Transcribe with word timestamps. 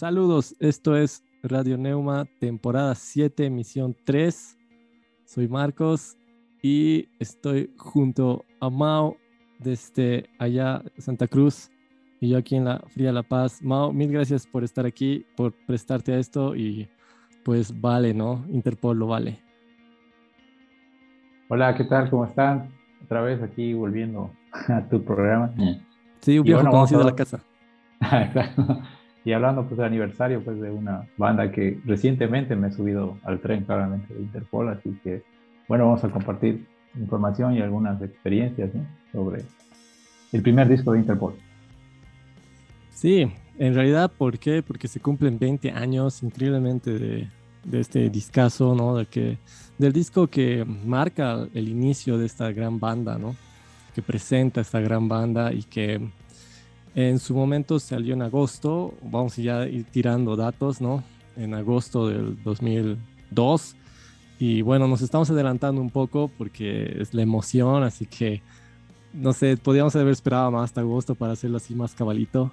Saludos, 0.00 0.56
esto 0.60 0.96
es 0.96 1.22
Radio 1.42 1.76
Neuma, 1.76 2.24
temporada 2.38 2.94
7, 2.94 3.44
emisión 3.44 3.94
3. 4.06 4.56
Soy 5.26 5.46
Marcos 5.46 6.16
y 6.62 7.10
estoy 7.18 7.74
junto 7.76 8.46
a 8.62 8.70
Mao 8.70 9.18
desde 9.58 10.30
allá, 10.38 10.82
Santa 10.96 11.26
Cruz, 11.26 11.70
y 12.18 12.30
yo 12.30 12.38
aquí 12.38 12.56
en 12.56 12.64
la 12.64 12.82
Fría 12.88 13.12
La 13.12 13.22
Paz. 13.22 13.62
Mao, 13.62 13.92
mil 13.92 14.10
gracias 14.10 14.46
por 14.46 14.64
estar 14.64 14.86
aquí, 14.86 15.26
por 15.36 15.52
prestarte 15.66 16.14
a 16.14 16.18
esto 16.18 16.56
y 16.56 16.88
pues 17.44 17.78
vale, 17.78 18.14
¿no? 18.14 18.42
Interpol 18.48 18.98
lo 18.98 19.08
vale. 19.08 19.38
Hola, 21.50 21.74
¿qué 21.74 21.84
tal? 21.84 22.08
¿Cómo 22.08 22.24
están? 22.24 22.70
Otra 23.04 23.20
vez 23.20 23.42
aquí 23.42 23.74
volviendo 23.74 24.30
a 24.68 24.80
tu 24.80 25.04
programa. 25.04 25.52
Sí, 26.20 26.38
un 26.38 26.44
viejo 26.46 26.62
conocido 26.70 27.00
de 27.00 27.04
la 27.04 27.14
casa. 27.14 27.44
y 29.24 29.32
hablando 29.32 29.64
pues 29.64 29.76
del 29.76 29.86
aniversario 29.86 30.42
pues 30.42 30.60
de 30.60 30.70
una 30.70 31.06
banda 31.16 31.50
que 31.52 31.78
recientemente 31.84 32.56
me 32.56 32.68
he 32.68 32.72
subido 32.72 33.18
al 33.24 33.40
tren 33.40 33.64
claramente 33.64 34.14
de 34.14 34.20
Interpol, 34.20 34.68
así 34.68 34.98
que 35.02 35.22
bueno, 35.68 35.86
vamos 35.86 36.02
a 36.04 36.10
compartir 36.10 36.66
información 36.98 37.54
y 37.54 37.60
algunas 37.60 38.02
experiencias 38.02 38.70
sobre 39.12 39.42
el 40.32 40.42
primer 40.42 40.68
disco 40.68 40.92
de 40.92 41.00
Interpol. 41.00 41.34
Sí, 42.92 43.30
en 43.58 43.74
realidad, 43.74 44.10
¿por 44.10 44.38
qué? 44.38 44.62
Porque 44.62 44.88
se 44.88 45.00
cumplen 45.00 45.38
20 45.38 45.70
años 45.70 46.22
increíblemente 46.22 46.98
de, 46.98 47.28
de 47.64 47.80
este 47.80 48.10
discazo, 48.10 48.74
¿no? 48.74 48.96
De 48.96 49.06
que, 49.06 49.38
del 49.78 49.92
disco 49.92 50.26
que 50.26 50.64
marca 50.64 51.46
el 51.54 51.68
inicio 51.68 52.18
de 52.18 52.26
esta 52.26 52.50
gran 52.52 52.78
banda, 52.80 53.18
¿no? 53.18 53.36
Que 53.94 54.02
presenta 54.02 54.60
esta 54.60 54.80
gran 54.80 55.08
banda 55.08 55.52
y 55.52 55.62
que 55.62 56.00
en 56.94 57.18
su 57.18 57.34
momento 57.34 57.78
salió 57.78 58.14
en 58.14 58.22
agosto, 58.22 58.94
vamos 59.02 59.38
a 59.38 59.42
ya 59.42 59.66
ir 59.66 59.84
tirando 59.84 60.36
datos, 60.36 60.80
¿no? 60.80 61.04
En 61.36 61.54
agosto 61.54 62.08
del 62.08 62.42
2002. 62.42 63.76
Y 64.38 64.62
bueno, 64.62 64.88
nos 64.88 65.02
estamos 65.02 65.30
adelantando 65.30 65.80
un 65.80 65.90
poco 65.90 66.30
porque 66.36 66.96
es 67.00 67.14
la 67.14 67.22
emoción, 67.22 67.82
así 67.82 68.06
que 68.06 68.42
no 69.12 69.32
sé, 69.32 69.56
podríamos 69.56 69.94
haber 69.96 70.12
esperado 70.12 70.50
más 70.50 70.64
hasta 70.64 70.80
agosto 70.80 71.14
para 71.14 71.32
hacerlo 71.32 71.56
así 71.56 71.74
más 71.74 71.94
cabalito. 71.94 72.52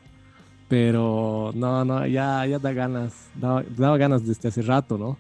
Pero 0.68 1.52
no, 1.56 1.86
no, 1.86 2.06
ya, 2.06 2.46
da 2.60 2.74
ganas, 2.74 3.30
daba 3.36 3.98
ganas 3.98 4.28
desde 4.28 4.50
hace 4.50 4.62
rato, 4.62 4.98
¿no? 4.98 5.18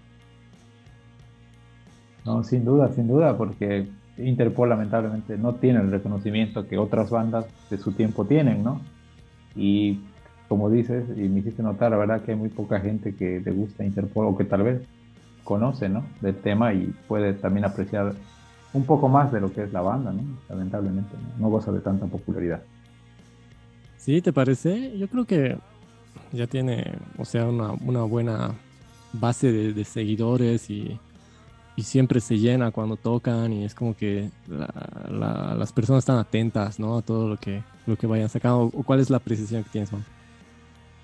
No, 2.26 2.44
sin 2.44 2.66
duda, 2.66 2.92
sin 2.92 3.08
duda, 3.08 3.38
porque 3.38 3.88
Interpol 4.18 4.68
lamentablemente 4.68 5.38
no 5.38 5.56
tiene 5.56 5.80
el 5.80 5.90
reconocimiento 5.90 6.68
que 6.68 6.78
otras 6.78 7.10
bandas 7.10 7.46
de 7.70 7.78
su 7.78 7.94
tiempo 7.94 8.26
tienen, 8.26 8.62
¿no? 8.62 8.82
Y 9.58 10.00
como 10.48 10.70
dices, 10.70 11.06
y 11.18 11.28
me 11.28 11.40
hiciste 11.40 11.62
notar, 11.62 11.92
la 11.92 11.98
verdad 11.98 12.22
que 12.22 12.32
hay 12.32 12.38
muy 12.38 12.50
poca 12.50 12.80
gente 12.80 13.16
que 13.16 13.42
le 13.44 13.52
gusta 13.52 13.84
Interpol 13.84 14.28
o 14.28 14.38
que 14.38 14.46
tal 14.46 14.64
vez 14.64 14.82
conoce, 15.44 15.90
¿no? 15.90 16.06
Del 16.22 16.36
tema 16.36 16.74
y 16.74 16.94
puede 17.08 17.34
también 17.34 17.66
apreciar 17.66 18.14
un 18.74 18.86
poco 18.86 19.10
más 19.10 19.32
de 19.32 19.42
lo 19.42 19.52
que 19.52 19.64
es 19.64 19.74
la 19.74 19.82
banda, 19.82 20.12
¿no? 20.12 20.24
Lamentablemente, 20.50 21.16
no, 21.38 21.50
goza 21.50 21.72
de 21.72 21.80
tanta 21.80 22.06
popularidad. 22.06 22.62
Sí, 23.98 24.22
¿te 24.22 24.32
parece? 24.32 24.98
Yo 24.98 25.08
creo 25.08 25.26
que 25.26 25.58
ya 26.32 26.48
tiene, 26.48 26.94
o 27.18 27.26
sea, 27.26 27.46
una, 27.46 27.72
una 27.72 28.04
buena 28.04 28.56
base 29.14 29.52
de, 29.52 29.74
de 29.74 29.84
seguidores 29.84 30.70
y, 30.70 31.00
y, 31.78 31.84
siempre 31.84 32.20
se 32.20 32.38
llena 32.38 32.72
cuando 32.72 32.98
tocan 32.98 33.54
y 33.54 33.64
es 33.64 33.74
como 33.74 33.96
que 33.96 34.32
la, 34.48 34.68
la, 35.10 35.56
las 35.56 35.72
personas 35.72 36.00
están 36.00 36.18
atentas, 36.18 36.80
¿no? 36.80 36.98
A 36.98 37.02
todo 37.02 37.30
lo 37.30 37.38
que, 37.38 37.64
lo 37.86 37.96
que 37.96 38.08
vayan 38.08 38.28
sacando. 38.28 38.72
¿O 38.74 38.84
cuál 38.84 39.00
es 39.00 39.10
la 39.10 39.20
precisión 39.20 39.64
que 39.64 39.70
tienes, 39.70 39.90
Juan? 39.90 40.04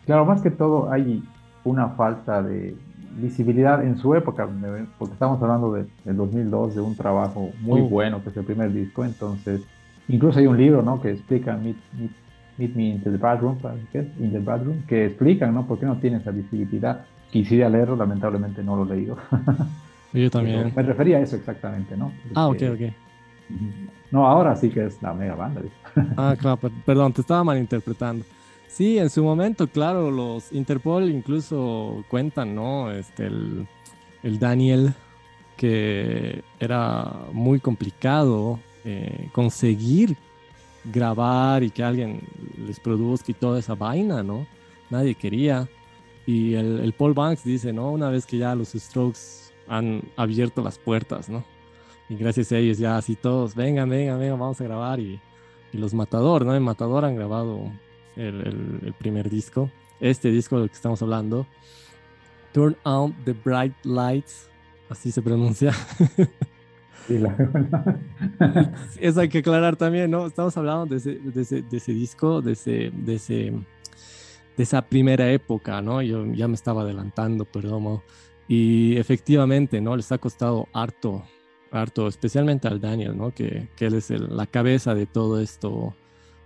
Claro, 0.06 0.26
más 0.26 0.42
que 0.42 0.52
todo 0.52 0.92
hay 0.92 1.24
una 1.64 1.90
falta 1.90 2.42
de 2.42 2.76
visibilidad 3.18 3.84
en 3.84 3.98
su 3.98 4.16
época, 4.16 4.48
porque 4.98 5.14
estamos 5.14 5.42
hablando 5.42 5.74
de, 5.74 5.86
del 6.04 6.18
2002, 6.18 6.76
de 6.76 6.82
un 6.82 6.96
trabajo 6.96 7.52
muy 7.62 7.82
uh. 7.82 7.90
bueno, 7.90 8.24
que 8.24 8.30
es 8.30 8.38
el 8.38 8.44
primer 8.44 8.74
disco, 8.74 9.06
entonces, 9.06 9.62
incluso 10.08 10.40
hay 10.40 10.48
un 10.48 10.58
libro, 10.58 10.82
¿no? 10.82 11.02
Que 11.02 11.12
explica 11.12 11.56
Meet, 11.56 11.78
Meet, 11.94 12.12
Meet 12.58 12.76
Me 12.76 12.90
in 12.90 13.04
the 13.04 13.12
Bedroom, 13.12 13.58
in 14.20 14.32
the 14.32 14.40
bedroom, 14.40 14.84
que 14.88 15.06
explican, 15.06 15.54
¿no? 15.54 15.66
¿Por 15.66 15.80
qué 15.80 15.86
no 15.86 15.98
tiene 15.98 16.18
esa 16.18 16.32
visibilidad? 16.32 17.06
Quisiera 17.32 17.70
leerlo, 17.70 17.96
lamentablemente 17.96 18.64
no 18.64 18.76
lo 18.76 18.92
he 18.92 18.98
leído. 18.98 19.18
Yo 20.14 20.30
también. 20.30 20.72
me 20.76 20.84
refería 20.84 21.18
a 21.18 21.22
eso 21.22 21.36
exactamente, 21.36 21.98
¿no? 21.98 22.14
Porque, 22.22 22.34
ah, 22.36 22.48
ok, 22.48 22.62
ok. 22.74 22.94
No, 24.12 24.28
ahora 24.28 24.56
sí 24.56 24.70
que 24.70 24.86
es 24.86 25.02
la 25.02 25.14
mega 25.14 25.36
banda. 25.36 25.62
ah, 26.18 26.36
claro, 26.40 26.60
perdón, 26.86 27.14
te 27.14 27.22
estaba 27.22 27.44
malinterpretando. 27.44 28.24
Sí, 28.68 28.98
en 28.98 29.10
su 29.10 29.24
momento, 29.24 29.68
claro, 29.68 30.10
los 30.10 30.52
Interpol 30.52 31.10
incluso 31.10 32.04
cuentan, 32.10 32.56
¿no? 32.56 32.92
Este, 32.92 33.28
el, 33.28 33.68
el 34.24 34.40
Daniel, 34.40 34.94
que 35.58 36.44
era 36.60 37.12
muy 37.32 37.60
complicado 37.60 38.60
eh, 38.86 39.30
conseguir 39.32 40.18
grabar 40.84 41.64
y 41.64 41.70
que 41.70 41.84
alguien 41.84 42.22
les 42.58 42.80
produzca 42.80 43.32
y 43.32 43.36
toda 43.36 43.60
esa 43.60 43.76
vaina, 43.76 44.24
¿no? 44.24 44.46
Nadie 44.90 45.16
quería. 45.16 45.68
Y 46.26 46.56
el, 46.56 46.80
el 46.80 46.94
Paul 46.94 47.14
Banks 47.14 47.44
dice, 47.44 47.74
¿no? 47.74 47.92
Una 47.92 48.10
vez 48.10 48.26
que 48.26 48.38
ya 48.38 48.56
los 48.56 48.70
Strokes 48.70 49.43
han 49.78 50.02
abierto 50.16 50.64
las 50.64 50.78
puertas, 50.78 51.30
¿no? 51.30 51.44
Y 52.10 52.16
gracias 52.16 52.52
a 52.52 52.58
ellos 52.58 52.78
ya 52.78 52.98
así 52.98 53.16
todos, 53.16 53.56
vengan, 53.56 53.90
vengan, 53.90 54.20
vengan, 54.20 54.40
vamos 54.40 54.62
a 54.62 54.64
grabar. 54.64 55.00
Y, 55.00 55.20
y 55.72 55.78
los 55.78 55.94
Matador, 55.94 56.46
¿no? 56.46 56.56
En 56.56 56.64
Matador 56.64 57.06
han 57.06 57.16
grabado 57.16 57.72
el, 58.16 58.42
el, 58.42 58.80
el, 58.86 58.94
primer 58.94 59.30
disco. 59.30 59.70
Este 60.00 60.30
disco 60.30 60.60
del 60.60 60.70
que 60.70 60.76
estamos 60.76 61.02
hablando. 61.02 61.48
Turn 62.52 62.76
on 62.84 63.14
the 63.26 63.34
bright 63.34 63.74
lights. 63.84 64.50
Así 64.90 65.12
se 65.12 65.22
pronuncia. 65.22 65.72
Sí, 67.08 67.18
la 67.18 67.36
Eso 69.00 69.20
hay 69.20 69.28
que 69.28 69.40
aclarar 69.40 69.76
también, 69.76 70.10
¿no? 70.10 70.26
Estamos 70.26 70.56
hablando 70.56 70.86
de 70.86 70.98
ese, 70.98 71.16
de 71.16 71.42
ese, 71.42 71.62
de 71.62 71.78
ese 71.78 71.92
disco, 71.92 72.42
de, 72.42 72.54
ese, 72.54 72.92
de, 72.94 73.16
ese, 73.16 73.54
de 74.56 74.64
esa 74.64 74.82
primera 74.82 75.30
época, 75.30 75.82
¿no? 75.82 76.02
Yo 76.02 76.26
ya 76.28 76.48
me 76.48 76.56
estaba 76.56 76.84
adelantando, 76.84 77.44
perdón. 77.44 78.02
Y 78.56 78.98
efectivamente, 78.98 79.82
¿no? 79.82 79.96
Les 79.96 80.12
ha 80.12 80.18
costado 80.18 80.68
harto 80.74 81.24
harto, 81.74 82.08
especialmente 82.08 82.68
al 82.68 82.80
Daniel, 82.80 83.18
¿no? 83.18 83.32
Que, 83.32 83.68
que 83.76 83.88
él 83.88 83.96
es 83.96 84.12
el, 84.12 84.38
la 84.38 84.46
cabeza 84.46 84.94
de 84.94 85.08
todo 85.08 85.42
esto, 85.42 85.96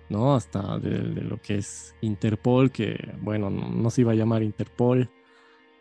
¿no? 0.10 0.36
Hasta 0.36 0.80
de, 0.80 1.00
de, 1.00 1.22
lo 1.22 1.42
que 1.42 1.58
es 1.58 1.94
Interpol, 2.02 2.72
que, 2.72 3.14
bueno, 3.22 3.50
no, 3.50 3.68
no, 3.70 3.90
se 3.90 4.02
iba 4.02 4.14
a 4.14 4.16
llamar 4.16 4.42
Interpol. 4.42 5.10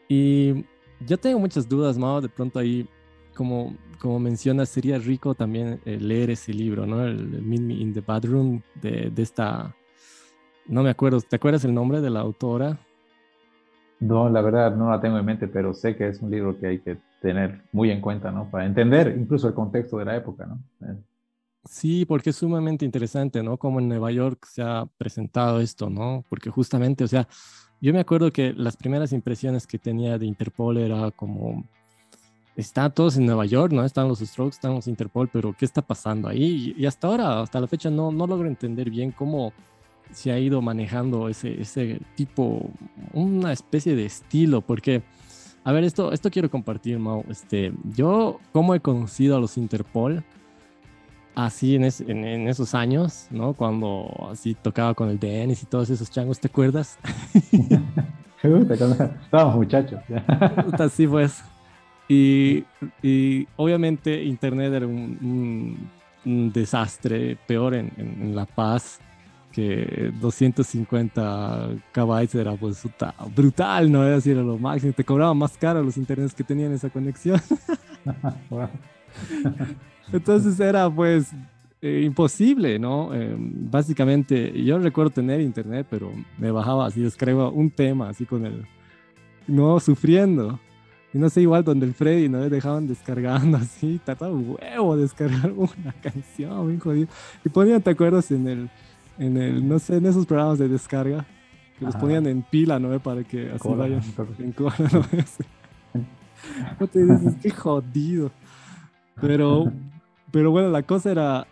Y 0.08 0.64
yo 1.06 1.16
tengo 1.18 1.38
muchas 1.38 1.68
dudas, 1.68 1.96
Mao, 1.96 2.20
de 2.20 2.28
pronto 2.28 2.58
ahí, 2.58 2.88
como, 3.34 3.76
como 4.00 4.18
mencionas, 4.18 4.68
sería 4.68 4.98
rico 4.98 5.34
también 5.36 5.80
eh, 5.84 5.98
leer 6.00 6.30
ese 6.30 6.52
libro, 6.52 6.84
¿no? 6.84 7.04
El, 7.04 7.34
el 7.34 7.42
Meet 7.42 7.62
Me 7.62 7.74
in 7.74 7.94
the 7.94 8.00
Bedroom 8.00 8.62
de, 8.74 9.10
de 9.10 9.22
esta... 9.22 9.76
No 10.66 10.82
me 10.82 10.90
acuerdo, 10.90 11.20
¿te 11.20 11.36
acuerdas 11.36 11.64
el 11.64 11.72
nombre 11.72 12.00
de 12.00 12.10
la 12.10 12.20
autora? 12.20 12.80
No, 13.98 14.28
la 14.28 14.42
verdad 14.42 14.76
no 14.76 14.90
la 14.90 15.00
tengo 15.00 15.18
en 15.18 15.24
mente, 15.24 15.48
pero 15.48 15.72
sé 15.72 15.96
que 15.96 16.08
es 16.08 16.20
un 16.20 16.30
libro 16.30 16.58
que 16.58 16.66
hay 16.66 16.78
que 16.80 16.98
tener 17.20 17.62
muy 17.72 17.90
en 17.90 18.00
cuenta, 18.00 18.30
¿no? 18.30 18.50
Para 18.50 18.66
entender 18.66 19.16
incluso 19.18 19.48
el 19.48 19.54
contexto 19.54 19.98
de 19.98 20.04
la 20.04 20.16
época, 20.16 20.46
¿no? 20.46 20.60
Sí, 21.64 22.04
porque 22.04 22.30
es 22.30 22.36
sumamente 22.36 22.84
interesante, 22.84 23.42
¿no? 23.42 23.56
Como 23.56 23.80
en 23.80 23.88
Nueva 23.88 24.12
York 24.12 24.46
se 24.46 24.62
ha 24.62 24.86
presentado 24.98 25.60
esto, 25.60 25.88
¿no? 25.88 26.24
Porque 26.28 26.50
justamente, 26.50 27.04
o 27.04 27.08
sea, 27.08 27.26
yo 27.80 27.92
me 27.92 28.00
acuerdo 28.00 28.30
que 28.32 28.52
las 28.52 28.76
primeras 28.76 29.12
impresiones 29.12 29.66
que 29.66 29.78
tenía 29.78 30.18
de 30.18 30.26
Interpol 30.26 30.76
era 30.76 31.10
como, 31.10 31.64
están 32.56 32.92
todos 32.92 33.16
en 33.16 33.26
Nueva 33.26 33.46
York, 33.46 33.72
¿no? 33.72 33.84
Están 33.84 34.08
los 34.08 34.20
Strokes, 34.20 34.56
están 34.56 34.74
los 34.74 34.86
Interpol, 34.86 35.28
pero 35.32 35.54
¿qué 35.58 35.64
está 35.64 35.82
pasando 35.82 36.28
ahí? 36.28 36.74
Y 36.76 36.86
hasta 36.86 37.06
ahora, 37.06 37.40
hasta 37.40 37.60
la 37.60 37.66
fecha, 37.66 37.90
no, 37.90 38.12
no 38.12 38.26
logro 38.26 38.46
entender 38.46 38.90
bien 38.90 39.10
cómo 39.10 39.52
se 40.12 40.32
ha 40.32 40.38
ido 40.38 40.62
manejando 40.62 41.28
ese, 41.28 41.60
ese 41.60 42.00
tipo, 42.14 42.70
una 43.12 43.52
especie 43.52 43.94
de 43.94 44.06
estilo, 44.06 44.60
porque 44.60 45.02
a 45.66 45.72
ver, 45.72 45.82
esto, 45.82 46.12
esto 46.12 46.30
quiero 46.30 46.48
compartir, 46.48 46.96
Mau. 47.00 47.24
Este, 47.28 47.72
yo, 47.96 48.38
¿cómo 48.52 48.72
he 48.76 48.78
conocido 48.78 49.36
a 49.36 49.40
los 49.40 49.58
Interpol? 49.58 50.22
Así 51.34 51.74
en, 51.74 51.82
es, 51.82 52.00
en, 52.02 52.24
en, 52.24 52.46
esos 52.46 52.72
años, 52.72 53.26
¿no? 53.32 53.52
Cuando 53.52 54.08
así 54.30 54.54
tocaba 54.54 54.94
con 54.94 55.08
el 55.08 55.18
Dennis 55.18 55.64
y 55.64 55.66
todos 55.66 55.90
esos 55.90 56.08
changos, 56.08 56.38
¿te 56.38 56.46
acuerdas? 56.46 57.00
Estábamos 58.44 59.56
muchachos. 59.56 60.00
Así 60.78 61.04
pues. 61.08 61.42
Y, 62.08 62.64
y, 63.02 63.48
obviamente 63.56 64.22
Internet 64.22 64.72
era 64.72 64.86
un, 64.86 65.18
un, 65.20 65.90
un 66.24 66.52
desastre, 66.52 67.36
peor 67.48 67.74
en, 67.74 67.90
en, 67.96 68.22
en 68.22 68.36
La 68.36 68.46
Paz 68.46 69.00
que 69.56 70.12
250 70.20 71.70
KB 71.90 72.34
era 72.34 72.52
pues 72.56 72.82
brutal, 73.34 73.90
¿no? 73.90 74.06
Es 74.06 74.16
decir, 74.16 74.36
lo 74.36 74.58
máximo. 74.58 74.92
Te 74.92 75.02
cobraban 75.02 75.38
más 75.38 75.56
caro 75.56 75.82
los 75.82 75.96
internets 75.96 76.34
que 76.34 76.44
tenían 76.44 76.72
esa 76.72 76.90
conexión. 76.90 77.40
Entonces 80.12 80.60
era 80.60 80.90
pues 80.90 81.32
eh, 81.80 82.02
imposible, 82.04 82.78
¿no? 82.78 83.14
Eh, 83.14 83.34
básicamente 83.38 84.62
yo 84.62 84.78
recuerdo 84.78 85.08
tener 85.08 85.40
internet, 85.40 85.86
pero 85.88 86.12
me 86.36 86.50
bajaba 86.50 86.84
así, 86.84 87.00
descargaba 87.00 87.48
un 87.48 87.70
tema 87.70 88.10
así 88.10 88.26
con 88.26 88.44
el, 88.44 88.66
no, 89.46 89.80
sufriendo. 89.80 90.60
Y 91.14 91.18
no 91.18 91.30
sé, 91.30 91.40
igual 91.40 91.64
donde 91.64 91.86
el 91.86 91.94
Freddy, 91.94 92.28
¿no? 92.28 92.46
Dejaban 92.50 92.86
descargando 92.86 93.56
así, 93.56 93.98
trataba 94.04 94.34
huevo 94.34 94.98
descargar 94.98 95.50
una 95.56 95.94
canción, 96.02 96.66
bien 96.66 96.78
jodido. 96.78 97.08
Y 97.42 97.48
ponían, 97.48 97.80
¿te 97.80 97.88
acuerdas? 97.88 98.30
En 98.30 98.48
el, 98.48 98.70
en 99.18 99.36
el, 99.36 99.66
no 99.66 99.78
sé, 99.78 99.96
en 99.96 100.06
esos 100.06 100.26
programas 100.26 100.58
de 100.58 100.68
descarga, 100.68 101.24
que 101.78 101.84
los 101.84 101.96
ponían 101.96 102.26
en 102.26 102.42
pila, 102.42 102.78
¿no? 102.78 102.98
Para 103.00 103.24
que 103.24 103.50
así 103.50 103.68
vayan 103.68 104.02
en 104.38 104.52
cola, 104.52 104.74
¿no? 104.92 105.04
no 106.80 106.86
te 106.86 107.04
dices, 107.04 107.34
qué 107.42 107.50
jodido. 107.50 108.30
Pero, 109.20 109.72
pero 110.30 110.50
bueno, 110.50 110.70
la 110.70 110.82
cosa 110.82 111.10
era 111.10 111.46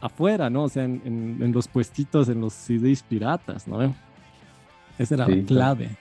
afuera, 0.00 0.50
¿no? 0.50 0.64
O 0.64 0.68
sea, 0.68 0.84
en, 0.84 1.38
en, 1.40 1.52
los 1.52 1.68
puestitos, 1.68 2.28
en 2.28 2.40
los 2.40 2.52
CDs 2.52 3.02
piratas, 3.02 3.68
¿no? 3.68 3.94
Esa 4.98 5.14
era 5.14 5.28
la 5.28 5.42
clave. 5.44 5.96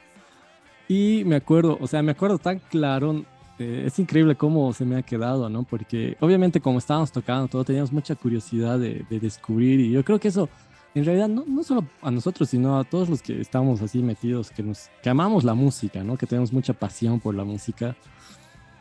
Y 0.88 1.24
me 1.26 1.36
acuerdo, 1.36 1.78
o 1.80 1.88
sea, 1.88 2.02
me 2.02 2.12
acuerdo 2.12 2.38
tan 2.38 2.60
claro, 2.60 3.24
eh, 3.60 3.84
es 3.86 4.00
increíble 4.00 4.36
cómo 4.36 4.74
se 4.74 4.86
me 4.86 4.96
ha 4.96 5.02
quedado, 5.04 5.50
¿no? 5.50 5.64
Porque 5.64 6.18
obviamente 6.20 6.60
como 6.60 6.80
estábamos 6.80 7.12
tocando 7.12 7.48
todo, 7.48 7.64
teníamos 7.64 7.92
mucha 7.92 8.16
curiosidad 8.16 8.80
de, 8.80 9.06
de 9.10 9.20
descubrir 9.20 9.80
y 9.82 9.92
yo 9.92 10.04
creo 10.04 10.20
que 10.20 10.30
eso, 10.30 10.50
en 10.96 11.06
realidad, 11.06 11.30
no, 11.30 11.46
no, 11.48 11.64
solo 11.64 11.86
a 12.02 12.12
nosotros, 12.12 12.50
sino 12.50 12.80
a 12.80 12.84
todos 12.84 13.10
los 13.10 13.22
que 13.22 13.40
estamos 13.40 13.82
así 13.82 14.00
metidos, 14.02 14.52
que, 14.52 14.64
nos, 14.64 14.90
que 15.02 15.10
amamos 15.10 15.44
la 15.44 15.54
música, 15.54 16.04
¿no? 16.04 16.18
Que 16.18 16.26
tenemos 16.26 16.52
mucha 16.52 16.74
pasión 16.74 17.20
por 17.20 17.36
la 17.36 17.44
música 17.44 17.96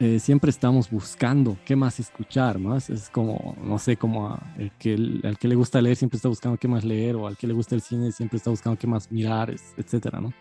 eh, 0.00 0.20
siempre 0.20 0.50
estamos 0.50 0.88
buscando 0.90 1.58
qué 1.64 1.74
más 1.74 1.98
escuchar, 1.98 2.60
¿no? 2.60 2.76
Es, 2.76 3.10
como, 3.10 3.56
no 3.60 3.80
sé, 3.80 3.96
como 3.96 4.38
el 4.56 4.70
que, 4.78 4.94
al 5.24 5.36
que 5.36 5.48
le 5.48 5.56
gusta 5.56 5.82
leer 5.82 5.96
siempre 5.96 6.18
está 6.18 6.28
buscando 6.28 6.56
qué 6.56 6.68
más 6.68 6.84
leer, 6.84 7.16
o 7.16 7.26
al 7.26 7.36
que 7.36 7.48
le 7.48 7.52
gusta 7.52 7.74
el 7.74 7.80
cine 7.80 8.12
siempre 8.12 8.36
está 8.36 8.50
buscando 8.50 8.78
qué 8.78 8.86
más 8.86 9.10
mirar, 9.10 9.52
etcétera, 9.76 10.20
¿no? 10.20 10.32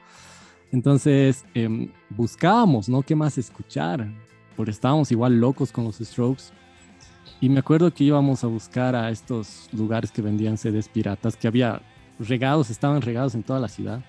Entonces, 0.72 1.44
eh, 1.56 1.92
buscábamos, 2.10 2.88
¿no? 2.88 3.02
¿Qué 3.02 3.16
más 3.16 3.40
escuchar? 3.40 4.08
Porque 4.56 4.72
estábamos 4.72 5.12
igual 5.12 5.40
locos 5.40 5.72
con 5.72 5.86
los 5.86 5.98
Strokes. 5.98 6.44
Y 7.40 7.50
me 7.50 7.60
acuerdo 7.60 7.94
que 7.94 8.04
íbamos 8.04 8.44
a 8.44 8.48
buscar 8.48 8.96
a 8.96 9.12
estos 9.12 9.70
lugares 9.72 10.12
que 10.12 10.22
vendían 10.22 10.58
CDs 10.58 10.90
piratas, 10.90 11.36
que 11.36 11.48
había 11.48 11.82
regados, 12.20 12.70
estaban 12.70 13.02
regados 13.02 13.36
en 13.36 13.44
toda 13.44 13.60
la 13.60 13.68
ciudad. 13.68 14.04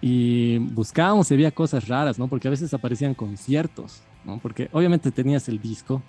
Y 0.00 0.58
buscábamos 0.58 1.30
y 1.30 1.34
había 1.34 1.50
cosas 1.50 1.88
raras, 1.88 2.18
¿no? 2.18 2.28
Porque 2.28 2.46
a 2.46 2.50
veces 2.52 2.72
aparecían 2.72 3.14
conciertos 3.14 4.02
porque 4.42 4.68
obviamente 4.72 5.10
tenías 5.10 5.48
el 5.48 5.58
disco, 5.60 6.02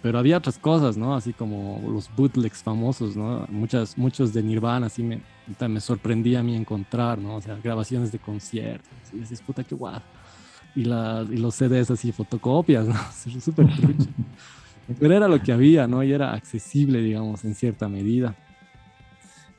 pero 0.00 0.18
había 0.18 0.38
otras 0.38 0.58
cosas, 0.58 0.96
¿no? 0.96 1.14
Así 1.14 1.32
como 1.32 1.80
los 1.86 2.10
bootlegs 2.16 2.62
famosos, 2.62 3.16
¿no? 3.16 3.46
Muchas, 3.50 3.98
muchos 3.98 4.32
de 4.32 4.42
Nirvana, 4.42 4.86
así 4.86 5.02
me, 5.02 5.20
me 5.68 5.80
sorprendía 5.80 6.40
a 6.40 6.42
mí 6.42 6.56
encontrar, 6.56 7.18
¿no? 7.18 7.36
O 7.36 7.40
sea, 7.40 7.56
grabaciones 7.62 8.10
de 8.10 8.18
conciertos, 8.18 8.90
y 9.12 9.18
dices, 9.18 9.42
puta, 9.42 9.62
qué 9.62 9.74
guau. 9.74 10.00
Y, 10.74 10.84
la, 10.84 11.24
y 11.30 11.36
los 11.36 11.54
CDs 11.54 11.90
así, 11.90 12.10
fotocopias, 12.12 12.86
¿no? 12.88 12.94
Súper 13.40 13.66
trucho. 13.76 14.08
Pero 14.98 15.14
era 15.14 15.28
lo 15.28 15.42
que 15.42 15.52
había, 15.52 15.86
¿no? 15.86 16.02
Y 16.02 16.12
era 16.12 16.32
accesible, 16.32 17.00
digamos, 17.00 17.44
en 17.44 17.54
cierta 17.54 17.88
medida. 17.88 18.34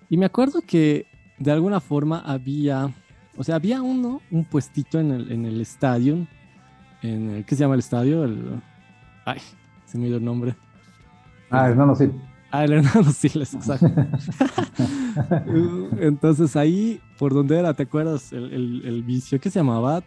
Y 0.10 0.18
me 0.18 0.26
acuerdo 0.26 0.62
que 0.62 1.06
de 1.38 1.52
alguna 1.52 1.80
forma 1.80 2.20
había, 2.20 2.92
o 3.38 3.44
sea, 3.44 3.56
había 3.56 3.82
uno, 3.82 4.22
un 4.32 4.46
puestito 4.46 5.00
en 5.00 5.12
el, 5.12 5.32
en 5.32 5.46
el 5.46 5.62
estadio 5.62 6.28
en 7.04 7.44
¿qué 7.44 7.56
se 7.56 7.62
llama 7.62 7.76
el 7.76 7.80
estadio? 7.80 8.24
El, 8.24 8.62
ay, 9.26 9.40
se 9.86 9.98
me 9.98 10.08
dio 10.08 10.18
el 10.18 10.26
nombre. 10.26 10.56
Ah, 11.50 11.70
Hernando 11.70 11.96
Siles. 11.96 12.16
Ah, 12.50 12.64
el 12.64 12.74
Hernando 12.74 13.12
Siles, 13.12 13.54
exacto. 13.54 13.88
Entonces 16.00 16.56
ahí, 16.56 17.02
por 17.20 17.34
donde 17.34 17.60
era, 17.60 17.74
¿te 17.74 17.84
acuerdas? 17.84 18.32
El, 18.32 18.82
el, 18.86 19.04
vicio 19.04 19.40
que 19.40 19.50
se 19.50 19.60
llamaba, 19.60 20.02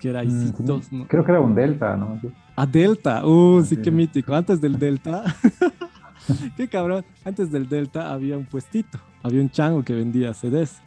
que 0.00 0.08
era 0.08 0.24
Isitos, 0.24 0.90
¿no? 0.90 1.06
Creo 1.06 1.24
que 1.24 1.30
era 1.30 1.40
un 1.40 1.54
Delta, 1.54 1.96
¿no? 1.96 2.20
Ah, 2.56 2.66
Delta, 2.66 3.24
uh, 3.24 3.62
sí, 3.62 3.76
qué 3.76 3.90
mítico. 3.90 4.34
Antes 4.34 4.60
del 4.60 4.78
Delta, 4.78 5.22
qué 6.56 6.66
cabrón, 6.68 7.04
antes 7.24 7.50
del 7.52 7.68
Delta 7.68 8.12
había 8.12 8.36
un 8.36 8.46
puestito, 8.46 8.98
había 9.22 9.40
un 9.40 9.50
chango 9.50 9.84
que 9.84 9.94
vendía 9.94 10.34
CDs, 10.34 10.80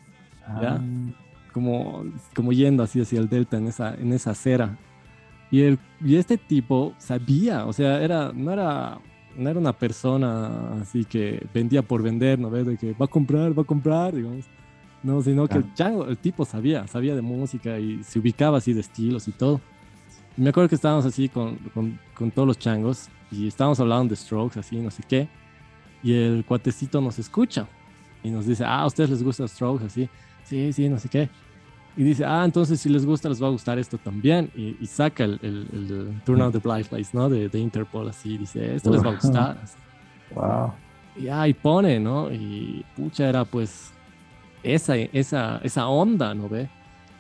¿ya? 0.62 0.76
Ah. 0.76 0.82
Como, 1.54 2.04
como 2.36 2.52
yendo 2.52 2.82
así 2.82 3.00
hacia 3.00 3.20
el 3.20 3.30
Delta 3.30 3.58
en 3.58 3.68
esa, 3.68 3.94
en 3.94 4.12
esa 4.12 4.32
acera. 4.32 4.76
Y, 5.52 5.62
el, 5.62 5.78
y 6.04 6.16
este 6.16 6.38
tipo 6.38 6.96
sabía, 6.98 7.68
o 7.68 7.74
sea, 7.74 8.02
era, 8.02 8.32
no, 8.34 8.52
era, 8.52 8.98
no 9.38 9.50
era 9.50 9.60
una 9.60 9.74
persona 9.74 10.82
así 10.82 11.06
que 11.06 11.46
vendía 11.54 11.84
por 11.84 12.02
vender, 12.02 12.40
¿no 12.40 12.50
ves? 12.50 12.66
De 12.66 12.76
que 12.76 12.94
va 12.94 13.06
a 13.06 13.08
comprar, 13.08 13.56
va 13.56 13.62
a 13.62 13.66
comprar, 13.66 14.16
digamos. 14.16 14.46
No, 15.04 15.22
sino 15.22 15.48
que 15.48 15.58
el 15.58 15.74
chango, 15.74 16.08
el 16.08 16.18
tipo 16.18 16.46
sabía, 16.46 16.88
sabía 16.88 17.14
de 17.14 17.22
música 17.22 17.78
y 17.78 18.02
se 18.04 18.20
ubicaba 18.20 18.58
así 18.58 18.74
de 18.74 18.80
estilos 18.80 19.28
y 19.28 19.32
todo. 19.32 19.60
Y 20.38 20.42
me 20.42 20.50
acuerdo 20.50 20.70
que 20.70 20.76
estábamos 20.76 21.06
así 21.06 21.30
con, 21.30 21.58
con, 21.74 22.00
con 22.16 22.32
todos 22.32 22.48
los 22.48 22.58
changos 22.58 23.10
y 23.30 23.48
estábamos 23.48 23.80
hablando 23.80 24.12
de 24.12 24.16
strokes, 24.16 24.60
así, 24.60 24.78
no 24.78 24.90
sé 24.90 25.04
qué. 25.08 25.28
Y 26.02 26.14
el 26.14 26.46
cuatecito 26.48 27.02
nos 27.02 27.20
escucha 27.20 27.68
y 28.24 28.30
nos 28.30 28.46
dice, 28.46 28.64
ah, 28.64 28.80
a 28.80 28.86
ustedes 28.86 29.10
les 29.10 29.24
gusta 29.24 29.48
strokes, 29.48 29.86
así. 29.86 30.10
Sí, 30.46 30.72
sí, 30.74 30.90
no 30.90 30.98
sé 31.00 31.10
qué 31.10 31.30
y 31.96 32.04
dice, 32.04 32.26
ah, 32.26 32.44
entonces 32.44 32.80
si 32.80 32.90
les 32.90 33.06
gusta, 33.06 33.30
les 33.30 33.42
va 33.42 33.48
a 33.48 33.52
gustar 33.52 33.78
esto 33.78 33.98
también. 33.98 34.50
Y, 34.56 34.86
saca 34.88 35.26
el, 35.26 35.40
el, 35.44 35.68
el, 35.72 36.22
Turn 36.26 36.42
on 36.42 36.52
the 36.52 36.58
Blind 36.58 36.92
Lights, 36.92 37.14
¿no? 37.14 37.30
De, 37.30 37.50
de, 37.50 37.60
Interpol, 37.60 38.10
así, 38.10 38.38
dice, 38.38 38.76
esto 38.76 38.92
les 38.92 39.04
va 39.04 39.12
a 39.12 39.14
gustar. 39.14 39.58
Wow. 40.34 40.74
Y 41.16 41.28
ahí 41.28 41.54
pone, 41.54 42.00
¿no? 42.00 42.32
Y 42.32 42.84
pucha, 42.96 43.30
era 43.30 43.46
pues 43.46 43.93
esa, 44.64 44.96
esa, 44.96 45.60
esa 45.64 45.88
onda, 45.88 46.34
¿no 46.34 46.50
ve? 46.50 46.70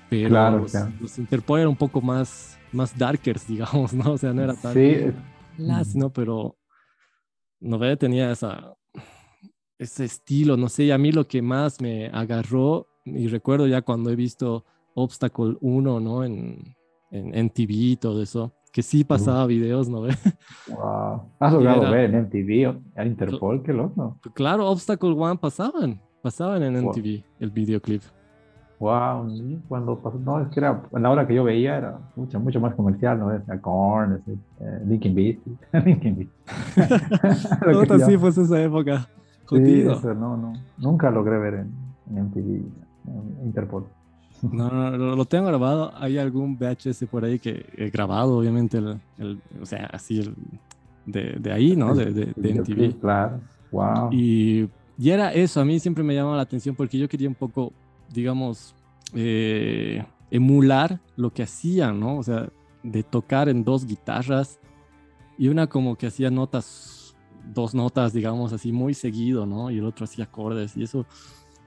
Pero 0.09 0.29
claro, 0.29 0.65
los, 0.99 1.17
Interpol 1.17 1.59
eran 1.59 1.69
un 1.69 1.75
poco 1.75 2.01
más, 2.01 2.57
más 2.71 2.97
darkers, 2.97 3.47
digamos, 3.49 3.93
¿no? 3.93 4.13
O 4.13 4.17
sea, 4.17 4.33
no 4.33 4.43
era 4.43 4.53
tan... 4.53 4.73
Sí. 4.73 5.11
Las, 5.57 5.95
¿no? 5.95 6.11
Pero, 6.11 6.57
¿no 7.59 7.77
ve? 7.77 7.95
Tenía 7.95 8.31
esa, 8.31 8.73
ese 9.77 10.05
estilo, 10.05 10.57
no 10.57 10.69
sé, 10.69 10.85
y 10.85 10.91
a 10.91 10.97
mí 10.97 11.11
lo 11.11 11.27
que 11.27 11.41
más 11.41 11.79
me 11.79 12.07
agarró 12.07 12.87
y 13.05 13.27
recuerdo 13.27 13.67
ya 13.67 13.81
cuando 13.81 14.09
he 14.09 14.15
visto 14.15 14.65
Obstacle 14.95 15.57
1, 15.61 15.99
¿no? 15.99 16.23
En, 16.23 16.75
en 17.11 17.45
MTV 17.45 17.69
y 17.69 17.95
todo 17.97 18.21
eso, 18.21 18.53
que 18.71 18.81
sí 18.81 19.03
pasaba 19.03 19.45
videos, 19.45 19.87
¿no? 19.87 20.01
wow. 20.01 21.21
¿Has 21.39 21.53
logrado 21.53 21.91
ver 21.91 22.13
en 22.13 22.23
MTV, 22.23 22.99
a 22.99 23.05
Interpol? 23.05 23.61
Qué 23.61 23.71
loco. 23.71 24.19
Claro, 24.33 24.67
Obstacle 24.69 25.11
1 25.11 25.39
pasaban, 25.39 26.01
pasaban 26.23 26.63
en 26.63 26.83
MTV 26.83 27.23
el 27.39 27.51
videoclip. 27.51 28.01
Wow, 28.79 29.29
cuando 29.67 29.99
pasó, 29.99 30.17
no, 30.19 30.41
es 30.41 30.47
que 30.49 30.59
era, 30.59 30.81
en 30.91 31.03
la 31.03 31.11
hora 31.11 31.27
que 31.27 31.35
yo 31.35 31.43
veía 31.43 31.77
era 31.77 31.99
mucho, 32.15 32.39
mucho 32.39 32.59
más 32.59 32.73
comercial, 32.75 33.19
¿no? 33.19 33.29
A 33.29 33.57
Korn, 33.59 34.15
ese, 34.15 34.33
eh, 34.59 34.81
Linkin 34.87 35.13
Beat, 35.15 35.37
Linkin 35.85 36.17
Beat. 36.17 36.29
no, 37.89 37.99
sí, 37.99 38.17
pues 38.17 38.37
esa 38.37 38.61
época. 38.61 39.07
Sí, 39.49 39.85
no, 39.85 40.37
no, 40.37 40.53
nunca 40.79 41.11
logré 41.11 41.37
ver 41.37 41.53
en, 41.53 41.71
en 42.09 42.25
MTV. 42.25 42.63
Interpol. 43.43 43.85
No, 44.51 44.69
no, 44.69 45.15
lo 45.15 45.23
tengo 45.23 45.47
grabado. 45.47 45.93
Hay 45.95 46.17
algún 46.17 46.57
VHS 46.57 47.05
por 47.09 47.23
ahí 47.23 47.39
que 47.39 47.65
he 47.77 47.89
grabado, 47.89 48.37
obviamente, 48.37 48.77
el, 48.77 49.39
o 49.61 49.65
sea, 49.65 49.89
así 49.93 50.35
de, 51.05 51.37
de, 51.39 51.51
ahí, 51.53 51.77
¿no? 51.77 51.95
De, 51.95 52.11
de, 52.11 52.33
de 52.35 52.53
MTV. 52.59 52.99
Claro, 52.99 53.39
wow. 53.71 54.09
Y, 54.11 54.67
y, 55.03 55.09
era 55.09 55.33
eso, 55.33 55.61
a 55.61 55.65
mí 55.65 55.79
siempre 55.79 56.03
me 56.03 56.13
llamaba 56.13 56.37
la 56.37 56.43
atención 56.43 56.75
porque 56.75 56.97
yo 56.97 57.07
quería 57.07 57.27
un 57.27 57.35
poco, 57.35 57.73
digamos, 58.09 58.75
eh, 59.13 60.03
emular 60.31 60.99
lo 61.15 61.31
que 61.33 61.43
hacían, 61.43 61.99
¿no? 61.99 62.17
O 62.17 62.23
sea, 62.23 62.49
de 62.83 63.03
tocar 63.03 63.49
en 63.49 63.63
dos 63.63 63.85
guitarras 63.85 64.59
y 65.37 65.47
una 65.47 65.67
como 65.67 65.95
que 65.95 66.07
hacía 66.07 66.29
notas, 66.29 67.15
dos 67.53 67.73
notas, 67.73 68.13
digamos, 68.13 68.53
así 68.53 68.71
muy 68.71 68.93
seguido, 68.93 69.45
¿no? 69.45 69.71
Y 69.71 69.77
el 69.77 69.85
otro 69.85 70.05
hacía 70.05 70.25
acordes 70.25 70.77
y 70.77 70.83
eso 70.83 71.05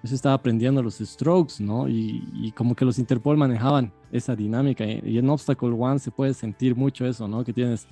eso 0.07 0.15
estaba 0.15 0.35
aprendiendo 0.35 0.83
los 0.83 0.99
strokes, 0.99 1.55
¿no? 1.61 1.89
Y, 1.89 2.53
como 2.57 2.75
que 2.75 2.85
los 2.85 2.99
Interpol 2.99 3.37
manejaban 3.37 3.93
esa 4.13 4.35
dinámica. 4.37 4.85
Y, 4.85 5.19
en 5.19 5.29
Obstacle 5.29 5.71
One 5.71 5.99
se 5.99 6.11
puede 6.11 6.33
sentir 6.33 6.75
mucho 6.77 7.07
eso, 7.07 7.29
¿no? 7.29 7.45
Que 7.45 7.53
tienes 7.53 7.87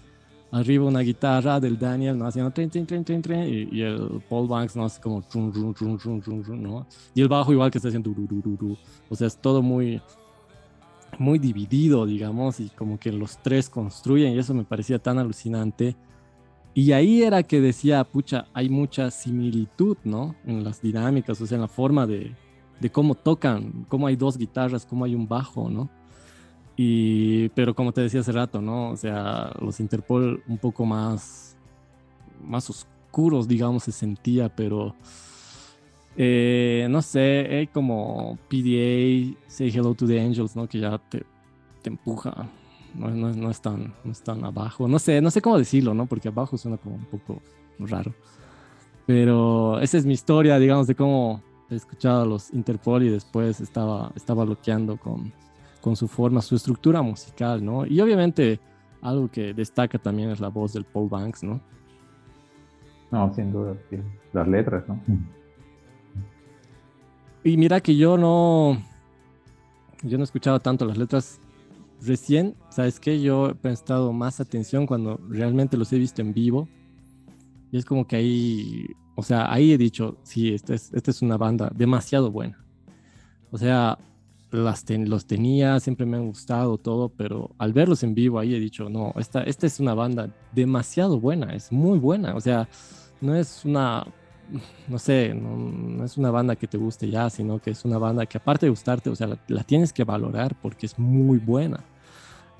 arriba 0.59 0.85
una 0.87 1.01
guitarra 1.01 1.59
del 1.61 1.79
Daniel, 1.79 2.17
¿no? 2.19 2.27
Haciendo 2.27 2.51
tren, 2.51 2.71
tren, 2.71 2.87
tren, 2.87 3.05
tren, 3.05 3.23
tren, 3.23 3.69
y, 3.73 3.81
el 3.81 4.23
Paul 4.29 4.49
Banks, 4.49 4.77
¿no? 4.77 4.85
Hace 4.85 5.01
como 5.01 5.23
trum, 5.23 5.53
trum, 5.53 5.75
trum, 5.75 5.99
trum, 5.99 6.21
trum, 6.21 6.63
¿no? 6.63 6.87
Y 7.15 7.21
el 7.23 7.29
bajo 7.29 7.53
igual 7.53 7.71
que 7.71 7.79
está 7.79 7.89
haciendo 7.89 8.11
du, 8.11 8.27
du, 8.27 8.57
du. 8.57 8.77
O 9.09 9.17
sea, 9.17 9.27
es 9.27 9.37
todo 9.37 9.63
muy, 9.63 10.01
muy 11.19 11.39
dividido, 11.39 12.07
digamos, 12.07 12.61
y 12.61 12.69
como 12.71 12.99
que 12.99 13.13
los 13.13 13.39
tres 13.43 13.69
construyen, 13.69 14.35
y 14.35 14.39
eso 14.39 14.55
me 14.55 14.65
parecía 14.65 14.99
tan 14.99 15.19
alucinante 15.19 15.97
y 16.77 16.91
ahí 16.91 17.23
era 17.23 17.45
que 17.45 17.61
decía, 17.61 18.03
pucha, 18.03 18.47
hay 18.53 18.69
mucha 18.69 19.13
similitud, 19.13 19.97
¿no? 20.03 20.35
En 20.45 20.65
las 20.65 20.83
dinámicas, 20.83 21.41
o 21.41 21.47
sea, 21.47 21.55
en 21.55 21.63
la 21.63 21.69
forma 21.69 22.05
de, 22.05 22.35
de 22.81 22.91
cómo 22.91 23.15
tocan, 23.15 23.87
cómo 23.89 24.09
hay 24.09 24.17
dos 24.17 24.37
guitarras, 24.37 24.85
cómo 24.85 25.05
hay 25.05 25.15
un 25.15 25.29
bajo, 25.29 25.71
¿no? 25.71 25.89
Y, 26.77 27.49
pero 27.51 27.75
como 27.75 27.93
te 27.93 28.01
decía 28.01 28.21
hace 28.21 28.33
rato, 28.33 28.61
¿no? 28.61 28.91
O 28.91 28.97
sea, 28.97 29.53
los 29.61 29.79
Interpol 29.81 30.43
un 30.49 30.59
poco 30.59 30.85
más, 30.85 31.57
más 32.43 32.69
oscuros, 32.69 33.47
digamos, 33.47 33.85
se 33.85 33.93
sentía, 33.93 34.49
pero 34.49 34.95
eh, 36.17 36.87
no 36.91 37.03
sé, 37.03 37.47
hay 37.51 37.67
como 37.69 38.39
PDA, 38.49 39.37
Say 39.47 39.71
Hello 39.71 39.95
to 39.95 40.07
the 40.07 40.21
Angels, 40.21 40.57
¿no? 40.57 40.69
Que 40.69 40.81
ya 40.81 40.99
te, 40.99 41.25
te 41.83 41.91
empuja, 41.91 42.49
no, 42.95 43.11
no, 43.11 43.33
no, 43.33 43.51
es 43.51 43.61
tan, 43.61 43.95
no 44.05 44.13
es 44.13 44.23
tan 44.23 44.45
abajo, 44.45 44.89
no 44.89 44.99
sé, 44.99 45.21
no 45.21 45.31
sé 45.31 45.41
cómo 45.41 45.59
decirlo, 45.59 45.95
¿no? 45.95 46.07
Porque 46.07 46.29
abajo 46.29 46.57
suena 46.57 46.77
como 46.77 46.97
un 46.97 47.05
poco 47.05 47.41
raro. 47.79 48.15
Pero 49.07 49.81
esa 49.81 49.99
es 49.99 50.07
mi 50.07 50.15
historia, 50.15 50.59
digamos, 50.59 50.87
de 50.87 50.95
cómo 50.95 51.43
he 51.71 51.75
escuchado 51.75 52.23
a 52.23 52.27
los 52.27 52.53
Interpol 52.53 53.03
y 53.03 53.11
después 53.11 53.61
estaba, 53.61 54.13
estaba 54.17 54.45
bloqueando 54.45 54.97
con, 54.97 55.33
con 55.85 55.97
su 55.97 56.09
forma, 56.09 56.41
su 56.41 56.57
estructura 56.57 57.03
musical, 57.03 57.63
¿no? 57.63 57.85
Y 57.85 58.01
obviamente 58.01 58.59
algo 59.03 59.31
que 59.31 59.53
destaca 59.53 59.99
también 59.99 60.31
es 60.31 60.41
la 60.41 60.49
voz 60.49 60.73
del 60.73 60.85
Paul 60.85 61.11
Banks, 61.11 61.43
¿no? 61.43 61.61
No, 63.11 63.31
sin 63.35 63.53
duda, 63.53 63.77
las 64.33 64.49
letras, 64.49 64.83
¿no? 64.89 64.99
Y 67.45 67.59
mira 67.59 67.83
que 67.83 67.95
yo 67.95 68.17
no, 68.17 68.79
yo 70.03 70.17
no 70.17 70.23
he 70.23 70.25
escuchado 70.25 70.59
tanto 70.59 70.87
las 70.87 70.97
letras 70.97 71.39
recién, 72.01 72.55
¿sabes 72.71 72.99
qué? 72.99 73.21
Yo 73.21 73.51
he 73.51 73.55
prestado 73.55 74.11
más 74.15 74.41
atención 74.41 74.87
cuando 74.87 75.21
realmente 75.29 75.77
los 75.77 75.93
he 75.93 75.99
visto 75.99 76.23
en 76.23 76.33
vivo. 76.33 76.67
Y 77.71 77.77
es 77.77 77.85
como 77.85 78.07
que 78.07 78.17
ahí, 78.17 78.87
o 79.17 79.23
sea, 79.23 79.53
ahí 79.53 79.75
he 79.75 79.77
dicho, 79.77 80.17
sí, 80.23 80.55
esta 80.55 80.73
es, 80.73 80.95
esta 80.95 81.11
es 81.11 81.21
una 81.21 81.37
banda 81.37 81.71
demasiado 81.75 82.31
buena. 82.31 82.65
O 83.51 83.59
sea, 83.59 83.99
las 84.55 84.85
los 84.89 85.27
tenía, 85.27 85.81
siempre 85.81 86.07
me 86.07 86.17
han 86.17 86.27
gustado 86.27 86.79
todo, 86.79 87.09
pero 87.09 87.51
al 87.59 87.73
verlos 87.73 88.03
en 88.03 88.15
vivo 88.15 88.39
ahí 88.39 88.55
he 88.55 88.61
dicho, 88.61 88.89
no, 88.89 89.13
esta, 89.19 89.43
esta 89.43 89.67
es 89.67 89.81
una 89.81 89.95
banda 89.95 90.31
demasiado 90.53 91.21
buena, 91.21 91.55
es 91.55 91.73
muy 91.73 91.99
buena. 91.99 92.35
O 92.35 92.41
sea, 92.41 92.69
no 93.21 93.35
es 93.35 93.65
una, 93.65 94.07
no 94.89 94.99
sé, 94.99 95.35
no, 95.35 96.05
es 96.05 96.17
una 96.17 96.31
banda 96.31 96.57
que 96.57 96.67
te 96.67 96.79
guste 96.79 97.11
ya, 97.11 97.31
sino 97.31 97.59
que 97.59 97.71
es 97.71 97.85
una 97.85 97.99
banda 97.99 98.27
que 98.27 98.39
aparte 98.39 98.67
de 98.67 98.71
gustarte, 98.71 99.11
o 99.11 99.17
sea, 99.17 99.27
la, 99.27 99.39
la 99.49 99.65
tienes 99.65 99.93
que 99.93 100.05
valorar 100.05 100.55
porque 100.61 100.87
es 100.87 100.99
muy 100.99 101.39
buena. 101.39 101.81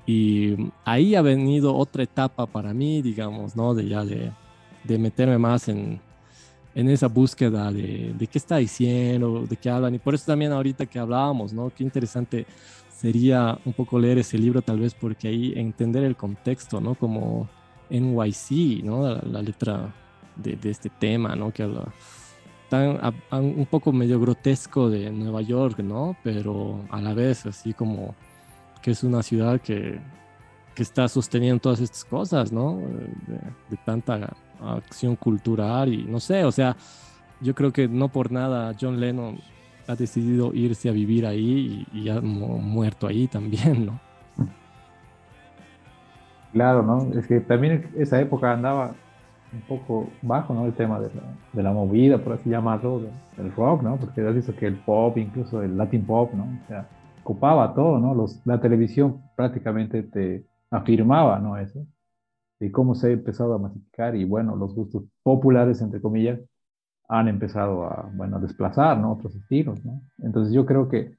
Y 0.05 0.55
ahí 0.83 1.15
ha 1.15 1.21
venido 1.21 1.75
otra 1.75 2.03
etapa 2.03 2.45
para 2.45 2.73
mí, 2.73 3.01
digamos, 3.01 3.55
¿no? 3.55 3.73
De 3.73 3.87
ya 3.87 4.05
de, 4.05 4.31
de 4.83 4.97
meterme 4.99 5.37
más 5.37 5.67
en, 5.67 5.99
en 6.75 6.89
esa 6.89 7.07
búsqueda 7.07 7.71
de, 7.71 8.13
de, 8.17 8.27
qué 8.27 8.37
está 8.37 8.57
diciendo, 8.57 9.45
de 9.47 9.55
qué 9.55 9.69
hablan. 9.69 9.95
Y 9.95 9.99
por 9.99 10.13
eso 10.13 10.25
también 10.27 10.51
ahorita 10.51 10.85
que 10.85 10.99
hablábamos, 10.99 11.53
¿no? 11.53 11.71
Qué 11.73 11.83
interesante 11.83 12.45
sería 12.89 13.57
un 13.65 13.73
poco 13.73 13.97
leer 13.97 14.17
ese 14.19 14.37
libro 14.37 14.61
tal 14.61 14.79
vez 14.79 14.93
porque 14.93 15.29
ahí 15.29 15.53
entender 15.55 16.03
el 16.03 16.15
contexto, 16.17 16.81
¿no? 16.81 16.95
Como 16.95 17.49
NYC, 17.89 18.83
¿no? 18.83 19.07
La, 19.07 19.21
la 19.23 19.41
letra 19.41 19.93
de, 20.35 20.57
de, 20.57 20.69
este 20.69 20.89
tema, 20.89 21.35
¿no? 21.35 21.51
Que 21.51 21.63
habla 21.63 21.93
tan, 22.69 22.97
a, 23.01 23.13
a, 23.29 23.39
un 23.39 23.65
poco 23.67 23.93
medio 23.93 24.19
grotesco 24.19 24.89
de 24.89 25.11
Nueva 25.11 25.41
York, 25.41 25.79
¿no? 25.79 26.17
Pero 26.23 26.81
a 26.89 27.01
la 27.01 27.13
vez 27.13 27.45
así 27.45 27.73
como 27.73 28.15
que 28.81 28.91
es 28.91 29.03
una 29.03 29.23
ciudad 29.23 29.61
que, 29.61 29.99
que 30.75 30.83
está 30.83 31.07
sosteniendo 31.07 31.59
todas 31.61 31.79
estas 31.79 32.05
cosas, 32.05 32.51
¿no? 32.51 32.77
De, 32.77 33.37
de, 33.69 33.77
tanta 33.85 34.35
acción 34.61 35.15
cultural 35.15 35.93
y 35.93 36.03
no 36.03 36.19
sé, 36.19 36.43
o 36.43 36.51
sea, 36.51 36.75
yo 37.41 37.53
creo 37.53 37.71
que 37.71 37.87
no 37.87 38.09
por 38.09 38.31
nada 38.31 38.75
John 38.79 38.99
Lennon 38.99 39.39
ha 39.87 39.95
decidido 39.95 40.53
irse 40.53 40.89
a 40.89 40.91
vivir 40.91 41.25
ahí 41.25 41.85
y, 41.93 41.99
y 42.01 42.09
ha 42.09 42.21
muerto 42.21 43.07
ahí 43.07 43.27
también, 43.27 43.85
¿no? 43.85 43.99
Claro, 46.55 46.83
¿no? 46.83 47.19
Es 47.19 47.27
que 47.27 47.41
también 47.41 47.91
esa 47.97 48.21
época 48.21 48.53
andaba 48.53 48.95
un 49.51 49.61
poco 49.67 50.09
bajo, 50.21 50.53
¿no? 50.53 50.65
El 50.65 50.73
tema 50.73 50.99
de 50.99 51.09
la, 51.13 51.23
de 51.51 51.63
la 51.63 51.73
movida, 51.73 52.17
por 52.17 52.33
así 52.33 52.49
llamarlo, 52.49 53.01
del 53.35 53.51
rock, 53.53 53.83
¿no? 53.83 53.97
Porque 53.97 54.21
has 54.21 54.33
visto 54.33 54.55
que 54.55 54.67
el 54.67 54.75
pop, 54.75 55.17
incluso 55.17 55.61
el 55.61 55.77
latin 55.77 56.05
pop, 56.05 56.33
¿no? 56.33 56.43
O 56.43 56.67
sea, 56.67 56.87
ocupaba 57.23 57.73
todo, 57.73 57.99
¿no? 57.99 58.13
Los, 58.13 58.41
la 58.45 58.61
televisión 58.61 59.21
prácticamente 59.35 60.03
te 60.03 60.45
afirmaba, 60.71 61.39
¿no? 61.39 61.57
Eso. 61.57 61.85
Y 62.59 62.71
cómo 62.71 62.95
se 62.95 63.07
ha 63.07 63.11
empezado 63.11 63.53
a 63.53 63.59
masificar 63.59 64.15
y, 64.15 64.23
bueno, 64.25 64.55
los 64.55 64.73
gustos 64.73 65.03
populares, 65.23 65.81
entre 65.81 66.01
comillas, 66.01 66.39
han 67.07 67.27
empezado 67.27 67.85
a, 67.85 68.09
bueno, 68.13 68.37
a 68.37 68.39
desplazar, 68.39 68.97
¿no? 68.97 69.13
Otros 69.13 69.35
estilos, 69.35 69.83
¿no? 69.85 70.01
Entonces 70.19 70.53
yo 70.53 70.65
creo 70.65 70.87
que 70.89 71.17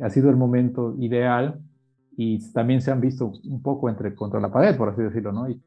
ha 0.00 0.10
sido 0.10 0.30
el 0.30 0.36
momento 0.36 0.96
ideal 0.98 1.60
y 2.16 2.38
también 2.52 2.80
se 2.80 2.90
han 2.90 3.00
visto 3.00 3.32
un 3.44 3.62
poco 3.62 3.88
entre, 3.88 4.14
contra 4.14 4.40
la 4.40 4.50
pared, 4.50 4.76
por 4.76 4.88
así 4.88 5.02
decirlo, 5.02 5.32
¿no? 5.32 5.48
Y, 5.48 5.60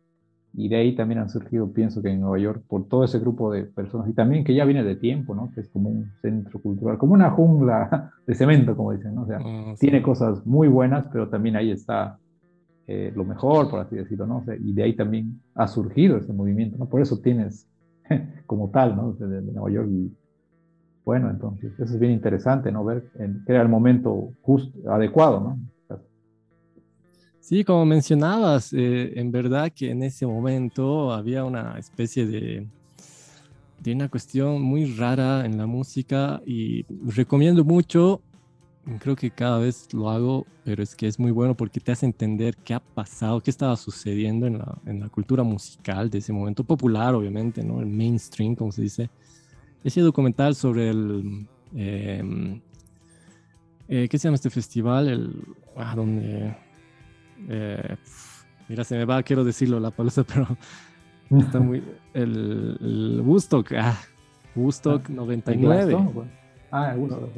y 0.54 0.68
de 0.68 0.76
ahí 0.76 0.96
también 0.96 1.20
han 1.20 1.30
surgido, 1.30 1.72
pienso 1.72 2.02
que 2.02 2.10
en 2.10 2.20
Nueva 2.20 2.38
York, 2.40 2.64
por 2.68 2.88
todo 2.88 3.06
ese 3.06 3.20
grupo 3.20 3.52
de 3.52 3.64
personas, 3.64 4.10
y 4.10 4.14
también 4.14 4.44
que 4.44 4.54
ya 4.54 4.66
viene 4.66 4.84
de 4.84 4.96
tiempo, 4.96 5.34
¿no? 5.34 5.52
Que 5.54 5.62
es 5.62 5.70
como 5.70 5.90
un 5.90 6.12
centro 6.22 6.60
cultural, 6.62 6.98
como 6.98 7.14
una 7.14 7.32
jungla 7.32 8.12
de 8.28 8.36
cemento, 8.36 8.76
como 8.76 8.92
dicen, 8.92 9.16
¿no? 9.16 9.24
O 9.24 9.28
sea, 9.28 9.40
oh, 9.40 9.76
sí. 9.76 9.88
tiene 9.88 10.02
cosas 10.02 10.46
muy 10.46 10.68
buenas, 10.68 11.08
pero 11.12 11.30
también 11.30 11.56
ahí 11.56 11.72
está 11.72 12.20
eh, 12.94 13.14
lo 13.16 13.24
mejor, 13.24 13.70
por 13.70 13.80
así 13.80 13.96
decirlo, 13.96 14.28
¿no? 14.28 14.40
O 14.40 14.44
sea, 14.44 14.54
y 14.56 14.74
de 14.74 14.84
ahí 14.84 14.94
también 14.98 15.42
ha 15.56 15.66
surgido 15.66 16.18
ese 16.18 16.34
movimiento, 16.34 16.78
¿no? 16.78 16.90
Por 16.90 17.02
eso 17.02 17.20
tienes 17.20 17.66
como 18.46 18.70
tal, 18.70 18.98
¿no? 18.98 19.14
De, 19.14 19.28
de, 19.28 19.42
Nueva 19.54 19.72
York 19.72 19.88
y 19.90 20.12
bueno, 21.06 21.30
entonces, 21.30 21.72
eso 21.80 21.94
es 21.94 22.00
bien 22.00 22.12
interesante, 22.12 22.70
¿no? 22.70 22.84
Ver 22.84 23.10
en, 23.18 23.44
que 23.46 23.54
era 23.54 23.62
el 23.62 23.70
momento 23.70 24.34
justo, 24.42 24.78
adecuado, 24.92 25.40
¿no? 25.40 25.60
Sí, 27.40 27.64
como 27.64 27.86
mencionabas, 27.86 28.74
eh, 28.74 29.14
en 29.20 29.32
verdad 29.32 29.72
que 29.74 29.90
en 29.90 30.04
ese 30.04 30.28
momento 30.28 31.14
había 31.14 31.46
una 31.46 31.80
especie 31.80 32.28
de, 32.28 32.68
de 33.80 33.94
una 33.94 34.10
cuestión 34.10 34.62
muy 34.62 34.94
rara 34.96 35.46
en 35.46 35.58
la 35.58 35.66
música 35.66 36.42
y 36.46 36.86
recomiendo 37.16 37.64
mucho, 37.64 38.22
creo 39.00 39.16
que 39.16 39.32
cada 39.32 39.60
vez 39.60 39.94
lo 39.94 40.10
hago, 40.10 40.46
pero 40.64 40.82
es 40.82 40.96
que 40.96 41.08
es 41.08 41.20
muy 41.20 41.32
bueno 41.32 41.56
porque 41.56 41.80
te 41.80 41.92
hace 41.92 42.06
entender 42.06 42.56
qué 42.58 42.74
ha 42.74 42.80
pasado, 42.80 43.42
qué 43.42 43.52
estaba 43.52 43.76
sucediendo 43.76 44.48
en 44.48 44.58
la, 44.58 44.78
en 44.86 45.00
la 45.00 45.10
cultura 45.10 45.44
musical 45.44 46.10
de 46.10 46.20
ese 46.20 46.34
momento 46.34 46.64
popular, 46.64 47.14
obviamente, 47.14 47.64
¿no? 47.64 47.80
El 47.80 47.88
mainstream, 47.88 48.56
como 48.56 48.72
se 48.72 48.82
dice. 48.82 49.10
Ese 49.84 50.02
documental 50.02 50.56
sobre 50.56 50.90
el... 50.90 51.48
Eh, 51.76 52.62
eh, 53.88 54.08
¿Qué 54.10 54.18
se 54.18 54.28
llama 54.28 54.36
este 54.36 54.50
festival? 54.50 55.10
El, 55.10 55.44
ah, 55.76 55.94
donde 55.96 56.56
eh, 57.50 57.96
mira, 58.68 58.84
se 58.84 58.98
me 58.98 59.06
va, 59.06 59.22
quiero 59.24 59.44
decirlo 59.44 59.80
la 59.80 59.92
palabra, 59.92 60.24
pero 60.28 60.58
está 61.42 61.60
muy. 61.60 61.84
El, 62.14 62.78
el 62.82 63.22
Woodstock, 63.22 63.72
ah, 63.74 64.00
Woodstock 64.56 65.10
99. 65.10 65.98
Ah, 66.72 66.96
Woodstock. 66.98 67.30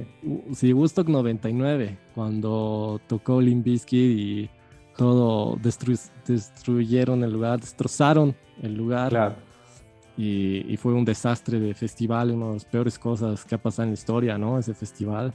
Sí, 0.54 0.74
Woodstock 0.74 1.08
99, 1.08 1.98
cuando 2.13 3.02
tocó 3.08 3.42
Limp 3.42 3.66
Bizkit 3.66 4.20
y 4.20 4.50
todo 4.96 5.58
destru 5.62 5.96
destruyeron 6.25 7.24
el 7.24 7.34
lugar, 7.34 7.60
destrozaron 7.60 8.36
el 8.62 8.75
lugar. 8.75 9.10
Claro. 9.10 9.36
Y, 10.16 10.72
y, 10.72 10.78
fue 10.78 10.94
un 10.94 11.04
desastre 11.04 11.60
de 11.60 11.74
festival, 11.74 12.30
una 12.30 12.48
de 12.50 12.54
las 12.54 12.66
peores 12.66 13.00
cosas 13.00 13.44
que 13.44 13.56
ha 13.56 13.58
pasado 13.58 13.86
en 13.86 13.90
la 13.90 13.94
historia, 13.96 14.38
¿no? 14.38 14.60
Ese 14.60 14.75
festival. 14.75 15.34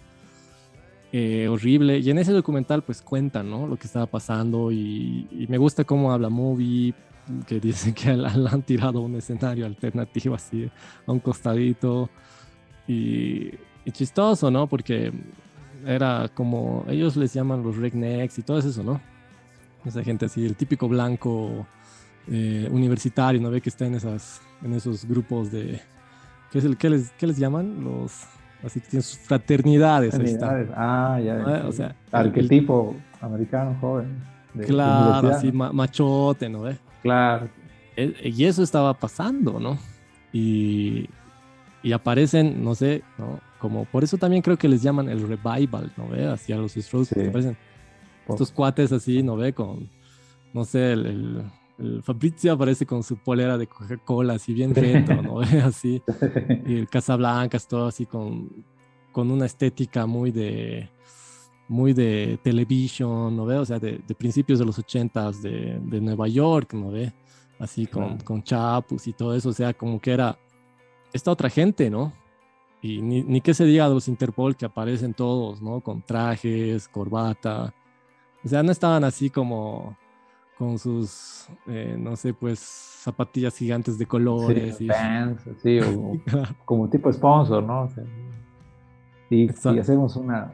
Eh, 1.10 1.48
horrible. 1.48 1.98
Y 1.98 2.10
en 2.10 2.18
ese 2.18 2.32
documental 2.32 2.84
pues 2.84 3.02
cuentan, 3.02 3.50
¿no? 3.50 3.66
Lo 3.66 3.76
que 3.76 3.88
estaba 3.88 4.06
pasando 4.06 4.70
y, 4.70 5.26
y 5.32 5.46
me 5.48 5.58
gusta 5.58 5.82
cómo 5.82 6.12
habla 6.12 6.28
Movie, 6.28 6.94
que 7.46 7.58
dicen 7.60 7.94
que 7.94 8.14
le 8.14 8.48
han 8.48 8.62
tirado 8.62 9.00
un 9.00 9.16
escenario 9.16 9.66
alternativo 9.66 10.34
así 10.34 10.70
a 11.06 11.12
un 11.12 11.20
costadito 11.20 12.08
y, 12.86 13.50
y, 13.88 13.92
chistoso, 13.92 14.50
¿no? 14.50 14.66
Porque 14.66 15.12
era 15.86 16.30
como, 16.34 16.84
ellos 16.88 17.16
les 17.16 17.32
llaman 17.32 17.62
los 17.62 17.76
rednecks 17.76 18.38
y 18.38 18.42
todo 18.42 18.58
eso, 18.58 18.82
¿no? 18.82 19.00
Esa 19.84 20.02
gente 20.02 20.26
así, 20.26 20.44
el 20.44 20.56
típico 20.56 20.88
blanco 20.88 21.66
eh, 22.26 22.68
universitario, 22.70 23.40
¿no? 23.40 23.50
Ve 23.50 23.60
que 23.60 23.70
está 23.70 23.86
en, 23.86 23.94
esas, 23.94 24.40
en 24.62 24.74
esos 24.74 25.04
grupos 25.04 25.50
de... 25.50 25.80
¿Qué, 26.50 26.58
es 26.58 26.64
el, 26.64 26.76
qué, 26.76 26.90
les, 26.90 27.10
¿Qué 27.12 27.26
les 27.26 27.36
llaman? 27.36 27.84
Los 27.84 28.26
Así 28.64 28.80
que 28.80 28.88
tiene 28.88 29.02
sus 29.02 29.18
fraternidades. 29.18 30.10
fraternidades. 30.10 30.68
Ah, 30.74 31.20
ya. 31.24 31.36
¿no? 31.36 31.68
O 31.68 31.72
sea, 31.72 31.94
arquetipo 32.10 32.96
el, 33.20 33.26
americano 33.26 33.76
joven. 33.80 34.20
De, 34.54 34.64
claro, 34.64 35.28
así 35.28 35.52
ma 35.52 35.72
machote, 35.72 36.48
¿no? 36.48 36.68
¿Eh? 36.68 36.76
Claro. 37.02 37.48
Y 37.96 38.44
eso 38.44 38.62
estaba 38.62 38.94
pasando, 38.94 39.60
¿no? 39.60 39.78
Y, 40.32 41.08
y 41.82 41.92
aparecen, 41.92 42.62
no 42.64 42.74
sé, 42.74 43.02
¿no? 43.16 43.40
Como 43.58 43.84
por 43.86 44.04
eso 44.04 44.16
también 44.16 44.42
creo 44.42 44.56
que 44.56 44.68
les 44.68 44.82
llaman 44.82 45.08
el 45.08 45.26
revival, 45.26 45.92
¿no 45.96 46.08
ve? 46.08 46.28
Hacia 46.28 46.56
los 46.56 46.72
Strokes, 46.72 47.14
sí. 47.14 47.26
aparecen 47.26 47.56
estos 48.28 48.52
cuates 48.52 48.92
así, 48.92 49.22
¿no 49.22 49.36
ve? 49.36 49.52
Con, 49.52 49.90
no 50.52 50.64
sé, 50.64 50.92
el, 50.92 51.06
el 51.06 51.42
el 51.78 52.02
Fabrizio 52.02 52.52
aparece 52.52 52.86
con 52.86 53.02
su 53.02 53.16
polera 53.16 53.56
de 53.56 53.66
Coca-Cola, 53.66 54.34
así 54.34 54.52
bien 54.52 54.74
retro, 54.74 55.22
¿no? 55.22 55.40
así. 55.64 56.02
Y 56.66 56.76
el 56.76 56.88
Casablancas, 56.88 57.68
todo 57.68 57.86
así 57.86 58.04
con, 58.04 58.50
con 59.12 59.30
una 59.30 59.46
estética 59.46 60.06
muy 60.06 60.30
de 60.30 60.90
muy 61.68 61.92
de 61.92 62.38
televisión, 62.42 63.36
¿no 63.36 63.44
ve? 63.44 63.58
O 63.58 63.64
sea, 63.64 63.78
de, 63.78 64.00
de 64.06 64.14
principios 64.14 64.58
de 64.58 64.64
los 64.64 64.78
ochentas 64.78 65.42
de, 65.42 65.78
de, 65.82 66.00
Nueva 66.00 66.26
York, 66.26 66.72
¿no 66.72 66.90
ve? 66.90 67.12
Así 67.58 67.86
con, 67.86 68.16
con 68.20 68.42
chapus 68.42 69.06
y 69.06 69.12
todo 69.12 69.34
eso, 69.34 69.50
o 69.50 69.52
sea, 69.52 69.74
como 69.74 70.00
que 70.00 70.12
era 70.12 70.38
esta 71.12 71.30
otra 71.30 71.50
gente, 71.50 71.90
¿no? 71.90 72.14
Y 72.80 73.02
ni, 73.02 73.22
ni 73.22 73.40
que 73.40 73.54
se 73.54 73.64
diga 73.64 73.88
de 73.88 73.94
los 73.94 74.08
Interpol 74.08 74.56
que 74.56 74.66
aparecen 74.66 75.14
todos, 75.14 75.60
¿no? 75.60 75.80
Con 75.80 76.02
trajes, 76.02 76.88
corbata, 76.88 77.74
O 78.44 78.48
sea, 78.48 78.62
no 78.62 78.70
estaban 78.70 79.04
así 79.04 79.30
como 79.30 79.96
con 80.58 80.78
sus, 80.78 81.48
eh, 81.66 81.96
no 81.98 82.16
sé, 82.16 82.34
pues 82.34 82.58
zapatillas 82.58 83.56
gigantes 83.56 83.96
de 83.96 84.06
colores. 84.06 84.76
Sí, 84.76 84.88
y... 85.64 85.80
o, 85.80 86.12
como 86.64 86.88
tipo 86.88 87.12
sponsor, 87.12 87.62
¿no? 87.62 87.88
y, 89.30 89.48
si 89.48 89.78
hacemos 89.78 90.16
una, 90.16 90.52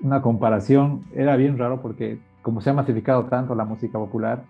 una 0.00 0.22
comparación, 0.22 1.04
era 1.14 1.36
bien 1.36 1.56
raro 1.56 1.80
porque 1.80 2.20
como 2.42 2.60
se 2.60 2.70
ha 2.70 2.72
masificado 2.72 3.24
tanto 3.26 3.54
la 3.54 3.64
música 3.64 3.98
popular, 3.98 4.44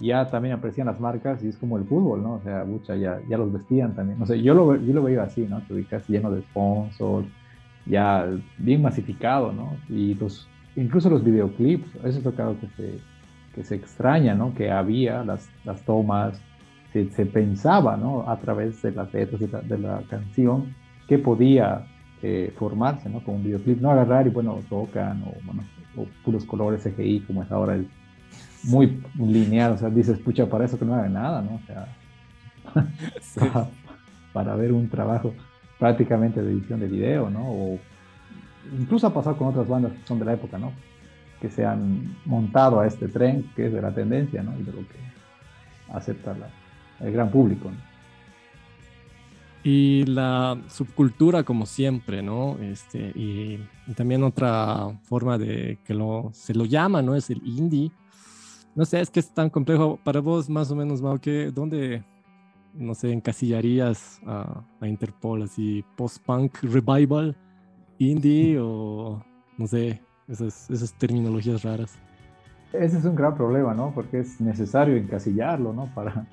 ya 0.00 0.28
también 0.30 0.54
aprecian 0.54 0.86
las 0.86 0.98
marcas 0.98 1.42
y 1.44 1.48
es 1.48 1.56
como 1.56 1.78
el 1.78 1.84
fútbol, 1.84 2.22
¿no? 2.22 2.34
O 2.34 2.40
sea, 2.42 2.64
mucha, 2.64 2.96
ya, 2.96 3.20
ya 3.28 3.38
los 3.38 3.52
vestían 3.52 3.94
también. 3.94 4.18
No 4.18 4.26
sé, 4.26 4.42
yo 4.42 4.54
lo, 4.54 4.76
yo 4.76 4.92
lo 4.92 5.02
veía 5.02 5.22
así, 5.22 5.46
¿no? 5.48 5.60
Te 5.62 5.74
ubicas 5.74 6.08
lleno 6.08 6.30
de 6.30 6.42
sponsors, 6.42 7.26
ya 7.86 8.26
bien 8.58 8.82
masificado, 8.82 9.52
¿no? 9.52 9.76
Y 9.88 10.14
los, 10.14 10.48
incluso 10.76 11.08
los 11.08 11.24
videoclips, 11.24 11.94
eso 12.04 12.18
es 12.18 12.24
lo 12.24 12.34
que 12.34 12.66
se, 12.76 12.98
que 13.54 13.64
se 13.64 13.74
extraña, 13.74 14.34
¿no? 14.34 14.54
Que 14.54 14.70
había 14.70 15.24
las, 15.24 15.48
las 15.64 15.82
tomas, 15.84 16.40
se, 16.92 17.26
pensaba, 17.26 17.96
¿no? 17.96 18.28
A 18.28 18.38
través 18.38 18.82
de 18.82 18.92
las 18.92 19.12
letras 19.14 19.40
de 19.40 19.48
la, 19.48 19.60
de 19.60 19.78
la 19.78 20.02
canción, 20.10 20.74
que 21.08 21.18
podía 21.18 21.86
eh, 22.22 22.52
formarse, 22.56 23.08
¿no? 23.08 23.22
Con 23.24 23.36
un 23.36 23.44
videoclip, 23.44 23.80
no 23.80 23.90
agarrar 23.90 24.26
y, 24.26 24.30
bueno, 24.30 24.60
tocan 24.68 25.22
o, 25.22 25.32
bueno, 25.44 25.62
o 25.96 26.06
puros 26.24 26.44
colores 26.44 26.82
CGI, 26.82 27.20
como 27.20 27.42
es 27.42 27.50
ahora 27.50 27.74
el 27.74 27.88
muy 28.64 29.02
lineal, 29.18 29.72
o 29.72 29.78
sea, 29.78 29.90
dices, 29.90 30.18
pucha, 30.18 30.46
para 30.46 30.64
eso 30.64 30.78
que 30.78 30.84
no 30.84 30.94
haga 30.94 31.08
nada, 31.08 31.42
¿no? 31.42 31.56
O 31.56 31.60
sea, 31.66 31.88
para, 34.32 34.54
ver 34.56 34.72
un 34.72 34.88
trabajo 34.88 35.34
prácticamente 35.78 36.42
de 36.42 36.52
edición 36.52 36.80
de 36.80 36.88
video, 36.88 37.28
¿no? 37.28 37.50
O 37.50 37.78
incluso 38.78 39.06
ha 39.06 39.14
pasado 39.14 39.36
con 39.36 39.48
otras 39.48 39.68
bandas 39.68 39.92
que 39.92 40.06
son 40.06 40.18
de 40.18 40.24
la 40.24 40.34
época, 40.34 40.58
¿no? 40.58 40.72
Que 41.40 41.50
se 41.50 41.64
han 41.64 42.16
montado 42.24 42.80
a 42.80 42.86
este 42.86 43.08
tren 43.08 43.50
que 43.56 43.66
es 43.66 43.72
de 43.72 43.82
la 43.82 43.92
tendencia, 43.92 44.42
¿no? 44.42 44.58
Y 44.58 44.62
de 44.62 44.72
lo 44.72 44.80
que 44.80 44.98
acepta 45.92 46.34
el 47.00 47.12
gran 47.12 47.30
público, 47.30 47.70
¿no? 47.70 47.92
Y 49.64 50.04
la 50.06 50.60
subcultura, 50.68 51.44
como 51.44 51.66
siempre, 51.66 52.20
¿no? 52.20 52.56
Este, 52.60 53.12
y, 53.14 53.60
también 53.94 54.24
otra 54.24 54.88
forma 55.04 55.38
de 55.38 55.78
que 55.84 55.94
lo, 55.94 56.30
se 56.32 56.52
lo 56.52 56.64
llama, 56.64 57.00
¿no? 57.00 57.14
Es 57.14 57.30
el 57.30 57.40
indie. 57.44 57.92
No 58.74 58.84
sé, 58.84 59.00
es 59.00 59.10
que 59.10 59.20
es 59.20 59.30
tan 59.30 59.50
complejo 59.50 59.98
para 60.02 60.20
vos, 60.20 60.48
más 60.48 60.70
o 60.70 60.76
menos, 60.76 61.02
Mau, 61.02 61.18
que 61.18 61.50
¿dónde, 61.50 62.02
no 62.74 62.94
sé, 62.94 63.12
encasillarías 63.12 64.20
a, 64.26 64.64
Interpol? 64.82 65.42
Así, 65.42 65.84
post-punk 65.96 66.62
revival, 66.62 67.36
indie 67.98 68.58
o, 68.58 69.22
no 69.58 69.66
sé, 69.66 70.00
esas, 70.26 70.70
esas 70.70 70.94
terminologías 70.94 71.62
raras. 71.62 71.98
Ese 72.72 72.98
es 72.98 73.04
un 73.04 73.14
gran 73.14 73.34
problema, 73.34 73.74
¿no? 73.74 73.92
Porque 73.94 74.20
es 74.20 74.40
necesario 74.40 74.96
encasillarlo, 74.96 75.74
¿no? 75.74 75.86
Para 75.94 76.26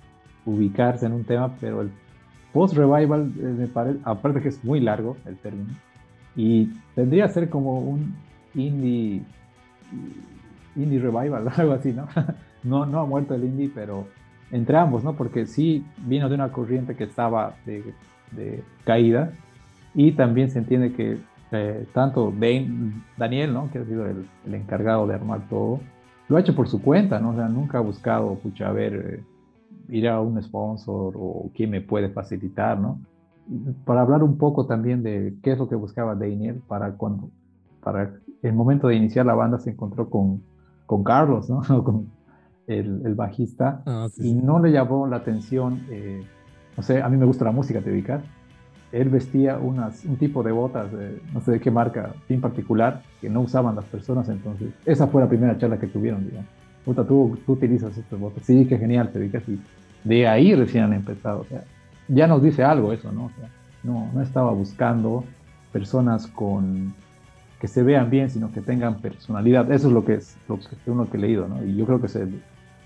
ubicarse 0.45 1.05
en 1.05 1.13
un 1.13 1.25
tema, 1.25 1.53
pero 1.59 1.81
el 1.81 1.91
Post-revival, 2.53 3.31
eh, 3.37 3.41
me 3.41 3.67
parece, 3.67 3.99
aparte 4.03 4.41
que 4.41 4.49
es 4.49 4.63
muy 4.63 4.79
largo 4.79 5.17
el 5.25 5.37
término, 5.37 5.69
y 6.35 6.67
tendría 6.95 7.27
que 7.27 7.33
ser 7.33 7.49
como 7.49 7.79
un 7.79 8.15
indie, 8.55 9.21
indie 10.75 10.99
revival, 10.99 11.47
algo 11.55 11.73
así, 11.73 11.93
¿no? 11.93 12.07
no, 12.63 12.85
no 12.85 12.99
ha 12.99 13.05
muerto 13.05 13.33
el 13.35 13.43
indie, 13.43 13.71
pero 13.73 14.07
entre 14.51 14.77
ambos, 14.77 15.03
¿no? 15.03 15.13
Porque 15.13 15.45
sí 15.45 15.85
vino 16.05 16.27
de 16.29 16.35
una 16.35 16.51
corriente 16.51 16.95
que 16.95 17.03
estaba 17.03 17.55
de, 17.65 17.93
de 18.31 18.63
caída, 18.83 19.31
y 19.93 20.11
también 20.13 20.49
se 20.49 20.59
entiende 20.59 20.93
que 20.93 21.19
eh, 21.51 21.87
tanto 21.93 22.31
Daniel, 23.17 23.53
¿no? 23.53 23.71
Que 23.71 23.79
ha 23.79 23.85
sido 23.85 24.05
el, 24.05 24.27
el, 24.45 24.53
encargado 24.53 25.07
de 25.07 25.15
armar 25.15 25.47
todo, 25.49 25.79
lo 26.27 26.37
ha 26.37 26.41
hecho 26.41 26.55
por 26.55 26.67
su 26.67 26.81
cuenta, 26.81 27.19
¿no? 27.19 27.31
O 27.31 27.35
sea, 27.35 27.49
nunca 27.49 27.79
ha 27.79 27.81
buscado, 27.81 28.35
pucha, 28.35 28.69
a 28.69 28.71
ver 28.71 28.93
eh, 28.93 29.23
ir 29.89 30.07
a 30.07 30.21
un 30.21 30.41
sponsor 30.41 31.13
o 31.17 31.49
quién 31.55 31.71
me 31.71 31.81
puede 31.81 32.09
facilitar, 32.09 32.79
¿no? 32.79 32.99
Para 33.83 34.01
hablar 34.01 34.21
un 34.21 34.37
poco 34.37 34.67
también 34.67 35.01
de 35.01 35.35
qué 35.41 35.53
es 35.53 35.57
lo 35.57 35.67
que 35.67 35.75
buscaba 35.75 36.13
Daniel 36.13 36.61
para 36.67 36.91
cuando, 36.91 37.31
para 37.81 38.13
el 38.43 38.53
momento 38.53 38.87
de 38.87 38.95
iniciar 38.95 39.25
la 39.25 39.33
banda 39.33 39.57
se 39.57 39.71
encontró 39.71 40.07
con, 40.09 40.43
con 40.89 41.03
Carlos, 41.03 41.47
¿no? 41.47 41.61
con 41.83 42.09
el, 42.65 43.03
el 43.05 43.13
bajista, 43.13 43.83
ah, 43.85 44.07
y 44.17 44.33
no 44.33 44.57
le 44.57 44.71
llamó 44.71 45.05
la 45.05 45.17
atención, 45.17 45.85
eh, 45.91 46.23
no 46.75 46.81
sé, 46.81 47.03
a 47.03 47.09
mí 47.09 47.15
me 47.17 47.25
gusta 47.25 47.45
la 47.45 47.51
música, 47.51 47.79
te 47.79 47.91
ubicas. 47.91 48.23
Él 48.91 49.09
vestía 49.09 49.59
unas, 49.59 50.03
un 50.05 50.15
tipo 50.17 50.41
de 50.41 50.51
botas, 50.51 50.87
no 51.31 51.41
sé 51.41 51.51
de 51.51 51.59
qué 51.59 51.69
marca, 51.69 52.15
en 52.27 52.41
particular, 52.41 53.03
que 53.21 53.29
no 53.29 53.41
usaban 53.41 53.75
las 53.75 53.85
personas, 53.85 54.29
entonces 54.29 54.69
esa 54.83 55.05
fue 55.05 55.21
la 55.21 55.29
primera 55.29 55.55
charla 55.59 55.77
que 55.77 55.85
tuvieron, 55.85 56.25
digamos. 56.25 56.49
Puta, 56.83 57.03
tú, 57.03 57.37
tú 57.45 57.53
utilizas 57.53 57.95
estas 57.95 58.19
botas, 58.19 58.43
sí, 58.43 58.65
qué 58.65 58.79
genial, 58.79 59.11
te 59.11 59.19
ubicas, 59.19 59.43
y 59.47 59.61
de 60.03 60.27
ahí 60.27 60.55
recién 60.55 60.85
han 60.85 60.93
empezado. 60.93 61.41
O 61.41 61.45
sea, 61.45 61.63
ya 62.07 62.25
nos 62.25 62.41
dice 62.41 62.63
algo 62.63 62.93
eso, 62.93 63.11
¿no? 63.11 63.25
O 63.25 63.31
sea, 63.37 63.47
no, 63.83 64.09
no 64.11 64.21
estaba 64.23 64.51
buscando 64.53 65.23
personas 65.71 66.25
con 66.25 66.95
que 67.59 67.67
se 67.67 67.83
vean 67.83 68.09
bien, 68.09 68.29
sino 68.29 68.51
que 68.51 68.61
tengan 68.61 69.01
personalidad. 69.01 69.71
Eso 69.71 69.87
es 69.87 69.93
lo 69.93 70.05
que 70.05 70.15
es 70.15 70.37
lo 70.47 70.57
que 70.59 70.91
uno 70.91 71.09
que 71.09 71.17
he 71.17 71.19
leído, 71.19 71.47
¿no? 71.47 71.63
Y 71.63 71.75
yo 71.75 71.85
creo 71.85 72.01
que 72.01 72.07
se 72.07 72.27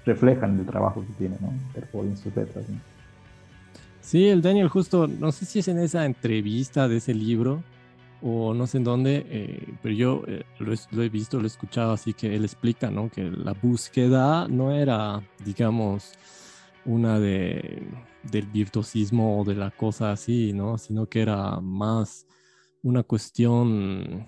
refleja 0.05 0.47
en 0.47 0.59
el 0.59 0.65
trabajo 0.65 1.01
que 1.01 1.13
tiene, 1.13 1.37
¿no? 1.39 1.53
En 2.01 2.17
sus 2.17 2.35
letras. 2.35 2.65
Sí, 4.01 4.27
el 4.27 4.41
Daniel 4.41 4.67
justo, 4.67 5.07
no 5.07 5.31
sé 5.31 5.45
si 5.45 5.59
es 5.59 5.67
en 5.67 5.79
esa 5.79 6.05
entrevista 6.05 6.87
de 6.87 6.97
ese 6.97 7.13
libro 7.13 7.63
o 8.21 8.53
no 8.53 8.67
sé 8.67 8.77
en 8.77 8.83
dónde, 8.83 9.25
eh, 9.29 9.73
pero 9.81 9.93
yo 9.93 10.23
eh, 10.27 10.43
lo, 10.59 10.73
lo, 10.91 11.03
he 11.03 11.09
visto, 11.09 11.37
lo 11.37 11.43
he 11.43 11.47
escuchado, 11.47 11.91
así 11.91 12.13
que 12.13 12.35
él 12.35 12.43
explica, 12.43 12.89
¿no? 12.89 13.09
Que 13.09 13.23
la 13.23 13.53
búsqueda 13.53 14.47
no 14.47 14.71
era, 14.71 15.21
digamos, 15.45 16.13
una 16.85 17.19
de, 17.19 17.83
del 18.31 18.47
virtuosismo 18.47 19.39
o 19.39 19.43
de 19.43 19.55
la 19.55 19.71
cosa 19.71 20.11
así, 20.11 20.53
¿no? 20.53 20.77
Sino 20.77 21.07
que 21.07 21.21
era 21.21 21.59
más 21.59 22.25
una 22.81 23.03
cuestión, 23.03 24.27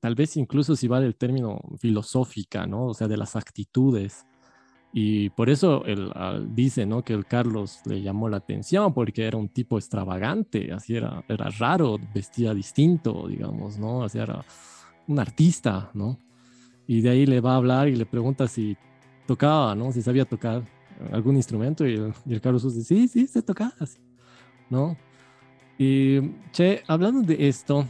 tal 0.00 0.14
vez 0.14 0.36
incluso 0.36 0.76
si 0.76 0.88
vale 0.88 1.06
el 1.06 1.16
término 1.16 1.60
filosófica, 1.78 2.66
¿no? 2.66 2.86
O 2.86 2.94
sea, 2.94 3.08
de 3.08 3.16
las 3.16 3.36
actitudes. 3.36 4.26
Y 4.92 5.30
por 5.30 5.50
eso 5.50 5.84
él, 5.84 6.10
dice, 6.54 6.86
¿no? 6.86 7.02
Que 7.02 7.12
el 7.12 7.26
Carlos 7.26 7.80
le 7.84 8.00
llamó 8.00 8.28
la 8.28 8.38
atención 8.38 8.94
porque 8.94 9.26
era 9.26 9.36
un 9.36 9.48
tipo 9.48 9.78
extravagante, 9.78 10.72
así 10.72 10.96
era, 10.96 11.24
era 11.28 11.50
raro, 11.50 11.98
vestía 12.14 12.54
distinto, 12.54 13.28
digamos, 13.28 13.78
¿no? 13.78 14.02
Así 14.02 14.18
era 14.18 14.44
un 15.06 15.18
artista, 15.18 15.90
¿no? 15.94 16.18
Y 16.86 17.02
de 17.02 17.10
ahí 17.10 17.26
le 17.26 17.40
va 17.40 17.52
a 17.52 17.56
hablar 17.56 17.88
y 17.88 17.96
le 17.96 18.06
pregunta 18.06 18.48
si 18.48 18.76
tocaba, 19.26 19.74
¿no? 19.74 19.92
Si 19.92 20.00
sabía 20.00 20.24
tocar 20.24 20.62
algún 21.12 21.36
instrumento 21.36 21.86
y 21.86 21.94
el, 21.94 22.40
Carlos 22.40 22.62
dice, 22.62 22.82
sí, 22.82 23.08
sí, 23.08 23.26
se 23.26 23.42
toca 23.42 23.74
así, 23.78 23.98
¿no? 24.70 24.96
Y, 25.78 26.32
che, 26.50 26.82
hablando 26.88 27.22
de 27.22 27.46
esto, 27.48 27.84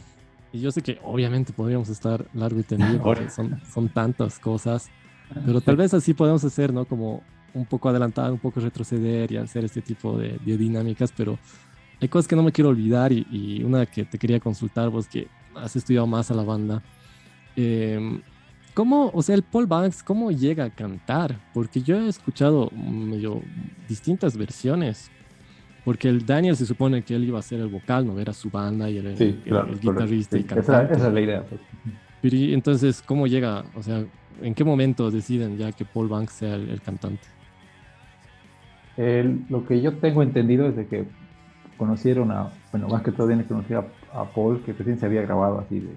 y 0.51 0.59
yo 0.59 0.71
sé 0.71 0.81
que 0.81 0.99
obviamente 1.03 1.53
podríamos 1.53 1.89
estar 1.89 2.25
largo 2.33 2.59
y 2.59 2.63
tendido 2.63 3.01
porque 3.03 3.29
son, 3.29 3.61
son 3.71 3.89
tantas 3.89 4.39
cosas, 4.39 4.89
pero 5.45 5.61
tal 5.61 5.75
vez 5.75 5.93
así 5.93 6.13
podemos 6.13 6.43
hacer, 6.43 6.73
¿no? 6.73 6.85
Como 6.85 7.23
un 7.53 7.65
poco 7.65 7.89
adelantar, 7.89 8.31
un 8.31 8.39
poco 8.39 8.59
retroceder 8.59 9.31
y 9.31 9.37
hacer 9.37 9.65
este 9.65 9.81
tipo 9.81 10.17
de, 10.17 10.39
dinámicas, 10.43 11.13
pero 11.15 11.37
hay 12.01 12.07
cosas 12.07 12.27
que 12.27 12.35
no 12.35 12.43
me 12.43 12.51
quiero 12.51 12.69
olvidar 12.69 13.11
y, 13.11 13.25
y, 13.31 13.63
una 13.63 13.85
que 13.85 14.05
te 14.05 14.17
quería 14.17 14.39
consultar, 14.39 14.89
vos 14.89 15.07
que 15.07 15.27
has 15.55 15.75
estudiado 15.75 16.07
más 16.07 16.31
a 16.31 16.33
la 16.33 16.43
banda. 16.43 16.81
Eh, 17.55 18.21
¿Cómo, 18.73 19.11
o 19.13 19.21
sea, 19.21 19.35
el 19.35 19.43
Paul 19.43 19.67
Banks, 19.67 20.03
cómo 20.03 20.31
llega 20.31 20.65
a 20.65 20.69
cantar? 20.69 21.37
Porque 21.53 21.81
yo 21.81 21.99
he 21.99 22.07
escuchado 22.07 22.71
medio 22.71 23.41
distintas 23.87 24.37
versiones. 24.37 25.11
Porque 25.89 26.07
el 26.07 26.23
Daniel 26.23 26.55
se 26.55 26.67
supone 26.67 27.01
que 27.01 27.15
él 27.15 27.23
iba 27.23 27.39
a 27.39 27.41
ser 27.41 27.61
el 27.61 27.67
vocal, 27.67 28.05
no 28.05 28.19
era 28.19 28.31
su 28.31 28.51
banda 28.51 28.87
y 28.91 28.99
el, 28.99 29.15
guitarrista 29.81 30.37
y 30.37 30.43
cantante. 30.43 30.93
Esa, 30.93 31.07
es 31.07 31.13
la 31.15 31.19
idea. 31.19 31.41
Pues. 31.41 31.59
Pero 32.21 32.35
entonces, 32.37 33.01
¿cómo 33.01 33.25
llega? 33.25 33.63
O 33.73 33.81
sea, 33.81 34.03
¿en 34.39 34.53
qué 34.53 34.63
momento 34.63 35.09
deciden 35.09 35.57
ya 35.57 35.71
que 35.71 35.85
Paul 35.85 36.07
Banks 36.07 36.33
sea 36.33 36.53
el, 36.53 36.79
cantante? 36.81 37.27
lo 39.49 39.65
que 39.65 39.81
yo 39.81 39.93
tengo 39.93 40.21
entendido 40.21 40.67
es 40.67 40.75
de 40.75 40.85
que 40.85 41.05
conocieron 41.75 42.29
a, 42.29 42.51
bueno, 42.71 42.87
más 42.87 43.01
que 43.01 43.11
todo 43.11 43.25
bien 43.25 43.41
conocía 43.41 43.83
a, 44.13 44.21
a 44.21 44.25
Paul, 44.25 44.61
que 44.61 44.73
recién 44.73 44.99
se 44.99 45.07
había 45.07 45.23
grabado 45.23 45.57
así 45.57 45.79
de, 45.79 45.89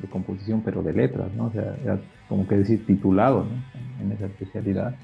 de 0.00 0.08
composición, 0.08 0.62
pero 0.64 0.82
de 0.82 0.94
letras, 0.94 1.32
¿no? 1.36 1.46
O 1.46 1.52
sea, 1.52 1.76
era 1.84 2.00
como 2.28 2.44
que 2.48 2.56
decir 2.56 2.84
titulado 2.84 3.44
¿no? 3.44 4.04
en 4.04 4.10
esa 4.10 4.26
especialidad. 4.26 4.96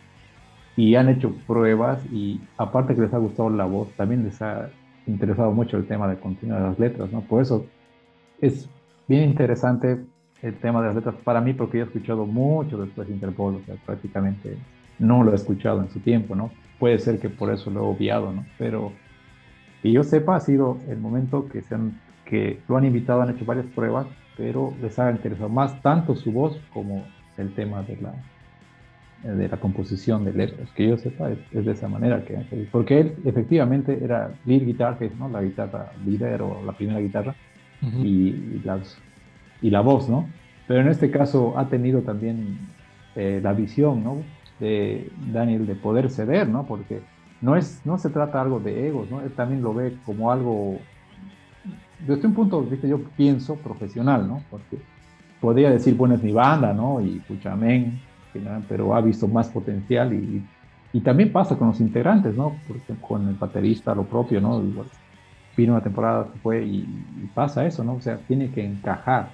Y 0.76 0.96
han 0.96 1.08
hecho 1.08 1.32
pruebas 1.46 2.04
y 2.12 2.40
aparte 2.56 2.94
que 2.94 3.02
les 3.02 3.14
ha 3.14 3.18
gustado 3.18 3.50
la 3.50 3.64
voz, 3.64 3.88
también 3.96 4.24
les 4.24 4.40
ha 4.42 4.70
interesado 5.06 5.52
mucho 5.52 5.76
el 5.76 5.86
tema 5.86 6.08
de 6.08 6.18
continuar 6.18 6.62
de 6.62 6.68
las 6.68 6.78
letras, 6.78 7.12
¿no? 7.12 7.20
Por 7.20 7.42
eso 7.42 7.66
es 8.40 8.68
bien 9.06 9.30
interesante 9.30 10.04
el 10.42 10.54
tema 10.56 10.80
de 10.80 10.88
las 10.88 10.96
letras 10.96 11.14
para 11.22 11.40
mí 11.40 11.52
porque 11.52 11.78
yo 11.78 11.84
he 11.84 11.86
escuchado 11.86 12.26
mucho 12.26 12.78
después 12.78 13.06
de 13.06 13.14
Interpol, 13.14 13.56
o 13.56 13.60
sea, 13.64 13.76
prácticamente 13.86 14.56
no 14.98 15.22
lo 15.22 15.32
he 15.32 15.36
escuchado 15.36 15.80
en 15.80 15.90
su 15.90 16.00
tiempo, 16.00 16.34
¿no? 16.34 16.50
Puede 16.78 16.98
ser 16.98 17.20
que 17.20 17.28
por 17.28 17.52
eso 17.52 17.70
lo 17.70 17.80
he 17.80 17.86
obviado, 17.86 18.32
¿no? 18.32 18.44
Pero 18.58 18.92
que 19.82 19.92
yo 19.92 20.02
sepa 20.02 20.36
ha 20.36 20.40
sido 20.40 20.78
el 20.88 20.98
momento 20.98 21.48
que, 21.48 21.62
se 21.62 21.74
han, 21.74 22.00
que 22.24 22.60
lo 22.68 22.76
han 22.76 22.84
invitado, 22.84 23.22
han 23.22 23.30
hecho 23.30 23.44
varias 23.44 23.66
pruebas 23.66 24.06
pero 24.36 24.74
les 24.80 24.98
ha 24.98 25.10
interesado 25.10 25.48
más 25.48 25.80
tanto 25.82 26.16
su 26.16 26.32
voz 26.32 26.58
como 26.72 27.04
el 27.36 27.54
tema 27.54 27.82
de 27.82 27.96
la, 27.96 28.14
de 29.24 29.48
la 29.48 29.56
composición 29.56 30.24
de 30.24 30.34
letras, 30.34 30.68
que 30.74 30.88
yo 30.88 30.98
sepa, 30.98 31.30
es, 31.30 31.64
de 31.64 31.72
esa 31.72 31.88
manera 31.88 32.22
que 32.24 32.36
porque 32.70 33.00
él 33.00 33.14
efectivamente 33.24 33.98
era 34.02 34.32
lead 34.44 34.66
guitar, 34.66 34.98
que 34.98 35.06
es 35.06 35.16
¿no? 35.16 35.28
la 35.30 35.42
guitarra 35.42 35.92
líder 36.04 36.42
o 36.42 36.62
la 36.64 36.72
primera 36.72 37.00
guitarra, 37.00 37.34
y, 38.02 38.60
las, 38.64 38.98
y 39.60 39.68
la 39.70 39.80
voz, 39.80 40.08
¿no? 40.08 40.28
Pero 40.66 40.80
en 40.80 40.88
este 40.88 41.10
caso 41.10 41.58
ha 41.58 41.68
tenido 41.68 42.00
también 42.00 42.58
eh, 43.14 43.40
la 43.42 43.52
visión, 43.52 44.02
¿no? 44.02 44.22
De 44.58 45.10
Daniel 45.32 45.66
de 45.66 45.74
poder 45.74 46.10
ceder, 46.10 46.48
¿no? 46.48 46.64
Porque 46.66 47.02
no, 47.42 47.56
es, 47.56 47.82
no 47.84 47.98
se 47.98 48.08
trata 48.08 48.40
algo 48.40 48.60
de 48.60 48.88
egos, 48.88 49.10
¿no? 49.10 49.20
Él 49.20 49.32
también 49.32 49.62
lo 49.62 49.74
ve 49.74 49.96
como 50.06 50.32
algo, 50.32 50.78
desde 52.06 52.26
un 52.26 52.34
punto 52.34 52.62
de 52.62 52.70
vista, 52.70 52.86
yo 52.86 53.00
pienso, 53.16 53.56
profesional, 53.56 54.26
¿no? 54.26 54.42
Porque 54.50 54.78
podría 55.40 55.70
decir, 55.70 55.94
bueno, 55.94 56.14
es 56.14 56.22
mi 56.22 56.32
banda, 56.32 56.72
¿no? 56.72 57.02
Y 57.02 57.20
pero 58.68 58.94
ha 58.94 59.00
visto 59.00 59.28
más 59.28 59.48
potencial 59.48 60.12
y, 60.12 60.44
también 61.00 61.32
pasa 61.32 61.56
con 61.58 61.68
los 61.68 61.80
integrantes, 61.80 62.36
¿no? 62.36 62.54
Porque 62.68 62.94
con 63.00 63.26
el 63.26 63.34
baterista 63.34 63.96
lo 63.96 64.04
propio, 64.04 64.40
¿no? 64.40 64.62
Vino 65.56 65.72
una 65.72 65.82
temporada 65.82 66.28
que 66.32 66.38
fue 66.38 66.64
y, 66.64 66.86
pasa 67.34 67.66
eso, 67.66 67.82
¿no? 67.82 67.94
O 67.94 68.00
sea, 68.00 68.18
tiene 68.28 68.50
que 68.52 68.64
encajar. 68.64 69.30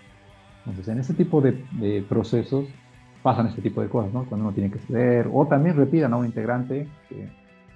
Entonces, 0.64 0.88
en 0.88 1.00
ese 1.00 1.12
tipo 1.12 1.42
de, 1.42 1.62
de, 1.72 2.02
procesos 2.08 2.64
pasan 3.22 3.48
este 3.48 3.60
tipo 3.60 3.82
de 3.82 3.88
cosas, 3.88 4.10
¿no? 4.12 4.24
Cuando 4.24 4.46
uno 4.46 4.54
tiene 4.54 4.70
que 4.70 4.78
ceder, 4.78 5.28
o 5.30 5.46
también 5.46 5.76
repitan 5.76 6.14
a 6.14 6.16
un 6.16 6.24
integrante 6.24 6.88
que, 7.08 7.28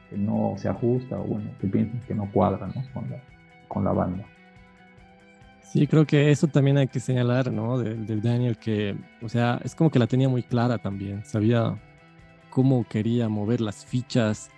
que, 0.08 0.16
no 0.16 0.54
se 0.56 0.70
ajusta, 0.70 1.18
o 1.18 1.24
bueno, 1.24 1.50
que 1.60 1.66
piensan 1.66 2.00
que 2.08 2.14
no 2.14 2.30
cuadra, 2.32 2.66
¿no? 2.66 2.82
Con 2.94 3.10
la, 3.10 3.22
con 3.68 3.84
la 3.84 3.92
banda. 3.92 4.24
Sí, 5.64 5.86
creo 5.86 6.06
que 6.06 6.30
eso 6.30 6.46
también 6.46 6.78
hay 6.78 6.86
que 6.86 7.00
señalar, 7.00 7.50
¿no? 7.50 7.78
Del, 7.78 8.22
Daniel, 8.22 8.56
que, 8.58 8.96
o 9.22 9.28
sea, 9.28 9.60
es 9.64 9.74
como 9.74 9.90
que 9.90 9.98
la 9.98 10.06
tenía 10.06 10.28
muy 10.28 10.42
clara 10.42 10.78
también, 10.78 11.24
sabía 11.24 11.80
cómo 12.50 12.86
quería 12.88 13.28
mover 13.28 13.60
las 13.60 13.84
fichas 13.84 14.50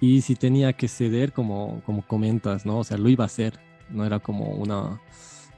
y 0.00 0.22
si 0.22 0.34
tenía 0.34 0.72
que 0.72 0.88
ceder, 0.88 1.32
como, 1.32 1.80
como 1.86 2.02
comentas, 2.02 2.66
¿no? 2.66 2.78
O 2.78 2.84
sea, 2.84 2.98
lo 2.98 3.08
iba 3.08 3.24
a 3.24 3.26
hacer, 3.26 3.60
no 3.90 4.04
era 4.04 4.18
como 4.18 4.46
una, 4.46 5.00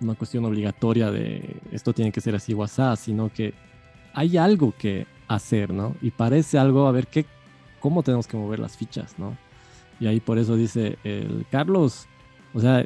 una 0.00 0.14
cuestión 0.14 0.44
obligatoria 0.44 1.10
de 1.10 1.56
esto 1.72 1.92
tiene 1.92 2.12
que 2.12 2.20
ser 2.20 2.34
así 2.34 2.52
WhatsApp, 2.52 2.98
sino 2.98 3.32
que 3.32 3.54
hay 4.12 4.36
algo 4.36 4.74
que 4.76 5.06
hacer, 5.28 5.72
¿no? 5.72 5.96
Y 6.02 6.10
parece 6.10 6.58
algo, 6.58 6.86
a 6.86 6.92
ver, 6.92 7.06
¿qué, 7.06 7.24
¿cómo 7.80 8.02
tenemos 8.02 8.26
que 8.26 8.36
mover 8.36 8.58
las 8.58 8.76
fichas, 8.76 9.18
¿no? 9.18 9.36
Y 10.00 10.06
ahí 10.06 10.20
por 10.20 10.38
eso 10.38 10.56
dice 10.56 10.98
el 11.04 11.46
Carlos, 11.50 12.06
o 12.54 12.60
sea, 12.60 12.84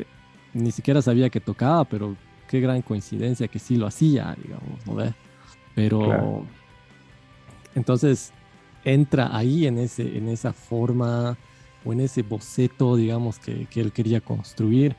ni 0.55 0.71
siquiera 0.71 1.03
sabía 1.03 1.31
que 1.31 1.41
tocaba, 1.41 1.85
pero 1.85 2.17
qué 2.49 2.61
gran 2.61 2.83
coincidencia 2.83 3.49
que 3.49 3.59
sí 3.59 3.77
lo 3.77 3.87
hacía, 3.87 4.37
digamos, 4.43 4.87
¿no 4.87 4.95
ve? 4.95 5.15
Pero 5.75 6.47
entonces 7.75 8.33
entra 8.85 9.37
ahí 9.37 9.67
en, 9.67 9.79
ese, 9.79 10.17
en 10.17 10.29
esa 10.29 10.53
forma 10.53 11.37
o 11.85 11.93
en 11.93 12.01
ese 12.01 12.23
boceto, 12.23 12.97
digamos, 12.97 13.39
que, 13.39 13.67
que 13.67 13.81
él 13.81 13.93
quería 13.93 14.21
construir. 14.21 14.97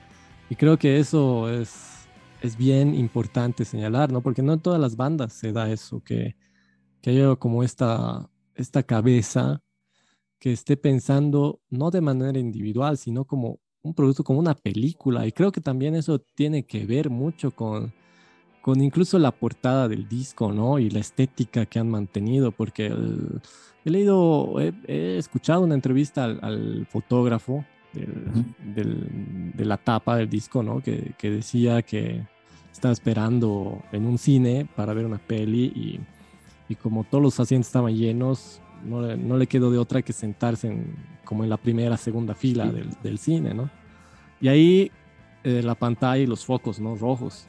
Y 0.50 0.56
creo 0.56 0.78
que 0.78 1.00
eso 1.00 1.50
es, 1.50 2.08
es 2.42 2.58
bien 2.58 2.94
importante 2.94 3.66
señalar, 3.66 4.12
¿no? 4.12 4.22
Porque 4.22 4.42
no 4.42 4.54
en 4.54 4.60
todas 4.60 4.80
las 4.80 4.96
bandas 4.96 5.34
se 5.34 5.52
da 5.52 5.72
eso, 5.72 6.02
que, 6.04 6.36
que 7.02 7.12
haya 7.12 7.36
como 7.36 7.64
esta, 7.64 8.30
esta 8.56 8.84
cabeza 8.84 9.62
que 10.40 10.52
esté 10.52 10.78
pensando 10.78 11.62
no 11.70 11.90
de 11.90 12.02
manera 12.02 12.38
individual, 12.38 12.98
sino 12.98 13.26
como 13.26 13.60
un 13.86 13.94
producto 13.94 14.24
como 14.24 14.40
una 14.40 14.56
película. 14.56 15.26
Y 15.28 15.32
creo 15.32 15.52
que 15.52 15.62
también 15.62 15.96
eso 15.96 16.20
tiene 16.20 16.64
que 16.64 16.86
ver 16.86 17.10
mucho 17.10 17.52
con, 17.52 17.94
con 18.62 18.82
incluso 18.82 19.20
la 19.20 19.32
portada 19.32 19.88
del 19.88 20.08
disco, 20.10 20.52
¿no? 20.52 20.80
Y 20.80 20.90
la 20.90 21.00
estética 21.00 21.66
que 21.68 21.80
han 21.80 21.90
mantenido, 21.90 22.52
porque 22.52 22.92
he 23.86 23.90
leído, 23.90 24.56
he, 24.60 25.18
escuchado 25.18 25.62
una 25.62 25.76
entrevista 25.76 26.26
al, 26.26 26.88
fotógrafo 26.90 27.64
de 27.94 29.66
la 29.66 29.78
tapa 29.78 30.18
del 30.18 30.30
disco, 30.30 30.64
¿no? 30.64 30.82
Que, 30.82 31.14
que, 31.18 31.30
decía 31.30 31.84
que 31.84 32.24
estaba 32.72 32.92
esperando 32.92 33.84
en 33.92 34.06
un 34.06 34.18
cine 34.18 34.68
para 34.76 34.94
ver 34.94 35.06
una 35.06 35.20
peli 35.20 35.72
y, 35.76 36.00
y 36.68 36.76
como 36.76 37.04
todos 37.04 37.24
los 37.24 37.40
asientos 37.40 37.68
estaban 37.68 37.96
llenos, 37.96 38.62
no, 38.86 39.38
le 39.38 39.48
quedó 39.48 39.72
de 39.72 39.78
otra 39.78 40.02
que 40.02 40.14
sentarse 40.14 40.68
en, 40.68 40.96
como 41.24 41.44
en 41.44 41.50
la 41.50 41.58
primera, 41.58 41.98
segunda 41.98 42.36
fila 42.36 42.72
del, 43.04 43.18
cine, 43.18 43.54
¿no? 43.54 43.70
Y 44.40 44.48
ahí 44.48 44.92
eh, 45.44 45.62
la 45.64 45.76
pantalla 45.76 46.22
y 46.22 46.28
los 46.28 46.46
focos, 46.46 46.80
¿no? 46.80 46.96
Rojos. 46.96 47.48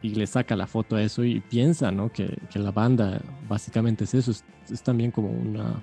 Y 0.00 0.10
le 0.10 0.26
saca 0.26 0.54
la 0.54 0.66
foto 0.66 0.96
a 0.96 1.02
eso 1.02 1.24
y 1.24 1.40
piensa, 1.40 1.90
¿no? 1.90 2.10
Que, 2.10 2.38
la 2.54 2.70
banda 2.70 3.20
básicamente 3.48 4.04
es 4.04 4.14
eso, 4.14 4.30
es, 4.30 4.82
también 4.82 5.10
como 5.10 5.30
una, 5.30 5.82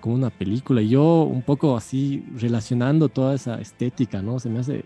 como 0.00 0.14
una 0.14 0.30
película. 0.30 0.80
Y 0.82 0.88
yo 0.90 1.22
un 1.22 1.42
poco 1.42 1.76
así 1.76 2.24
relacionando 2.36 3.08
toda 3.08 3.34
esa 3.34 3.60
estética, 3.60 4.22
¿no? 4.22 4.38
Se 4.40 4.48
me 4.48 4.60
hace 4.60 4.84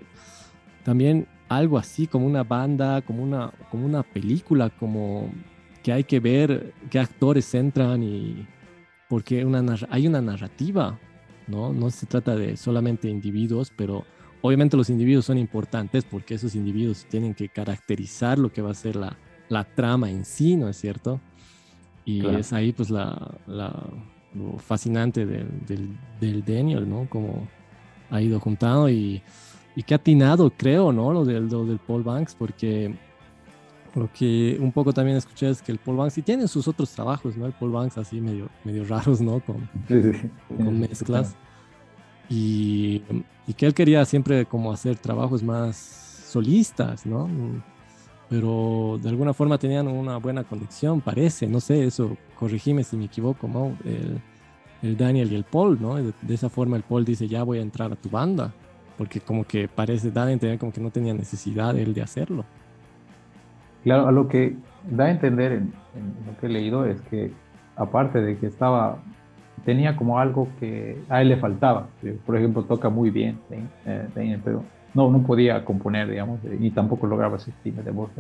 también 0.85 1.27
algo 1.49 1.79
así 1.79 2.07
como 2.07 2.27
una 2.27 2.43
banda, 2.43 3.03
como 3.03 3.23
una, 3.23 3.53
como 3.71 3.87
una 3.87 4.03
película, 4.03 4.71
como 4.71 5.31
que 5.83 5.93
hay 5.93 6.05
que 6.05 6.19
ver 6.19 6.73
qué 6.91 6.99
actores 6.99 7.55
entran 7.55 8.03
y, 8.03 8.47
porque 9.09 9.45
una, 9.45 9.77
hay 9.91 10.07
una 10.07 10.21
narrativa, 10.21 10.99
¿no? 11.47 11.73
No 11.73 11.91
se 11.91 12.07
trata 12.07 12.37
de 12.37 12.57
solamente 12.57 13.09
individuos, 13.09 13.73
pero 13.77 14.05
obviamente 14.43 14.77
los 14.77 14.91
individuos 14.91 15.27
son 15.27 15.39
importantes 15.39 16.05
porque 16.05 16.35
esos 16.35 16.55
individuos 16.55 17.07
tienen 17.09 17.35
que 17.35 17.49
caracterizar 17.49 18.39
lo 18.39 18.53
que 18.53 18.63
va 18.63 18.71
a 18.71 18.75
ser 18.75 18.97
la, 18.97 19.17
la 19.49 19.65
trama 19.65 20.11
en 20.11 20.25
sí, 20.25 20.57
¿no 20.57 20.69
es 20.69 20.77
cierto? 20.77 21.21
Y 22.05 22.27
es 22.27 22.53
ahí 22.53 22.73
pues 22.73 22.91
la, 22.91 23.39
la 23.47 23.89
lo 24.35 24.59
fascinante 24.59 25.25
del, 25.25 25.49
del, 25.67 25.97
del, 26.21 26.45
Daniel, 26.45 26.89
¿no? 26.89 27.09
Como 27.09 27.47
ha 28.11 28.21
ido 28.21 28.41
juntando 28.41 28.89
y, 28.89 29.23
y 29.77 29.93
ha 29.93 29.97
atinado, 29.97 30.51
creo, 30.51 30.93
¿no? 30.93 31.13
Lo 31.13 31.25
del, 31.25 31.49
lo 31.49 31.65
del 31.65 31.79
Paul 31.79 32.03
Banks, 32.03 32.35
porque 32.35 32.95
lo 33.95 34.11
que 34.13 34.59
un 34.61 34.73
poco 34.73 34.93
también 34.93 35.17
escuché 35.17 35.49
es 35.49 35.63
que 35.63 35.73
el 35.73 35.79
Paul 35.79 35.97
Banks, 35.99 36.19
y 36.19 36.23
tiene 36.23 36.49
sus 36.49 36.67
otros 36.67 36.91
trabajos, 36.91 37.37
¿no? 37.37 37.47
El 37.47 37.53
Paul 37.53 37.73
Banks 37.73 37.99
así 37.99 38.21
medio, 38.21 38.49
medio 38.65 38.85
raros, 38.85 39.21
¿no? 39.21 39.41
Con, 39.41 39.69
con 40.57 40.81
mezclas. 40.81 41.37
Y, 42.29 43.03
y, 43.47 43.53
que 43.55 43.67
él 43.67 43.75
quería 43.75 44.05
siempre 44.05 44.47
como 44.47 44.73
hacer 44.73 44.97
trabajos 44.97 45.43
más 45.43 45.77
solistas, 46.29 47.05
¿no? 47.07 47.29
Pero 48.29 48.99
de 49.03 49.09
alguna 49.11 49.35
forma 49.35 49.59
tenían 49.59 49.87
una 49.87 50.17
buena 50.17 50.43
conexión, 50.43 51.01
parece, 51.01 51.47
no 51.47 51.61
sé, 51.61 51.85
eso, 51.85 52.17
corregime 52.39 52.83
si 52.83 52.97
me 52.97 53.05
equivoco, 53.05 53.47
¿no? 53.47 53.77
El, 53.85 54.21
el 54.85 54.97
Daniel 54.97 55.33
y 55.33 55.35
el 55.35 55.45
Paul, 55.45 55.81
¿no? 55.81 55.97
De, 55.97 56.13
esa 56.29 56.49
forma 56.49 56.77
el 56.77 56.83
Paul 56.83 57.05
dice, 57.05 57.27
ya 57.27 57.43
voy 57.43 57.59
a 57.59 57.63
entrar 57.63 57.93
a 57.93 57.97
tu 57.97 58.11
banda, 58.11 58.53
porque 58.99 59.21
como 59.21 59.45
que 59.45 59.69
parece 59.69 60.11
dar 60.11 60.29
a 60.29 60.33
entender 60.33 60.59
como 60.59 60.73
que 60.73 60.81
no 60.81 60.91
tenía 60.91 61.15
necesidad 61.15 61.77
él 61.79 61.95
de 61.95 62.03
hacerlo. 62.03 62.45
Claro, 63.85 64.09
a 64.09 64.13
lo 64.13 64.29
que 64.29 64.57
da 64.91 65.05
a 65.05 65.11
entender 65.11 65.53
en, 65.53 65.73
lo 66.27 66.37
que 66.41 66.47
he 66.47 66.49
leído 66.49 66.87
es 66.87 67.01
que 67.03 67.31
aparte 67.77 68.21
de 68.21 68.37
que 68.39 68.47
estaba, 68.47 68.99
tenía 69.65 69.95
como 69.95 70.19
algo 70.19 70.49
que 70.59 70.99
a 71.09 71.23
él 71.23 71.29
le 71.29 71.37
faltaba. 71.37 71.87
Por 72.27 72.37
ejemplo, 72.37 72.65
toca 72.65 72.89
muy 72.89 73.11
bien, 73.11 73.39
eh, 73.85 74.39
pero 74.43 74.65
no, 74.95 75.11
no 75.11 75.23
podía 75.23 75.65
componer, 75.65 76.09
digamos, 76.09 76.43
ni 76.45 76.71
tampoco 76.71 77.07
lograba 77.07 77.37
ese 77.37 77.51
estilo 77.51 77.83
de 77.83 77.91
voz. 77.91 78.11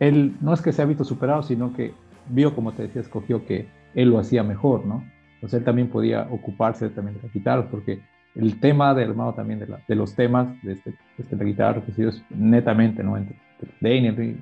Él 0.00 0.36
no 0.40 0.52
es 0.52 0.60
que 0.60 0.72
se 0.72 0.82
ha 0.82 0.84
visto 0.84 1.04
superado, 1.04 1.42
sino 1.42 1.72
que 1.72 1.92
vio, 2.28 2.54
como 2.54 2.72
te 2.72 2.82
decía, 2.82 3.00
escogió 3.00 3.46
que 3.46 3.68
él 3.94 4.10
lo 4.10 4.18
hacía 4.18 4.42
mejor, 4.42 4.84
¿no? 4.84 5.04
Entonces 5.34 5.58
él 5.60 5.64
también 5.64 5.88
podía 5.88 6.26
ocuparse 6.30 6.88
también 6.90 7.16
de 7.16 7.22
la 7.22 7.32
guitarra, 7.32 7.66
porque 7.70 8.00
el 8.34 8.58
tema 8.60 8.92
del 8.94 9.10
armado 9.10 9.34
también 9.34 9.60
de, 9.60 9.66
la, 9.68 9.80
de, 9.86 9.94
los 9.94 10.14
temas 10.14 10.48
de, 10.62 10.72
este, 10.72 10.90
de 10.90 10.96
este, 11.18 11.36
la 11.36 11.44
guitarra 11.44 11.82
es 11.96 12.22
netamente, 12.30 13.02
¿no? 13.02 13.16
Entre, 13.16 13.36
Daniel 13.80 14.38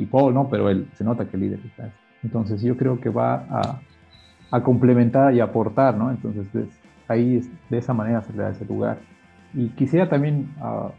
y 0.00 0.06
Paul, 0.06 0.32
¿no? 0.32 0.48
Pero 0.48 0.70
él 0.70 0.88
se 0.94 1.04
nota 1.04 1.26
que 1.26 1.36
el 1.36 1.42
líder 1.42 1.60
está. 1.64 1.92
Entonces 2.22 2.62
yo 2.62 2.76
creo 2.76 3.00
que 3.00 3.10
va 3.10 3.80
a, 4.50 4.60
complementar 4.62 5.32
y 5.34 5.40
aportar, 5.40 5.96
¿no? 5.96 6.10
Entonces 6.10 6.46
ahí 7.06 7.40
de 7.68 7.78
esa 7.78 7.92
manera 7.92 8.22
se 8.22 8.32
le 8.32 8.42
da 8.42 8.50
ese 8.50 8.64
lugar. 8.64 8.98
Y 9.54 9.68
quisiera 9.68 10.08
también 10.08 10.54
uh, 10.60 10.90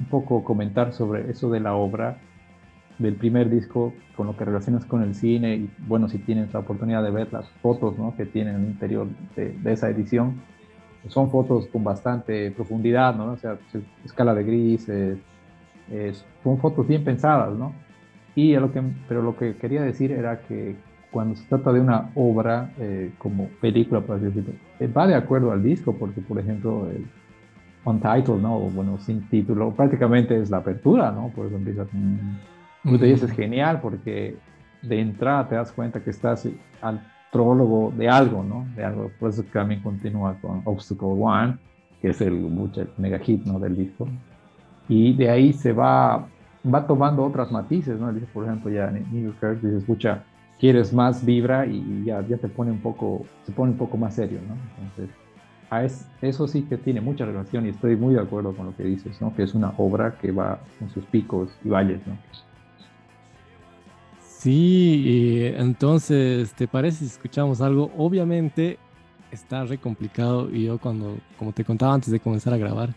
un 0.00 0.06
poco 0.10 0.42
comentar 0.42 0.92
sobre 0.92 1.30
eso 1.30 1.50
de 1.50 1.60
la 1.60 1.74
obra 1.74 2.18
del 2.98 3.14
primer 3.14 3.50
disco, 3.50 3.92
con 4.16 4.26
lo 4.26 4.36
que 4.36 4.44
relacionas 4.44 4.86
con 4.86 5.02
el 5.02 5.14
cine 5.14 5.54
y 5.54 5.70
bueno, 5.86 6.08
si 6.08 6.18
tienes 6.18 6.52
la 6.54 6.60
oportunidad 6.60 7.02
de 7.02 7.10
ver 7.10 7.30
las 7.30 7.46
fotos 7.60 7.98
¿no? 7.98 8.16
que 8.16 8.24
tienen 8.24 8.54
en 8.54 8.62
el 8.62 8.68
interior 8.68 9.06
de, 9.36 9.72
esa 9.72 9.90
edición, 9.90 10.40
son 11.08 11.30
fotos 11.30 11.66
con 11.66 11.84
bastante 11.84 12.50
profundidad, 12.52 13.14
¿no? 13.14 13.32
O 13.32 13.36
sea, 13.36 13.58
escala 14.04 14.34
de 14.34 14.42
grises, 14.42 15.18
son 16.42 16.58
fotos 16.58 16.88
bien 16.88 17.04
pensadas, 17.04 17.52
¿no? 17.54 17.72
Y 18.36 18.54
lo 18.54 18.70
que, 18.70 18.82
pero 19.08 19.22
lo 19.22 19.36
que 19.36 19.56
quería 19.56 19.82
decir 19.82 20.12
era 20.12 20.40
que 20.42 20.76
cuando 21.10 21.34
se 21.34 21.44
trata 21.48 21.72
de 21.72 21.80
una 21.80 22.10
obra 22.14 22.70
eh, 22.78 23.10
como 23.18 23.48
película, 23.60 24.02
por 24.02 24.16
así 24.16 24.26
decirlo, 24.26 24.52
eh, 24.78 24.86
va 24.86 25.06
de 25.06 25.14
acuerdo 25.14 25.50
al 25.50 25.62
disco, 25.62 25.94
porque 25.94 26.20
por 26.20 26.38
ejemplo 26.38 26.88
el 26.90 27.06
Untitled, 27.84 28.40
¿no? 28.40 28.56
O, 28.56 28.70
bueno, 28.70 28.98
sin 28.98 29.22
título, 29.28 29.70
prácticamente 29.70 30.40
es 30.40 30.50
la 30.50 30.58
apertura, 30.58 31.10
¿no? 31.10 31.30
Por 31.34 31.46
eso 31.46 31.56
empieza 31.56 31.84
con... 31.86 32.38
Y 32.84 33.10
eso 33.10 33.26
es 33.26 33.32
genial 33.32 33.80
porque 33.80 34.36
de 34.82 35.00
entrada 35.00 35.48
te 35.48 35.54
das 35.56 35.72
cuenta 35.72 36.00
que 36.00 36.10
estás 36.10 36.48
al 36.82 37.00
prólogo 37.32 37.92
de 37.96 38.08
algo, 38.08 38.44
¿no? 38.44 38.66
De 38.76 38.84
algo, 38.84 39.10
por 39.18 39.30
eso 39.30 39.42
también 39.44 39.80
continúa 39.82 40.36
con 40.40 40.62
Obstacle 40.64 41.08
One, 41.08 41.56
que 42.00 42.10
es 42.10 42.20
el, 42.20 42.34
el 42.34 42.88
mega 42.98 43.18
hit, 43.18 43.44
¿no? 43.44 43.58
Del 43.58 43.76
disco. 43.76 44.06
Y 44.88 45.14
de 45.14 45.30
ahí 45.30 45.52
se 45.52 45.72
va, 45.72 46.26
va 46.72 46.86
tomando 46.86 47.24
otras 47.24 47.50
matices, 47.52 47.98
¿no? 47.98 48.12
Dice, 48.12 48.26
por 48.32 48.44
ejemplo, 48.44 48.70
ya 48.70 48.90
New 48.90 49.32
York, 49.32 49.60
dice, 49.62 49.78
escucha, 49.78 50.24
quieres 50.58 50.92
más 50.92 51.24
vibra 51.24 51.66
y 51.66 52.04
ya, 52.04 52.26
ya 52.26 52.36
te 52.38 52.48
pone 52.48 52.70
un 52.70 52.80
poco, 52.80 53.24
se 53.44 53.52
pone 53.52 53.72
un 53.72 53.78
poco 53.78 53.96
más 53.96 54.14
serio, 54.14 54.40
¿no? 54.48 54.54
Entonces, 54.82 55.14
a 55.70 55.84
es, 55.84 56.06
eso 56.22 56.46
sí 56.46 56.62
que 56.62 56.76
tiene 56.76 57.00
mucha 57.00 57.24
relación 57.24 57.66
y 57.66 57.70
estoy 57.70 57.96
muy 57.96 58.14
de 58.14 58.20
acuerdo 58.20 58.54
con 58.54 58.66
lo 58.66 58.76
que 58.76 58.84
dices, 58.84 59.20
¿no? 59.20 59.34
Que 59.34 59.42
es 59.42 59.54
una 59.54 59.72
obra 59.78 60.16
que 60.18 60.30
va 60.32 60.60
con 60.78 60.90
sus 60.90 61.04
picos 61.06 61.50
y 61.64 61.68
valles, 61.68 62.00
¿no? 62.06 62.16
Sí, 64.20 65.52
entonces, 65.56 66.52
¿te 66.54 66.68
parece 66.68 66.98
si 66.98 67.06
escuchamos 67.06 67.60
algo? 67.60 67.90
Obviamente 67.96 68.78
está 69.32 69.64
re 69.64 69.78
complicado 69.78 70.50
y 70.54 70.64
yo 70.66 70.78
cuando, 70.78 71.18
como 71.36 71.52
te 71.52 71.64
contaba 71.64 71.94
antes 71.94 72.12
de 72.12 72.20
comenzar 72.20 72.52
a 72.52 72.56
grabar, 72.56 72.94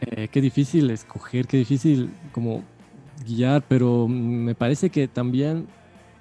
eh, 0.00 0.28
qué 0.28 0.40
difícil 0.40 0.90
escoger, 0.90 1.46
qué 1.46 1.56
difícil 1.56 2.10
como 2.32 2.62
guiar, 3.26 3.62
pero 3.68 4.08
me 4.08 4.54
parece 4.54 4.90
que 4.90 5.08
también 5.08 5.66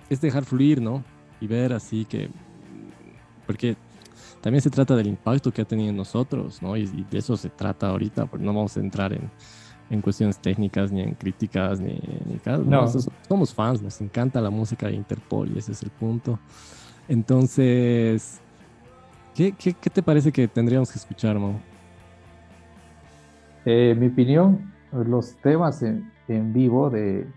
es 0.10 0.22
dejar 0.22 0.46
fluir, 0.46 0.82
¿no? 0.82 1.04
Y 1.40 1.48
ver 1.48 1.74
así 1.74 2.06
que, 2.06 2.30
porque 3.46 3.78
también 4.42 4.62
se 4.62 4.70
trata 4.70 4.96
del 4.96 5.08
impacto 5.08 5.52
que 5.52 5.62
ha 5.62 5.66
tenido 5.66 5.90
en 5.90 5.98
nosotros, 5.98 6.62
¿no? 6.62 6.76
Y, 6.78 6.86
de 6.86 7.18
eso 7.18 7.38
se 7.38 7.50
trata 7.50 7.90
ahorita, 7.90 8.26
porque 8.26 8.46
no 8.46 8.54
vamos 8.54 8.76
a 8.78 8.80
entrar 8.80 9.14
en, 9.14 9.30
en 9.90 10.02
cuestiones 10.02 10.38
técnicas, 10.40 10.92
ni 10.92 11.02
en 11.02 11.14
críticas, 11.14 11.80
ni, 11.80 11.94
ni 11.94 12.40
no. 12.66 12.88
somos 13.28 13.54
fans, 13.54 13.82
nos 13.82 14.00
encanta 14.02 14.42
la 14.42 14.50
música 14.50 14.88
de 14.88 14.94
Interpol 14.94 15.52
y 15.54 15.60
ese 15.60 15.72
es 15.72 15.84
el 15.84 15.90
punto. 15.90 16.40
Entonces, 17.08 18.40
¿qué, 19.36 19.52
qué, 19.54 19.74
qué 19.74 19.90
te 19.90 20.04
parece 20.04 20.32
que 20.32 20.48
tendríamos 20.48 20.92
que 20.92 21.00
escuchar, 21.00 21.38
Mo? 21.40 21.60
Eh, 23.66 23.96
mi 23.98 24.08
opinión, 24.08 24.72
los 24.92 25.36
temas 25.38 25.84
en, 25.84 26.12
en 26.28 26.54
vivo 26.54 26.90
de, 26.90 27.28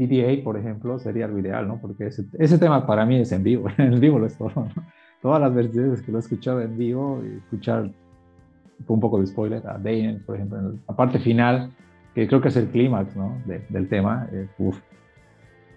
PDA, 0.00 0.42
por 0.42 0.56
ejemplo, 0.56 0.98
sería 0.98 1.28
lo 1.28 1.38
ideal, 1.38 1.68
¿no? 1.68 1.78
Porque 1.78 2.06
ese, 2.06 2.24
ese 2.38 2.58
tema 2.58 2.86
para 2.86 3.04
mí 3.04 3.16
es 3.16 3.32
en 3.32 3.42
vivo, 3.42 3.68
en 3.78 4.00
vivo 4.00 4.18
lo 4.18 4.26
es 4.26 4.36
todo, 4.36 4.52
¿no? 4.54 4.70
Todas 5.20 5.40
las 5.40 5.54
versiones 5.54 6.00
que 6.00 6.10
lo 6.10 6.18
he 6.18 6.20
escuchado 6.20 6.62
en 6.62 6.78
vivo, 6.78 7.22
escuchar 7.44 7.90
un 8.86 9.00
poco 9.00 9.20
de 9.20 9.26
spoiler 9.26 9.66
a 9.66 9.74
Dane, 9.74 10.22
por 10.24 10.36
ejemplo, 10.36 10.58
en 10.58 10.82
la 10.88 10.96
parte 10.96 11.18
final, 11.18 11.70
que 12.14 12.26
creo 12.26 12.40
que 12.40 12.48
es 12.48 12.56
el 12.56 12.68
clímax, 12.68 13.14
¿no? 13.14 13.36
del 13.44 13.88
tema, 13.88 14.26
eh, 14.32 14.48
uf. 14.58 14.80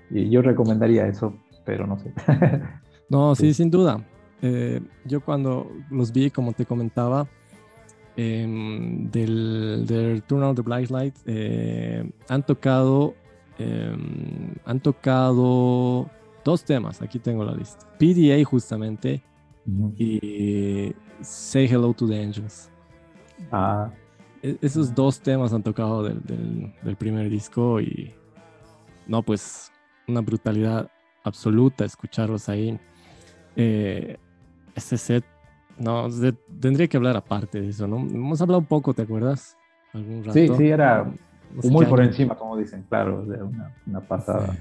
Y 0.10 0.30
yo 0.30 0.42
recomendaría 0.42 1.08
eso, 1.08 1.36
pero 1.66 1.86
no 1.86 2.00
sé. 2.00 2.14
no, 3.10 3.36
sí, 3.36 3.54
sin 3.54 3.70
duda. 3.70 4.00
Eh, 4.42 4.80
yo 5.04 5.20
cuando 5.20 5.70
los 5.90 6.14
vi, 6.14 6.32
como 6.32 6.54
te 6.54 6.66
comentaba, 6.66 7.28
eh, 8.18 8.48
del, 9.12 9.86
del 9.86 10.24
Turn 10.24 10.44
on 10.44 10.56
the 10.56 10.62
Black 10.62 10.90
Light, 10.90 11.16
eh, 11.26 12.10
han 12.30 12.46
tocado 12.46 13.16
Em, 13.60 14.56
han 14.66 14.80
tocado 14.80 16.10
dos 16.44 16.64
temas, 16.64 17.02
aquí 17.02 17.20
tengo 17.20 17.44
la 17.44 17.54
lista. 17.54 17.86
PDA 18.00 18.44
justamente 18.44 19.24
y 19.98 20.94
Say 21.22 21.68
Hello 21.68 21.94
to 21.94 22.08
the 22.08 22.22
Angels. 22.22 22.70
Ah. 23.52 23.92
E, 24.42 24.58
esos 24.62 24.94
dos 24.94 25.20
temas 25.20 25.54
han 25.54 25.64
tocado 25.64 26.04
del, 26.04 26.22
del, 26.84 26.96
primer 26.96 27.30
disco 27.30 27.80
y 27.80 28.14
no, 29.08 29.22
pues 29.22 29.72
una 30.08 30.22
brutalidad 30.22 30.90
absoluta 31.24 31.86
escucharlos 31.86 32.50
ahí. 32.50 32.80
Eh, 33.56 34.18
ese 34.76 34.98
set, 34.98 35.24
no, 35.78 36.08
tendría 36.60 36.88
que 36.88 36.98
hablar 36.98 37.18
aparte 37.18 37.62
de 37.62 37.70
eso, 37.70 37.88
¿no? 37.88 37.98
Hemos 37.98 38.42
hablado 38.42 38.60
un 38.60 38.66
poco, 38.66 38.94
¿te 38.94 39.04
acuerdas? 39.04 39.58
Algún 39.94 40.24
rato. 40.24 40.34
Sí, 40.34 40.48
sí, 40.58 40.68
era 40.68 41.12
muy 41.64 41.86
por 41.86 42.02
encima, 42.02 42.36
como 42.36 42.58
dicen, 42.58 42.86
claro, 42.90 43.26
de 43.26 43.42
una, 43.42 43.76
una 43.86 44.00
pasada. 44.02 44.56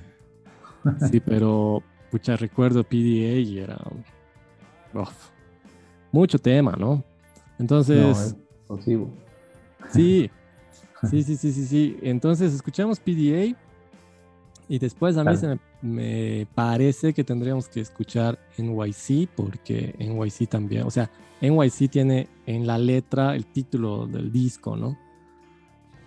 Sí. 1.11 1.21
pero, 1.21 1.83
pucha, 2.11 2.37
recuerdo 2.37 2.83
PDA 2.83 3.39
y 3.39 3.59
era 3.59 3.79
mucho 6.11 6.39
tema, 6.39 6.73
¿no? 6.79 7.03
Entonces... 7.59 8.37
No, 8.69 8.77
es 8.77 8.87
Sí, 9.91 10.31
sí, 11.11 11.23
sí, 11.23 11.37
sí, 11.37 11.53
sí, 11.53 11.67
sí. 11.67 11.99
Entonces 12.03 12.53
escuchamos 12.53 12.99
PDA 13.01 13.57
y 14.69 14.79
después 14.79 15.17
a 15.17 15.25
mí 15.25 15.37
se 15.37 15.49
me, 15.49 15.59
parece 16.55 17.13
que 17.13 17.25
tendríamos 17.25 17.69
que 17.69 17.81
escuchar 17.81 18.39
NYC 18.57 19.29
porque 19.35 19.95
NYC 19.99 20.49
también, 20.49 20.85
o 20.85 20.91
sea, 20.91 21.11
NYC 21.41 21.91
tiene 21.91 22.29
en 22.47 22.67
la 22.67 22.79
letra 22.79 23.35
el 23.35 23.47
título 23.47 24.07
del 24.07 24.31
disco, 24.31 24.77
¿no? 24.77 24.97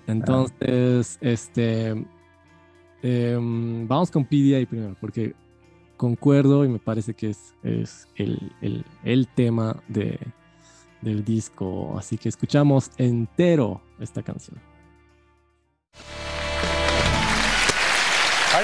Entonces, 0.08 1.18
este, 1.20 2.06
em, 3.02 3.88
vamos 3.88 4.12
con 4.12 4.24
PDA 4.24 4.66
primero, 4.68 4.96
porque 5.02 5.34
concuerdo 5.98 6.64
y 6.64 6.70
me 6.70 6.80
parece 6.80 7.14
que 7.14 7.32
es, 7.32 7.54
es 7.64 8.08
el, 8.16 8.52
el, 8.62 8.86
el, 9.04 9.28
tema 9.28 9.82
de, 9.88 10.20
del 11.02 11.24
disco. 11.24 11.98
Así 11.98 12.18
que 12.18 12.30
escuchamos 12.30 12.92
entero 12.98 13.82
esta 14.00 14.22
canción. 14.22 14.58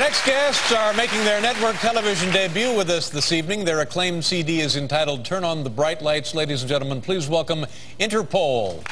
Next 0.02 0.26
guests 0.26 0.72
are 0.72 0.94
making 0.94 1.24
their 1.26 1.40
network 1.40 1.76
television 1.76 2.34
debut 2.34 2.76
with 2.76 2.90
us 2.90 3.08
this 3.08 3.32
evening. 3.32 3.64
Their 3.64 3.82
acclaimed 3.82 4.26
CD 4.26 4.60
is 4.62 4.76
entitled 4.76 5.24
Turn 5.24 5.44
on 5.44 5.64
the 5.64 5.70
Bright 5.70 6.02
Lights. 6.02 6.34
Ladies 6.34 6.64
and 6.64 6.70
gentlemen, 6.70 7.02
please 7.02 7.30
welcome 7.30 7.68
Interpol. 8.00 8.84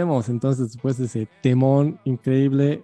Entonces 0.00 0.72
después 0.72 0.98
de 0.98 1.06
ese 1.06 1.28
temón 1.42 1.98
increíble. 2.04 2.82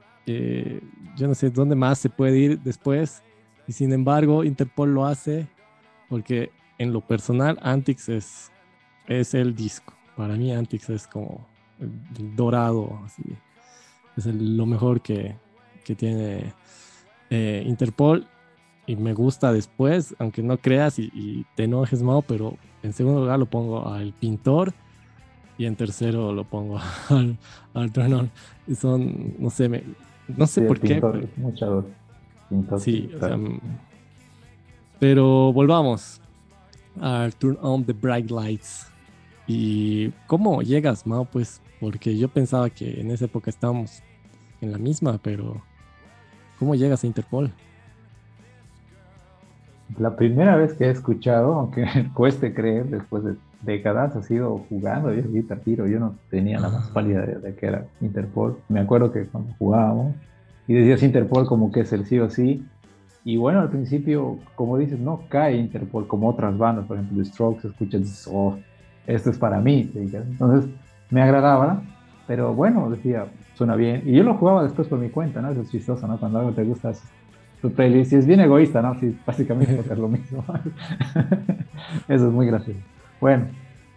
Yo 1.17 1.29
no 1.29 1.35
sé 1.35 1.51
dónde 1.51 1.75
más 1.75 1.99
se 1.99 2.09
puede 2.09 2.39
ir 2.39 2.61
después. 2.61 3.23
Y 3.67 3.73
sin 3.73 3.93
embargo, 3.93 4.45
Interpol 4.45 4.95
lo 4.95 5.07
hace 5.07 5.49
porque 6.09 6.51
en 6.79 6.93
lo 6.93 7.01
personal, 7.01 7.59
Antix 7.63 8.09
es, 8.09 8.53
es 9.07 9.35
el 9.35 9.55
disco. 9.55 9.95
Para 10.17 10.35
mí, 10.35 10.53
Antix 10.53 10.91
es 10.91 11.07
como 11.07 11.47
el, 11.81 12.37
dorado. 12.37 13.01
Es 14.17 14.27
lo 14.27 14.67
mejor 14.67 15.01
que, 15.01 15.37
que 15.85 15.95
tiene 15.95 16.53
eh, 17.31 17.63
Interpol. 17.67 18.27
Y 18.87 18.97
me 18.97 19.15
gusta 19.15 19.53
después, 19.53 20.15
aunque 20.19 20.43
no 20.43 20.59
creas 20.59 20.99
y, 20.99 21.47
te 21.55 21.65
enojes, 21.65 22.03
Mao, 22.03 22.21
pero 22.21 22.59
en 22.83 22.93
segundo 22.93 23.21
lugar 23.21 23.39
lo 23.39 23.47
pongo 23.47 23.89
al 23.89 24.13
pintor 24.13 24.75
y 25.57 25.67
en 25.67 25.77
tercero 25.77 26.33
lo 26.33 26.45
pongo 26.45 26.79
al, 27.09 27.39
al 27.75 28.31
Y 28.67 28.75
son, 28.75 29.35
no 29.39 29.51
sé, 29.51 29.69
me, 29.69 29.83
no 30.29 30.47
sé 30.47 30.63
por 30.63 30.81
qué. 30.81 31.01
Mucho 31.37 31.85
sí, 32.79 33.11
pero 34.99 35.53
volvamos 35.53 36.21
al 37.01 37.35
Turn 37.35 37.59
on 37.61 37.85
the 37.85 37.93
Bright 37.93 38.31
Lights. 38.31 38.91
¿Y 39.47 40.11
cómo 40.27 40.63
llegas, 40.63 41.07
Mao? 41.07 41.27
Pues 41.27 41.61
porque 41.81 42.17
yo 42.17 42.29
pensaba 42.29 42.71
que 42.71 43.01
en 43.01 43.11
esa 43.11 43.27
época 43.27 43.51
estábamos 43.51 44.03
en 44.61 44.73
la 44.73 44.79
misma, 44.79 45.19
pero 45.23 45.63
¿cómo 46.59 46.75
llegas 46.75 47.05
a 47.05 47.07
Interpol? 47.07 47.53
La 49.99 50.17
primera 50.17 50.57
vez 50.57 50.73
que 50.73 50.85
he 50.85 50.91
escuchado, 50.91 51.55
aunque 51.55 51.85
cueste 52.15 52.55
creer, 52.55 52.87
después 52.87 53.25
de 53.25 53.35
décadas, 53.65 54.17
ha 54.17 54.23
sido 54.23 54.65
jugando. 54.69 55.13
Yo 55.13 55.23
Guitar 55.31 55.61
yo 55.65 56.01
no 56.01 56.17
tenía 56.31 56.59
la 56.59 56.69
más 56.69 56.91
pálida 56.91 57.23
de, 57.23 57.37
de 57.37 57.55
que 57.55 57.67
era 57.67 57.87
Interpol. 58.01 58.59
Me 58.69 58.81
acuerdo 58.81 59.13
que 59.13 59.27
cuando 59.27 59.55
jugábamos, 59.59 60.15
y 60.67 60.75
decías 60.75 61.03
Interpol 61.03 61.47
como 61.47 61.71
que 61.71 61.81
es 61.81 61.93
el 61.93 62.07
sí 62.07 62.19
o 62.19 62.31
sí, 62.31 62.65
y 63.25 63.39
bueno, 63.39 63.61
al 63.61 63.71
principio, 63.71 64.39
como 64.55 64.77
dices, 64.77 64.99
no 65.01 65.23
cae 65.29 65.57
Interpol 65.57 66.07
como 66.07 66.29
otras 66.29 66.57
bandas, 66.59 66.85
por 66.85 66.99
ejemplo, 66.99 67.23
The 67.23 67.25
Strokes, 67.25 67.69
escuchas, 67.69 68.29
oh, 68.31 68.59
esto 69.07 69.31
es 69.31 69.39
para 69.39 69.61
mí. 69.61 69.91
Entonces, 69.95 70.71
me 71.11 71.23
agradaba, 71.23 71.83
pero 72.27 72.53
bueno, 72.55 72.91
decía, 72.91 73.27
suena 73.55 73.77
bien. 73.77 74.03
Y 74.05 74.13
yo 74.13 74.25
lo 74.25 74.35
jugaba 74.35 74.63
después 74.63 74.89
por 74.89 74.99
mi 74.99 75.09
cuenta, 75.09 75.41
¿no? 75.41 75.51
Eso 75.51 75.63
es 75.63 75.71
chistoso, 75.71 76.07
¿no? 76.07 76.19
Cuando 76.19 76.39
algo 76.39 76.53
te 76.53 76.65
gusta 76.65 76.93
tu 77.63 77.73
playlist, 77.73 78.13
y 78.13 78.17
es 78.17 78.27
bien 78.27 78.41
egoísta, 78.41 78.83
¿no? 78.83 78.99
Sí, 79.01 79.19
básicamente 79.27 79.81
hacer 79.81 79.99
lo 79.99 80.09
mismo. 80.09 80.45
Eso 82.09 82.27
es 82.27 82.33
muy 82.33 82.47
gracioso. 82.47 82.81
Bueno, 83.25 83.47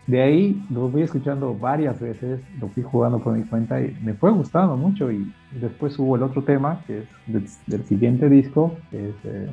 de 0.07 0.21
ahí 0.21 0.65
lo 0.69 0.87
fui 0.87 1.01
escuchando 1.01 1.53
varias 1.53 1.99
veces, 1.99 2.39
lo 2.61 2.69
fui 2.69 2.81
jugando 2.81 3.19
por 3.19 3.33
mi 3.33 3.43
cuenta 3.43 3.81
y 3.81 3.93
me 4.01 4.13
fue 4.13 4.31
gustando 4.31 4.77
mucho. 4.77 5.11
Y 5.11 5.29
después 5.51 5.99
hubo 5.99 6.15
el 6.15 6.23
otro 6.23 6.45
tema, 6.45 6.81
que 6.87 6.99
es 6.99 7.59
del, 7.67 7.83
siguiente 7.83 8.29
disco, 8.29 8.73
que 8.89 9.09
es 9.09 9.15
eh, 9.25 9.51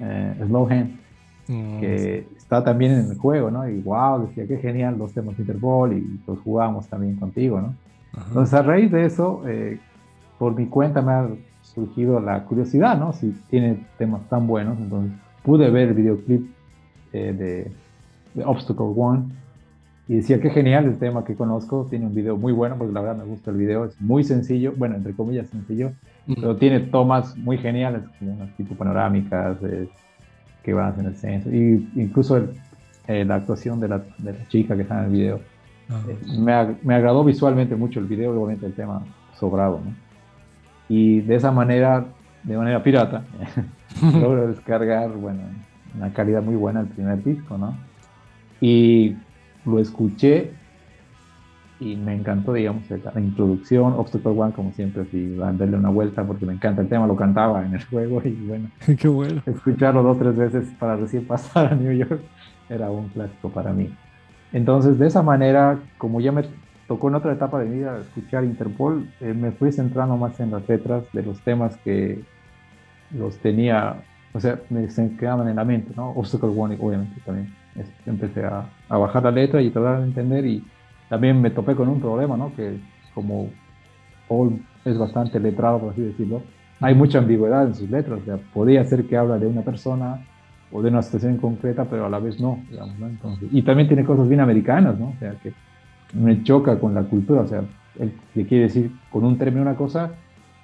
eh, 0.00 0.34
Slow 0.46 0.68
Hand, 0.68 1.00
mm, 1.48 1.80
que 1.80 2.26
está 2.36 2.62
también 2.62 2.92
en 2.92 3.10
el 3.12 3.16
juego, 3.16 3.50
¿no? 3.50 3.66
Y 3.66 3.80
wow, 3.80 4.26
decía 4.26 4.46
que 4.46 4.58
genial 4.58 4.98
los 4.98 5.14
temas 5.14 5.38
de 5.38 5.44
Interpol 5.44 5.94
y 5.94 6.20
los 6.26 6.38
jugamos 6.40 6.86
también 6.86 7.16
contigo, 7.16 7.62
¿no? 7.62 7.74
Entonces, 8.28 8.52
a 8.52 8.60
raíz 8.60 8.90
de 8.90 9.06
eso, 9.06 9.42
eh, 9.48 9.80
por 10.38 10.54
mi 10.54 10.66
cuenta 10.66 11.00
me 11.00 11.12
ha 11.12 11.28
surgido 11.62 12.20
la 12.20 12.44
curiosidad, 12.44 12.98
¿no? 12.98 13.14
Si 13.14 13.30
tiene 13.48 13.86
temas 13.96 14.20
tan 14.28 14.46
buenos, 14.46 14.76
entonces 14.78 15.18
pude 15.42 15.70
ver 15.70 15.88
el 15.88 15.94
videoclip 15.94 16.59
de 17.12 17.70
de 18.34 18.44
Obstacle 18.44 18.92
One. 18.96 19.24
Y 20.08 20.16
decía 20.16 20.40
que 20.40 20.50
genial 20.50 20.86
el 20.86 20.98
tema 20.98 21.24
que 21.24 21.36
conozco. 21.36 21.86
Tiene 21.88 22.06
un 22.06 22.14
video 22.14 22.36
muy 22.36 22.52
bueno, 22.52 22.76
porque 22.76 22.92
la 22.92 23.00
verdad 23.00 23.22
me 23.22 23.28
gusta 23.30 23.50
el 23.50 23.56
video. 23.56 23.84
Es 23.84 24.00
muy 24.00 24.24
sencillo, 24.24 24.72
bueno, 24.76 24.96
entre 24.96 25.12
comillas 25.12 25.48
sencillo, 25.48 25.92
pero 26.26 26.56
tiene 26.56 26.80
tomas 26.80 27.36
muy 27.36 27.58
geniales, 27.58 28.02
como 28.18 28.32
unas 28.32 28.50
tipo 28.56 28.74
panorámicas 28.74 29.56
eh, 29.62 29.88
que 30.64 30.72
van 30.72 30.98
en 30.98 31.06
el 31.06 31.16
centro. 31.16 31.54
Y 31.54 31.88
incluso 31.94 32.44
eh, 33.06 33.24
la 33.24 33.36
actuación 33.36 33.78
de 33.78 33.88
la, 33.88 33.98
de 34.18 34.32
la, 34.32 34.48
chica 34.48 34.74
que 34.74 34.82
está 34.82 34.98
en 34.98 35.04
el 35.04 35.10
video. 35.12 35.40
Ah. 35.88 36.02
Eh, 36.08 36.38
me, 36.38 36.76
me, 36.82 36.94
agradó 36.94 37.22
visualmente 37.22 37.76
mucho 37.76 38.00
el 38.00 38.06
video, 38.06 38.32
obviamente 38.32 38.66
el 38.66 38.74
tema 38.74 39.04
sobrado. 39.38 39.80
¿no? 39.84 39.94
Y 40.88 41.20
de 41.20 41.36
esa 41.36 41.52
manera, 41.52 42.04
de 42.42 42.56
manera 42.56 42.82
pirata, 42.82 43.22
logro 44.02 44.48
descargar, 44.48 45.10
bueno, 45.12 45.42
una 45.96 46.12
calidad 46.12 46.42
muy 46.42 46.56
buena 46.56 46.80
el 46.80 46.86
primer 46.86 47.22
disco, 47.22 47.58
¿no? 47.58 47.74
Y 48.60 49.16
lo 49.64 49.78
escuché 49.78 50.52
y 51.80 51.96
me 51.96 52.14
encantó, 52.14 52.52
digamos, 52.52 52.82
la 52.90 53.20
introducción, 53.20 53.94
Obstacle 53.94 54.32
One, 54.32 54.52
como 54.52 54.72
siempre, 54.72 55.06
si 55.06 55.34
van 55.34 55.54
a 55.54 55.58
darle 55.58 55.78
una 55.78 55.88
vuelta 55.88 56.24
porque 56.24 56.44
me 56.44 56.52
encanta 56.52 56.82
el 56.82 56.88
tema, 56.88 57.06
lo 57.06 57.16
cantaba 57.16 57.64
en 57.64 57.74
el 57.74 57.84
juego 57.90 58.20
y 58.24 58.32
bueno, 58.46 58.68
Qué 58.98 59.08
bueno. 59.08 59.42
escucharlo 59.46 60.02
dos 60.02 60.16
o 60.16 60.20
tres 60.20 60.36
veces 60.36 60.68
para 60.78 60.96
recién 60.96 61.24
pasar 61.24 61.72
a 61.72 61.74
New 61.74 61.92
York 61.92 62.20
era 62.68 62.90
un 62.90 63.08
clásico 63.08 63.48
para 63.50 63.72
mí. 63.72 63.90
Entonces, 64.52 64.98
de 64.98 65.06
esa 65.06 65.22
manera, 65.22 65.78
como 65.96 66.20
ya 66.20 66.32
me 66.32 66.44
tocó 66.86 67.08
en 67.08 67.14
otra 67.14 67.32
etapa 67.32 67.60
de 67.60 67.66
mi 67.66 67.78
vida 67.78 67.98
escuchar 67.98 68.44
Interpol, 68.44 69.08
eh, 69.20 69.32
me 69.32 69.52
fui 69.52 69.72
centrando 69.72 70.16
más 70.16 70.38
en 70.40 70.50
las 70.50 70.68
letras 70.68 71.04
de 71.12 71.22
los 71.22 71.40
temas 71.40 71.76
que 71.78 72.20
los 73.16 73.38
tenía, 73.38 74.02
o 74.32 74.40
sea, 74.40 74.58
me 74.70 74.88
se 74.88 75.16
quedaban 75.16 75.48
en 75.48 75.56
la 75.56 75.64
mente, 75.64 75.92
¿no? 75.96 76.10
Obstacle 76.10 76.50
One, 76.50 76.76
obviamente, 76.80 77.20
también 77.24 77.52
empecé 78.06 78.44
a, 78.44 78.64
a, 78.88 78.98
bajar 78.98 79.24
la 79.24 79.30
letra 79.30 79.62
y 79.62 79.70
tratar 79.70 80.00
de 80.00 80.06
entender 80.06 80.46
y 80.46 80.64
también 81.08 81.40
me 81.40 81.50
topé 81.50 81.74
con 81.74 81.88
un 81.88 82.00
problema, 82.00 82.36
¿no? 82.36 82.54
Que 82.54 82.78
como 83.14 83.48
Paul 84.28 84.60
es 84.84 84.96
bastante 84.96 85.40
letrado, 85.40 85.80
por 85.80 85.92
así 85.92 86.02
decirlo, 86.02 86.42
hay 86.80 86.94
mucha 86.94 87.18
ambigüedad 87.18 87.66
en 87.66 87.74
sus 87.74 87.90
letras, 87.90 88.20
o 88.22 88.24
sea, 88.24 88.38
podría 88.54 88.84
ser 88.84 89.04
que 89.06 89.16
habla 89.16 89.38
de 89.38 89.46
una 89.46 89.62
persona 89.62 90.24
o 90.72 90.80
de 90.80 90.88
una 90.88 91.02
situación 91.02 91.36
concreta, 91.36 91.84
pero 91.84 92.06
a 92.06 92.08
la 92.08 92.18
vez 92.18 92.40
no, 92.40 92.60
digamos, 92.70 92.98
¿no? 92.98 93.08
Entonces, 93.08 93.48
y 93.52 93.62
también 93.62 93.88
tiene 93.88 94.04
cosas 94.04 94.28
bien 94.28 94.40
americanas, 94.40 94.98
¿no? 94.98 95.08
O 95.08 95.14
sea, 95.18 95.32
que 95.42 95.52
me 96.14 96.42
choca 96.42 96.78
con 96.78 96.94
la 96.94 97.02
cultura, 97.02 97.42
o 97.42 97.46
sea, 97.46 97.62
él 97.98 98.12
le 98.34 98.46
quiere 98.46 98.64
decir 98.64 98.92
con 99.10 99.24
un 99.24 99.36
término 99.36 99.62
una 99.62 99.74
cosa 99.74 100.12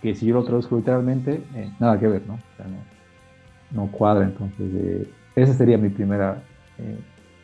que 0.00 0.14
si 0.14 0.26
yo 0.26 0.34
lo 0.34 0.44
traduzco 0.44 0.76
literalmente, 0.76 1.42
eh, 1.54 1.70
nada 1.80 1.98
que 1.98 2.06
ver, 2.06 2.22
¿no? 2.26 2.34
O 2.34 2.56
sea, 2.56 2.66
no, 2.66 2.95
no 3.70 3.90
cuadra, 3.90 4.24
entonces, 4.24 4.70
eh, 4.74 5.10
esa 5.34 5.54
sería 5.54 5.78
mi 5.78 5.90
primera 5.90 6.42
eh, 6.78 6.98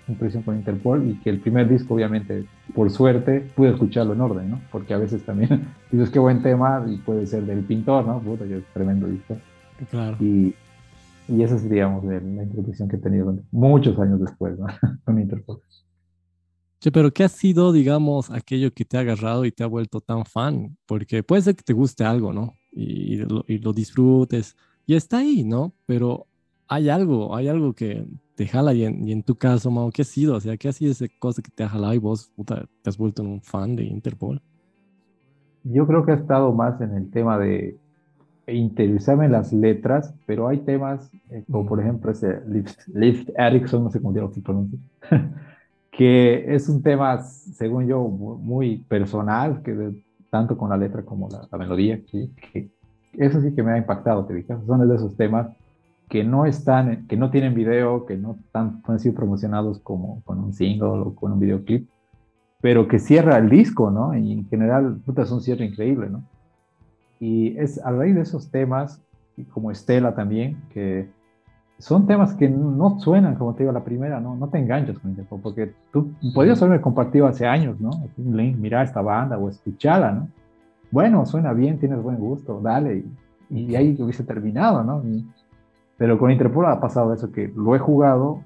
impresión 0.09 0.43
con 0.43 0.57
Interpol 0.57 1.09
y 1.09 1.15
que 1.21 1.31
el 1.31 1.41
primer 1.41 1.69
disco, 1.69 1.95
obviamente, 1.95 2.45
por 2.75 2.91
suerte, 2.91 3.41
pude 3.55 3.71
escucharlo 3.71 4.15
en 4.15 4.21
orden, 4.21 4.51
¿no? 4.51 4.61
Porque 4.71 4.95
a 4.95 4.99
veces 4.99 5.23
también 5.25 5.69
dices 5.91 6.11
qué 6.11 6.19
buen 6.19 6.43
tema 6.43 6.85
y 6.89 6.97
puede 6.99 7.27
ser 7.27 7.45
del 7.45 7.61
pintor, 7.61 8.07
¿no? 8.07 8.21
Puta, 8.21 8.45
que 8.47 8.59
es 8.59 8.65
tremendo 8.73 9.07
disco. 9.07 9.37
Claro. 9.91 10.17
Y, 10.21 10.55
y 11.29 11.43
esa 11.43 11.57
es, 11.57 11.69
digamos, 11.69 12.05
la 12.05 12.43
introducción 12.43 12.89
que 12.89 12.97
he 12.97 13.01
tenido 13.01 13.37
muchos 13.51 13.99
años 13.99 14.21
después, 14.21 14.59
¿no? 14.59 14.67
con 15.05 15.21
Interpol. 15.21 15.61
Che, 16.81 16.91
pero 16.91 17.13
¿qué 17.13 17.23
ha 17.23 17.29
sido, 17.29 17.73
digamos, 17.73 18.31
aquello 18.31 18.73
que 18.73 18.85
te 18.85 18.97
ha 18.97 19.01
agarrado 19.01 19.45
y 19.45 19.53
te 19.53 19.63
ha 19.63 19.69
vuelto 19.69 20.01
tan 20.01 20.25
fan? 20.25 20.77
Porque 20.85 21.23
puede 21.23 21.43
ser 21.43 21.55
que 21.55 21.63
te 21.63 21.73
guste 21.73 22.05
algo, 22.05 22.33
¿no? 22.33 22.57
Y, 22.73 23.19
lo, 23.19 23.45
y 23.47 23.59
lo 23.59 23.73
disfrutes 23.73 24.57
y 24.93 24.97
está 24.97 25.19
ahí, 25.19 25.43
¿no? 25.43 25.73
Pero 25.87 26.27
hay 26.69 26.91
algo, 26.91 27.35
hay 27.35 27.49
algo 27.49 27.73
que 27.73 28.07
te 28.35 28.47
jala 28.47 28.75
y 28.75 28.85
en, 28.85 29.23
tu 29.23 29.37
caso, 29.37 29.71
Mau, 29.71 29.91
¿qué 29.91 30.03
ha 30.03 30.05
sido? 30.05 30.37
O 30.37 30.41
sea, 30.41 30.57
¿qué 30.57 30.69
ha 30.69 30.73
sido 30.73 30.93
esa 30.93 31.07
cosa 31.19 31.41
que 31.43 31.51
te 31.51 31.65
ha 31.65 31.69
jalado 31.69 31.95
y 31.95 31.99
vos 31.99 32.33
te 32.45 32.89
has 32.89 32.99
vuelto 32.99 33.23
un 33.23 33.41
fan 33.41 33.77
de 33.77 33.85
Interpol? 33.85 34.41
Yo 35.65 35.87
creo 35.87 36.05
que 36.05 36.13
ha 36.13 36.17
estado 36.17 36.53
más 36.53 36.81
en 36.81 36.95
el 36.95 37.11
tema 37.11 37.39
de 37.39 37.79
interesarme 38.47 39.27
en 39.27 39.33
las 39.33 39.53
letras, 39.53 40.15
pero 40.27 40.49
hay 40.49 40.59
temas, 40.59 41.11
eh, 41.31 41.45
como 41.51 41.67
por 41.67 41.81
ejemplo 41.81 42.11
ese 42.11 42.41
Lift, 42.47 43.31
Erickson, 43.37 43.85
no 43.85 43.91
sé 43.91 44.01
cómo 44.01 44.33
se 44.33 44.43
pronuncia, 44.43 44.79
que 45.91 46.55
es 46.55 46.69
un 46.69 46.83
tema, 46.83 47.23
según 47.23 47.87
yo, 47.87 48.03
muy 48.03 48.79
personal, 48.89 49.63
que 49.63 50.03
tanto 50.29 50.57
con 50.57 50.71
la 50.71 50.77
letra 50.77 51.03
como 51.03 51.29
la, 51.29 51.59
melodía, 51.59 52.01
que, 52.05 52.71
eso 53.15 53.41
sí 53.41 53.55
que 53.55 53.63
me 53.63 53.73
ha 53.73 53.79
impactado, 53.79 54.25
te 54.25 54.35
dije, 54.35 54.55
son 54.67 54.89
de 54.89 54.95
esos 54.95 55.17
temas 55.17 55.49
que 56.09 56.25
no 56.25 56.45
están, 56.45 57.07
que 57.07 57.17
no 57.17 57.31
tienen 57.31 57.55
video, 57.55 58.05
que 58.05 58.17
no, 58.17 58.37
están, 58.45 58.83
han 58.87 58.99
sido 58.99 59.15
promocionados 59.15 59.79
como 59.79 60.23
con 60.25 60.39
un 60.39 60.53
single 60.53 60.89
o 60.89 61.15
con 61.15 61.33
un 61.33 61.41
videoclip, 61.41 61.89
pero 62.61 62.87
que 62.87 62.99
cierra 62.99 63.39
el 63.39 63.49
disco, 63.49 63.91
¿no? 63.91 64.15
Y 64.17 64.33
en 64.33 64.49
general, 64.49 65.01
puta, 65.05 65.23
es 65.23 65.31
un 65.31 65.41
cierre 65.41 65.65
increíble, 65.65 66.11
¿no? 66.11 66.23
Y 67.19 67.57
es 67.59 67.83
a 67.85 67.91
raíz 67.91 68.15
de 68.15 68.23
esos 68.23 68.51
temas, 68.51 69.01
como 69.53 69.71
Estela 69.71 70.15
también, 70.15 70.59
que 70.73 71.09
son 71.79 72.07
temas 72.07 72.35
que 72.35 72.49
no 72.49 73.01
suenan, 73.01 73.35
como 73.35 73.55
te 73.55 73.63
digo, 73.63 73.73
la 73.73 73.83
primera, 73.83 74.21
¿no? 74.21 74.37
No 74.37 74.49
te 74.49 74.59
enganchas 74.59 74.99
con 74.99 75.19
el 75.19 75.27
porque 75.27 75.73
tú 75.93 76.13
podrías 76.35 76.63
haberme 76.63 76.81
compartido 76.81 77.27
hace 77.27 77.47
años, 77.47 77.81
¿no? 77.81 77.91
Un 78.19 78.37
link, 78.37 78.57
mira 78.57 78.83
esta 78.83 79.01
banda 79.01 79.39
o 79.39 79.49
escuchala, 79.49 80.13
¿no? 80.13 80.29
Bueno, 80.93 81.27
suena 81.27 81.53
bien, 81.53 81.79
tienes 81.81 82.01
buen 82.01 82.19
gusto, 82.19 82.61
dale. 82.63 83.05
Y, 83.51 83.73
y 83.73 83.75
ahí 83.75 83.97
hubiese 83.99 84.23
terminado, 84.23 84.85
¿no? 84.85 85.03
Y, 85.05 85.27
pero 85.97 86.17
con 86.19 86.31
Interpol 86.31 86.67
ha 86.67 86.81
pasado 86.81 87.13
eso, 87.13 87.33
que 87.33 87.53
lo 87.57 87.75
he 87.75 87.81
jugado 87.81 88.43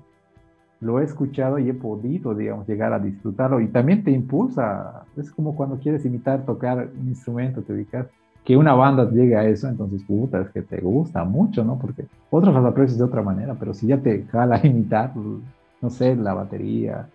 lo 0.80 1.00
he 1.00 1.04
escuchado 1.04 1.58
y 1.58 1.68
he 1.70 1.74
podido, 1.74 2.34
digamos, 2.34 2.68
llegar 2.68 2.92
a 2.92 2.98
disfrutarlo 2.98 3.60
y 3.60 3.68
también 3.68 4.04
te 4.04 4.10
impulsa. 4.10 5.04
Es 5.16 5.30
como 5.30 5.56
cuando 5.56 5.78
quieres 5.78 6.04
imitar, 6.04 6.44
tocar 6.44 6.88
un 6.98 7.08
instrumento, 7.08 7.62
te 7.62 7.72
ubicas. 7.72 8.06
Que 8.44 8.56
una 8.56 8.74
banda 8.74 9.10
llegue 9.10 9.34
a 9.34 9.44
eso, 9.44 9.68
entonces, 9.68 10.04
puta, 10.04 10.40
es 10.40 10.50
que 10.50 10.62
te 10.62 10.80
gusta 10.80 11.24
mucho, 11.24 11.64
¿no? 11.64 11.78
Porque 11.78 12.06
otros 12.30 12.54
los 12.54 12.64
aprecias 12.64 12.98
de 12.98 13.04
otra 13.04 13.22
manera, 13.22 13.56
pero 13.58 13.74
si 13.74 13.88
ya 13.88 13.98
te 13.98 14.24
jala 14.24 14.60
imitar, 14.64 15.12
no 15.16 15.90
sé, 15.90 16.14
la 16.14 16.32
batería, 16.34 17.08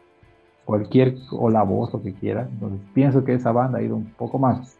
cualquier, 0.65 1.15
o 1.31 1.49
la 1.49 1.63
voz, 1.63 1.93
lo 1.93 2.01
que 2.01 2.13
quieras, 2.13 2.49
entonces 2.51 2.81
pienso 2.93 3.23
que 3.23 3.33
esa 3.33 3.53
banda 3.53 3.79
ha 3.79 3.81
ido 3.81 3.95
un 3.95 4.05
poco 4.17 4.39
más 4.39 4.77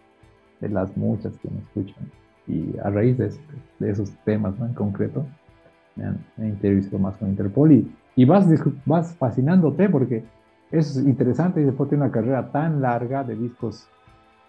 de 0.61 0.69
las 0.69 0.95
muchas 0.95 1.33
que 1.39 1.49
me 1.49 1.59
escuchan. 1.59 2.05
Y 2.47 2.77
a 2.83 2.89
raíz 2.89 3.17
de, 3.17 3.31
esos 3.89 4.11
temas 4.23 4.57
¿no? 4.57 4.65
en 4.65 4.73
concreto, 4.73 5.25
me 5.95 6.05
han, 6.05 6.19
me 6.37 6.99
más 6.99 7.15
con 7.17 7.29
Interpol 7.29 7.71
y 7.73 7.91
y 8.15 8.25
vas, 8.25 8.47
vas 8.85 9.15
fascinándote 9.15 9.89
porque 9.89 10.23
es 10.71 10.95
interesante 10.97 11.61
y 11.61 11.65
después 11.65 11.89
tiene 11.89 12.03
una 12.05 12.13
carrera 12.13 12.51
tan 12.51 12.81
larga 12.81 13.23
de 13.23 13.35
discos 13.35 13.87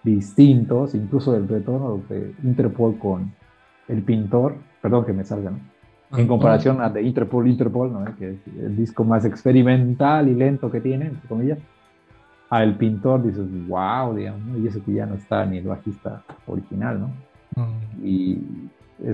distintos, 0.02 0.94
incluso 0.94 1.34
el 1.36 1.48
retorno 1.48 2.00
de 2.08 2.34
Interpol 2.42 2.98
con 2.98 3.32
El 3.88 4.02
Pintor, 4.02 4.56
perdón 4.80 5.04
que 5.04 5.12
me 5.12 5.24
salgan, 5.24 5.60
en 6.16 6.26
comparación 6.26 6.80
a 6.82 6.90
de 6.90 7.02
Interpol, 7.02 7.48
Interpol, 7.48 7.92
¿no? 7.92 8.04
que 8.16 8.32
es 8.32 8.36
el 8.58 8.76
disco 8.76 9.04
más 9.04 9.24
experimental 9.24 10.28
y 10.28 10.34
lento 10.34 10.70
que 10.70 10.80
tiene, 10.80 11.06
entre 11.06 11.28
comillas, 11.28 11.58
a 12.53 12.62
El 12.62 12.74
Pintor 12.76 13.22
dices, 13.22 13.46
wow, 13.66 14.14
digamos, 14.14 14.59
y 14.59 14.66
eso 14.66 14.84
que 14.84 14.92
ya 14.92 15.07
no 15.07 15.14
está 15.14 15.46
ni 15.46 15.57
el 15.57 15.66
bajista 15.66 16.22
original, 16.46 17.00
¿no? 17.00 17.11
Y 18.05 18.38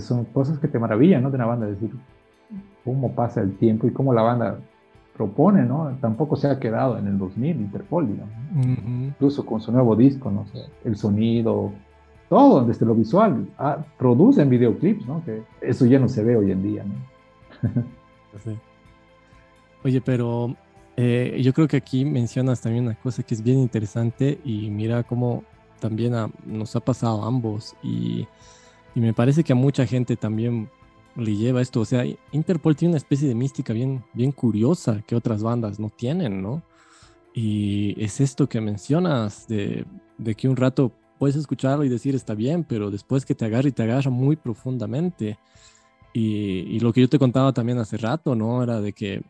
son 0.01 0.25
cosas 0.25 0.59
que 0.59 0.67
te 0.67 0.77
maravillan, 0.77 1.23
¿no? 1.23 1.31
De 1.31 1.37
una 1.37 1.47
banda, 1.47 1.67
decir, 1.67 1.93
cómo 2.85 3.13
pasa 3.13 3.41
el 3.41 3.57
tiempo 3.57 3.87
y 3.87 3.93
cómo 3.93 4.13
la 4.13 4.23
banda 4.23 4.59
propone, 5.17 5.63
¿no? 5.63 5.97
Tampoco 6.01 6.35
se 6.35 6.49
ha 6.49 6.59
quedado 6.59 6.99
en 6.99 7.07
el 7.07 7.17
2000 7.17 7.61
Interpol, 7.61 8.09
digamos. 8.09 8.35
Incluso 8.57 9.47
con 9.47 9.61
su 9.61 9.71
nuevo 9.71 9.95
disco, 9.95 10.33
no 10.33 10.45
sé, 10.47 10.65
el 10.85 10.97
sonido, 10.97 11.71
todo, 12.29 12.65
desde 12.65 12.87
lo 12.87 12.97
visual, 12.97 13.47
ah, 13.57 13.79
producen 13.97 14.51
videoclips, 14.51 15.07
¿no? 15.07 15.23
Que 15.25 15.45
eso 15.61 15.87
ya 15.87 16.01
no 16.01 16.09
se 16.09 16.25
ve 16.25 16.37
hoy 16.37 16.51
en 16.51 16.63
día, 16.65 16.83
¿no? 16.83 17.85
Oye, 19.85 20.01
pero 20.01 20.57
eh, 21.01 21.41
yo 21.45 21.53
creo 21.55 21.69
que 21.69 21.77
aquí 21.77 22.05
mencionas 22.05 22.61
también 22.61 22.87
una 22.87 22.97
cosa 22.97 23.23
que 23.23 23.33
es 23.33 23.41
bien 23.41 23.61
interesante 23.61 24.41
y 24.45 24.69
mira 24.69 25.05
cómo 25.05 25.45
también 25.79 26.13
nos 26.45 26.75
ha 26.75 26.81
pasado 26.81 27.23
a 27.23 27.29
ambos 27.29 27.77
y, 27.85 28.27
y 28.97 29.01
me 29.01 29.15
parece 29.15 29.45
que 29.45 29.53
a 29.53 29.55
mucha 29.55 29.87
gente 29.87 30.17
también 30.17 30.69
le 31.15 31.37
lleva 31.37 31.63
esto. 31.63 31.83
O 31.83 31.85
sea, 31.85 32.05
Interpol 32.33 32.75
tiene 32.75 32.95
una 32.95 32.99
especie 32.99 33.29
de 33.29 33.37
mística 33.37 33.73
bien, 33.73 34.03
bien 34.13 34.33
curiosa 34.33 35.01
que 35.07 35.15
otras 35.15 35.41
bandas 35.41 35.79
no 35.79 35.89
tienen, 35.89 36.43
¿no? 36.43 36.65
Y 37.33 37.95
es 38.03 38.21
esto 38.21 38.49
que 38.49 38.61
mencionas 38.61 39.47
de, 39.47 39.85
de 40.17 40.35
que 40.35 40.49
un 40.49 40.57
rato 40.57 40.91
puedes 41.17 41.37
escucharlo 41.37 41.85
y 41.85 41.89
decir 41.89 42.17
está 42.17 42.35
bien, 42.35 42.65
pero 42.65 42.91
después 42.91 43.25
que 43.25 43.37
te 43.37 43.45
agarra 43.45 43.69
y 43.69 43.73
te 43.73 43.85
agarra 43.85 44.11
muy 44.11 44.35
profundamente. 44.35 45.39
Y, 46.13 46.67
y, 46.75 46.81
lo 46.81 46.93
que 46.93 47.03
yo 47.03 47.09
te 47.09 47.21
contaba 47.21 47.53
también 47.53 47.79
hace 47.79 47.99
rato, 47.99 48.35
¿no? 48.35 48.65
Era 48.65 48.81
de 48.81 48.93
que, 48.93 49.23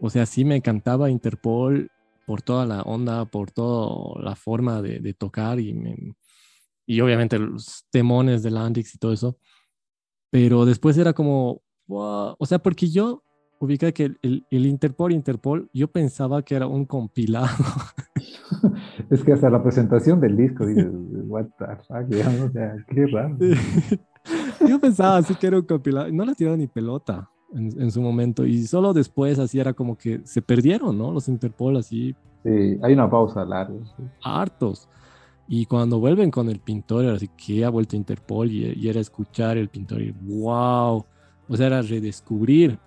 o 0.00 0.10
sea, 0.10 0.26
sí 0.26 0.44
me 0.44 0.56
encantaba 0.56 1.10
Interpol 1.10 1.90
por 2.26 2.42
toda 2.42 2.66
la 2.66 2.82
onda, 2.82 3.24
por 3.24 3.50
toda 3.50 4.22
la 4.22 4.36
forma 4.36 4.82
de, 4.82 5.00
de 5.00 5.14
tocar 5.14 5.60
y, 5.60 6.14
y 6.86 7.00
obviamente 7.00 7.38
los 7.38 7.86
temones 7.90 8.42
de 8.42 8.50
Landix 8.50 8.94
y 8.94 8.98
todo 8.98 9.12
eso 9.12 9.36
pero 10.30 10.64
después 10.64 10.96
era 10.96 11.12
como, 11.12 11.60
o 11.88 12.46
sea, 12.46 12.60
porque 12.60 12.88
yo 12.88 13.22
ubica 13.58 13.92
que 13.92 14.12
el, 14.22 14.46
el, 14.50 14.66
Interpol, 14.66 15.12
Interpol, 15.12 15.68
yo 15.74 15.88
pensaba 15.88 16.42
que 16.42 16.54
era 16.54 16.66
un 16.66 16.86
compilado. 16.86 17.48
es 19.10 19.22
que 19.22 19.32
hasta 19.32 19.50
la 19.50 19.62
presentación 19.62 20.20
del 20.20 20.36
disco 20.36 20.64
dices, 20.64 20.86
what 21.26 21.46
the 21.58 21.66
fuck, 21.86 22.46
o 22.48 22.52
sea, 22.52 22.76
qué 22.88 23.06
raro. 23.08 23.36
yo 24.68 24.78
pensaba 24.80 25.18
así 25.18 25.34
que 25.34 25.48
era 25.48 25.58
un 25.58 25.66
compilado, 25.66 26.10
no 26.12 26.24
la 26.24 26.34
tiraba 26.34 26.56
ni 26.56 26.68
pelota 26.68 27.28
en, 27.54 27.80
en, 27.80 27.90
su 27.90 28.00
momento, 28.00 28.46
y 28.46 28.66
solo 28.66 28.92
después 28.92 29.38
así 29.38 29.58
era 29.58 29.72
como 29.72 29.96
que 29.96 30.20
se 30.24 30.42
perdieron, 30.42 30.96
¿no? 30.96 31.12
Los 31.12 31.28
Interpol 31.28 31.76
así. 31.76 32.14
Sí, 32.42 32.78
hay 32.82 32.92
una 32.92 33.10
pausa 33.10 33.44
larga. 33.44 33.74
Hartos. 34.22 34.88
Y 35.52 35.66
cuando 35.66 35.98
vuelven 35.98 36.30
con 36.30 36.48
el 36.48 36.60
pintor, 36.60 37.06
así 37.06 37.28
que 37.36 37.64
ha 37.64 37.70
vuelto 37.70 37.96
Interpol 37.96 38.52
y, 38.52 38.88
era 38.88 39.00
escuchar 39.00 39.58
el 39.58 39.68
pintor 39.68 40.00
y 40.00 40.12
wow, 40.12 41.04
o 41.48 41.56
sea, 41.56 41.66
era 41.66 41.82
redescubrir. 41.82 42.78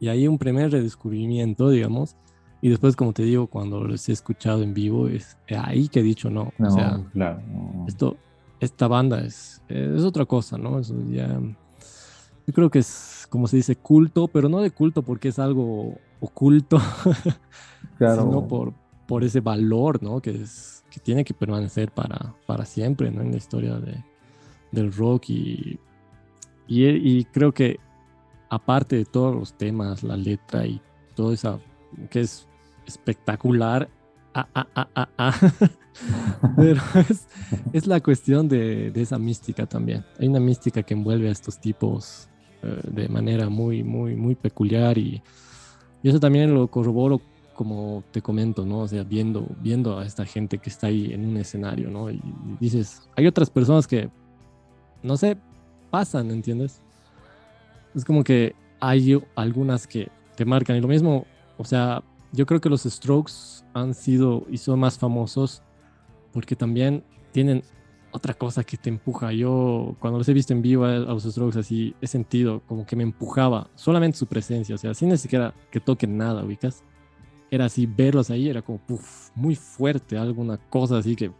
Y 0.00 0.08
ahí 0.08 0.26
un 0.26 0.38
primer 0.38 0.72
redescubrimiento, 0.72 1.70
digamos. 1.70 2.16
Y 2.60 2.68
después, 2.68 2.96
como 2.96 3.12
te 3.12 3.22
digo, 3.22 3.46
cuando 3.46 3.84
los 3.84 4.08
he 4.08 4.12
escuchado 4.12 4.64
en 4.64 4.74
vivo, 4.74 5.06
es 5.06 5.38
ahí 5.56 5.86
que 5.86 6.00
he 6.00 6.02
dicho 6.02 6.30
no. 6.30 6.52
o 6.58 6.70
sea, 6.70 7.00
claro, 7.12 7.40
esto, 7.86 8.16
esta 8.58 8.88
banda 8.88 9.20
es, 9.20 9.62
es 9.68 10.02
otra 10.02 10.24
cosa, 10.24 10.58
¿no? 10.58 10.80
Eso 10.80 10.96
ya. 11.10 11.28
Yo 12.44 12.52
creo 12.52 12.70
que 12.70 12.80
es, 12.80 13.11
como 13.32 13.46
se 13.46 13.56
dice, 13.56 13.76
culto, 13.76 14.28
pero 14.28 14.50
no 14.50 14.60
de 14.60 14.70
culto 14.70 15.00
porque 15.00 15.28
es 15.28 15.38
algo 15.38 15.94
oculto, 16.20 16.78
claro. 17.96 18.24
sino 18.24 18.46
por, 18.46 18.74
por 19.06 19.24
ese 19.24 19.40
valor, 19.40 20.02
¿no? 20.02 20.20
Que 20.20 20.32
es 20.32 20.84
que 20.90 21.00
tiene 21.00 21.24
que 21.24 21.32
permanecer 21.32 21.90
para, 21.90 22.34
para 22.46 22.66
siempre 22.66 23.10
¿no? 23.10 23.22
en 23.22 23.30
la 23.30 23.38
historia 23.38 23.76
de, 23.78 24.04
del 24.70 24.92
rock 24.92 25.30
y, 25.30 25.80
y, 26.66 27.24
creo 27.24 27.52
que 27.52 27.80
aparte 28.50 28.96
de 28.96 29.06
todos 29.06 29.34
los 29.34 29.54
temas, 29.54 30.02
la 30.02 30.18
letra 30.18 30.66
y 30.66 30.82
todo 31.14 31.32
eso 31.32 31.58
que 32.10 32.20
es 32.20 32.46
espectacular, 32.86 33.88
ah, 34.34 34.46
ah, 34.54 35.08
ah, 35.16 35.34
pero 36.56 36.82
es, 37.08 37.26
es, 37.72 37.86
la 37.86 37.98
cuestión 38.00 38.46
de, 38.46 38.90
de, 38.90 39.00
esa 39.00 39.18
mística 39.18 39.64
también. 39.64 40.04
Hay 40.18 40.28
una 40.28 40.40
mística 40.40 40.82
que 40.82 40.92
envuelve 40.92 41.30
a 41.30 41.32
estos 41.32 41.58
tipos 41.58 42.28
eh, 42.28 42.31
de 42.62 43.08
manera 43.08 43.48
muy, 43.48 43.82
muy, 43.82 44.14
muy 44.14 44.34
peculiar 44.34 44.96
y, 44.98 45.22
y 46.02 46.08
eso 46.08 46.20
también 46.20 46.54
lo 46.54 46.68
corroboro 46.68 47.20
como 47.54 48.02
te 48.10 48.22
comento, 48.22 48.64
¿no? 48.64 48.80
O 48.80 48.88
sea, 48.88 49.04
viendo, 49.04 49.46
viendo 49.60 49.98
a 49.98 50.06
esta 50.06 50.24
gente 50.24 50.58
que 50.58 50.70
está 50.70 50.86
ahí 50.86 51.12
en 51.12 51.26
un 51.26 51.36
escenario, 51.36 51.90
¿no? 51.90 52.10
Y 52.10 52.20
dices, 52.60 53.08
hay 53.16 53.26
otras 53.26 53.50
personas 53.50 53.86
que, 53.86 54.08
no 55.02 55.16
sé, 55.16 55.36
pasan, 55.90 56.30
¿entiendes? 56.30 56.80
Es 57.94 58.04
como 58.04 58.24
que 58.24 58.54
hay 58.80 59.20
algunas 59.36 59.86
que 59.86 60.08
te 60.34 60.44
marcan 60.44 60.76
y 60.76 60.80
lo 60.80 60.88
mismo, 60.88 61.26
o 61.58 61.64
sea, 61.64 62.02
yo 62.32 62.46
creo 62.46 62.60
que 62.60 62.68
los 62.68 62.82
Strokes 62.82 63.62
han 63.74 63.94
sido 63.94 64.44
y 64.50 64.56
son 64.56 64.80
más 64.80 64.98
famosos 64.98 65.62
porque 66.32 66.56
también 66.56 67.04
tienen 67.30 67.62
otra 68.12 68.34
cosa 68.34 68.62
que 68.62 68.76
te 68.76 68.88
empuja. 68.88 69.32
Yo 69.32 69.96
cuando 69.98 70.18
los 70.18 70.28
he 70.28 70.32
visto 70.32 70.52
en 70.52 70.62
vivo 70.62 70.84
a, 70.84 70.98
los 70.98 71.24
Strokes 71.24 71.58
así, 71.58 71.94
he 72.00 72.06
sentido 72.06 72.62
como 72.66 72.86
que 72.86 72.94
me 72.94 73.02
empujaba 73.02 73.68
solamente 73.74 74.18
su 74.18 74.26
presencia, 74.26 74.74
o 74.74 74.78
sea, 74.78 74.94
sin 74.94 75.08
ni 75.08 75.16
siquiera 75.16 75.54
que 75.70 75.80
toquen 75.80 76.16
nada, 76.16 76.44
ubicas 76.44 76.84
era 77.50 77.66
así, 77.66 77.84
verlos 77.84 78.30
ahí 78.30 78.48
era 78.48 78.62
como 78.62 78.80
muy 79.34 79.54
fuerte, 79.54 80.16
alguna 80.16 80.56
cosa 80.56 80.96
así 80.96 81.14
que 81.14 81.30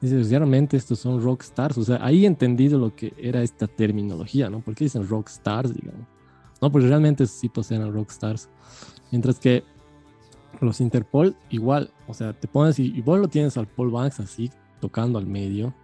dices, 0.00 0.30
realmente 0.30 0.76
estos 0.76 0.98
son 0.98 1.22
rock 1.22 1.42
stars. 1.42 1.78
O 1.78 1.84
sea, 1.84 2.04
ahí 2.04 2.24
he 2.24 2.26
entendido 2.26 2.76
lo 2.76 2.94
que 2.94 3.14
era 3.16 3.40
esta 3.42 3.68
terminología, 3.68 4.50
¿no? 4.50 4.60
¿Por 4.60 4.74
qué 4.74 4.84
dicen 4.84 5.06
rock 5.08 5.28
stars, 5.28 5.72
digamos? 5.72 6.06
No, 6.60 6.72
porque 6.72 6.88
realmente 6.88 7.24
sí 7.28 7.48
poseen 7.48 7.92
rock 7.92 8.10
stars. 8.10 8.48
Mientras 9.12 9.38
que 9.38 9.62
los 10.60 10.80
Interpol, 10.80 11.36
igual, 11.50 11.92
o 12.08 12.14
sea, 12.14 12.32
te 12.32 12.48
pones 12.48 12.78
y, 12.80 12.86
y 12.86 13.00
vos 13.00 13.20
lo 13.20 13.28
tienes 13.28 13.56
al 13.56 13.68
Paul 13.68 13.92
Banks 13.92 14.18
así, 14.18 14.50
tocando 14.80 15.18
al 15.18 15.26
medio, 15.26 15.74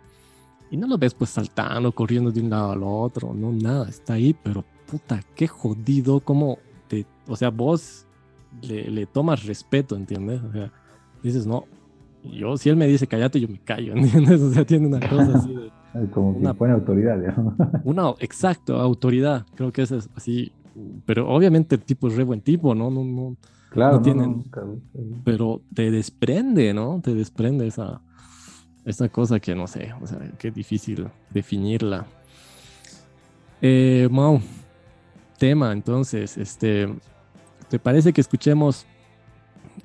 y 0.71 0.77
no 0.77 0.87
lo 0.87 0.97
ves 0.97 1.13
pues 1.13 1.31
saltando, 1.31 1.93
corriendo 1.93 2.31
de 2.31 2.41
un 2.41 2.49
lado 2.49 2.73
al 2.73 2.83
otro, 2.83 3.35
no, 3.35 3.53
nada, 3.53 3.89
está 3.89 4.15
ahí, 4.15 4.35
pero 4.35 4.65
puta, 4.91 5.21
qué 5.35 5.47
jodido, 5.47 6.21
como 6.21 6.59
te, 6.89 7.05
o 7.29 7.37
sea, 7.37 7.51
vos 7.51 8.07
le, 8.63 9.07
tomas 9.07 9.45
respeto, 9.45 9.97
¿entiendes? 9.97 10.43
O 10.43 10.53
sea, 10.53 10.73
dices, 11.23 11.47
no, 11.47 11.65
yo, 12.25 12.57
si 12.57 12.69
él 12.69 12.77
me 12.77 12.87
dice 12.87 13.07
cállate, 13.07 13.41
yo 13.41 13.49
me 13.49 13.59
callo, 13.59 13.93
¿entiendes? 13.97 14.41
O 14.41 14.51
sea, 14.51 14.65
tiene 14.65 14.87
una 14.87 15.01
cosa 15.01 15.39
así 15.39 15.55
de... 15.55 15.71
Como 16.11 16.31
una, 16.31 16.55
pone 16.55 16.73
autoridad, 16.73 17.19
digamos. 17.19 17.55
Una, 17.85 18.15
exacto, 18.21 18.81
autoridad, 18.81 19.45
creo 19.55 19.73
que 19.73 19.83
eso 19.83 19.99
es 19.99 20.09
así, 20.17 20.51
pero 21.05 21.29
obviamente 21.29 21.75
el 21.75 21.83
tipo 21.83 22.09
es 22.09 22.17
re 22.17 22.25
buen 22.25 22.41
tipo, 22.41 22.75
¿no? 22.75 22.91
No, 22.91 23.05
no, 23.05 23.37
claro, 23.69 23.97
no 23.97 24.03
tienen, 24.03 24.45
pero 25.23 25.61
te 25.75 25.91
desprende, 25.91 26.73
¿no? 26.73 26.99
Te 27.03 27.15
desprende 27.15 27.67
esa, 27.67 28.01
esa 28.85 29.09
cosa 29.09 29.39
que 29.41 29.55
no 29.55 29.67
sé, 29.67 29.93
o 30.01 30.07
sea, 30.07 30.19
qué 30.39 30.51
difícil 30.51 31.09
definirla. 31.31 32.07
Eh, 33.61 34.09
Mau, 34.11 34.41
tema, 35.39 35.73
entonces, 35.73 36.37
este, 36.37 36.89
¿Te 37.73 37.79
parece 37.79 38.13
que 38.13 38.21
escuchemos, 38.21 38.85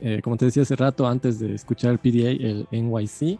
eh, 0.01 0.19
como 0.21 0.35
te 0.35 0.43
decía 0.43 0.63
hace 0.63 0.75
rato, 0.75 1.07
antes 1.07 1.39
de 1.39 1.55
escuchar 1.55 1.91
el 1.93 1.99
PDA, 1.99 2.31
el 2.31 2.67
NYC? 2.69 3.39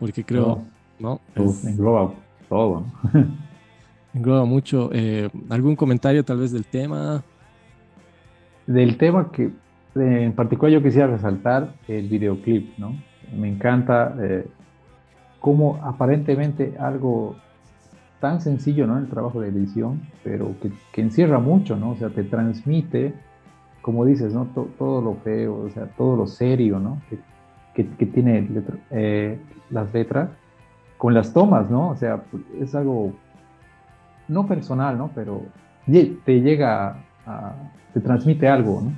Porque 0.00 0.24
creo, 0.24 0.64
¿no? 0.98 1.20
engloba 1.36 2.14
todo. 2.48 2.86
engloba 4.14 4.46
mucho. 4.46 4.88
Eh, 4.94 5.28
¿Algún 5.50 5.76
comentario 5.76 6.24
tal 6.24 6.38
vez 6.38 6.52
del 6.52 6.64
tema? 6.64 7.22
del 8.66 8.96
tema 8.96 9.30
que 9.30 9.50
en 9.94 10.32
particular 10.32 10.72
yo 10.72 10.82
quisiera 10.82 11.08
resaltar 11.08 11.74
el 11.86 12.08
videoclip, 12.08 12.78
¿no? 12.78 12.96
Me 13.36 13.46
encanta 13.46 14.16
eh, 14.22 14.46
cómo 15.42 15.80
aparentemente 15.82 16.76
algo 16.78 17.34
tan 18.20 18.40
sencillo, 18.40 18.86
¿no? 18.86 18.96
El 18.96 19.08
trabajo 19.08 19.40
de 19.40 19.48
edición, 19.48 20.00
pero 20.22 20.54
que, 20.62 20.70
que 20.92 21.02
encierra 21.02 21.40
mucho, 21.40 21.76
¿no? 21.76 21.90
O 21.90 21.96
sea, 21.96 22.08
te 22.10 22.22
transmite, 22.22 23.12
como 23.82 24.04
dices, 24.06 24.32
¿no? 24.32 24.46
todo 24.46 25.02
lo 25.02 25.14
feo, 25.16 25.64
o 25.64 25.70
sea, 25.70 25.86
todo 25.96 26.16
lo 26.16 26.28
serio, 26.28 26.78
¿no? 26.78 27.02
Que, 27.74 27.88
que, 27.88 28.06
tiene 28.06 28.48
eh, 28.90 29.40
las 29.70 29.92
letras 29.92 30.30
con 30.96 31.12
las 31.12 31.32
tomas, 31.32 31.68
¿no? 31.68 31.88
O 31.88 31.96
sea, 31.96 32.22
es 32.60 32.76
algo 32.76 33.12
no 34.28 34.46
personal, 34.46 34.96
¿no? 34.96 35.10
Pero 35.12 35.42
te 36.24 36.40
llega 36.40 36.98
a, 37.26 37.54
te 37.92 38.00
transmite 38.00 38.46
algo, 38.46 38.82
¿no? 38.82 38.92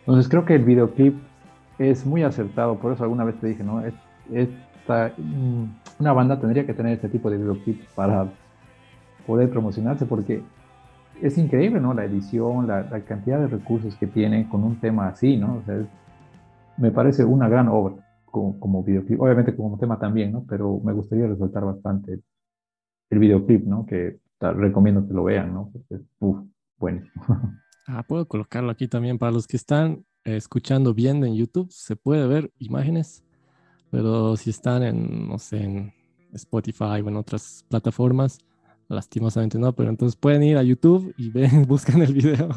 Entonces 0.00 0.28
creo 0.28 0.44
que 0.44 0.56
el 0.56 0.64
videoclip 0.64 1.16
es 1.78 2.04
muy 2.04 2.24
acertado, 2.24 2.74
por 2.78 2.92
eso 2.92 3.04
alguna 3.04 3.22
vez 3.22 3.38
te 3.38 3.46
dije, 3.46 3.62
¿no? 3.62 3.80
esta, 3.84 4.02
mm, 4.88 5.64
una 6.00 6.12
banda 6.12 6.40
tendría 6.40 6.66
que 6.66 6.74
tener 6.74 6.94
este 6.94 7.08
tipo 7.08 7.30
de 7.30 7.38
videoclips 7.38 7.86
para 7.94 8.28
poder 9.26 9.50
promocionarse, 9.50 10.06
porque 10.06 10.42
es 11.20 11.36
increíble, 11.38 11.80
¿no? 11.80 11.94
La 11.94 12.04
edición, 12.04 12.66
la, 12.66 12.88
cantidad 13.04 13.38
de 13.40 13.48
recursos 13.48 13.94
que 13.96 14.06
tiene 14.06 14.48
con 14.48 14.64
un 14.64 14.80
tema 14.80 15.08
así, 15.08 15.36
¿no? 15.36 15.56
O 15.56 15.62
sea, 15.64 15.86
me 16.76 16.90
parece 16.90 17.24
una 17.24 17.48
gran 17.48 17.68
obra 17.68 17.96
como, 18.30 18.82
videoclip, 18.82 19.20
obviamente 19.20 19.54
como 19.56 19.78
tema 19.78 19.98
también, 19.98 20.32
¿no? 20.32 20.44
Pero 20.48 20.80
me 20.84 20.92
gustaría 20.92 21.26
resaltar 21.26 21.64
bastante 21.64 22.20
el 23.10 23.18
videoclip, 23.18 23.66
¿no? 23.66 23.86
Que 23.86 24.20
recomiendo 24.40 25.06
que 25.06 25.14
lo 25.14 25.24
vean, 25.24 25.52
¿no? 25.52 25.70
Porque 25.72 25.94
es, 25.94 26.02
bueno. 26.78 27.02
Ah, 27.90 28.02
puedo 28.06 28.28
colocarlo 28.28 28.70
aquí 28.70 28.86
también 28.86 29.16
para 29.16 29.32
los 29.32 29.46
que 29.46 29.56
están 29.56 30.04
escuchando 30.22 30.92
bien 30.92 31.24
en 31.24 31.34
YouTube, 31.34 31.70
se 31.70 31.96
puede 31.96 32.26
ver 32.26 32.52
imágenes, 32.58 33.24
pero 33.90 34.36
si 34.36 34.50
están 34.50 34.82
en, 34.82 35.28
no 35.28 35.38
sé, 35.38 35.62
en 35.62 35.92
Spotify 36.32 37.00
o 37.04 37.08
en 37.08 37.16
otras 37.16 37.64
plataformas, 37.68 38.38
lastimosamente 38.88 39.58
no, 39.58 39.74
pero 39.74 39.90
entonces 39.90 40.16
pueden 40.16 40.42
ir 40.42 40.56
a 40.56 40.62
YouTube 40.62 41.14
y 41.16 41.30
ven, 41.30 41.62
buscan 41.68 42.02
el 42.02 42.12
video. 42.12 42.48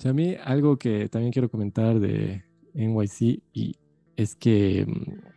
a 0.05 0.13
mí 0.13 0.35
algo 0.43 0.77
que 0.77 1.09
también 1.09 1.33
quiero 1.33 1.49
comentar 1.49 1.99
de 1.99 2.43
NYC 2.75 3.41
y 3.53 3.75
es 4.15 4.35
que 4.35 4.85
mm, 4.85 5.35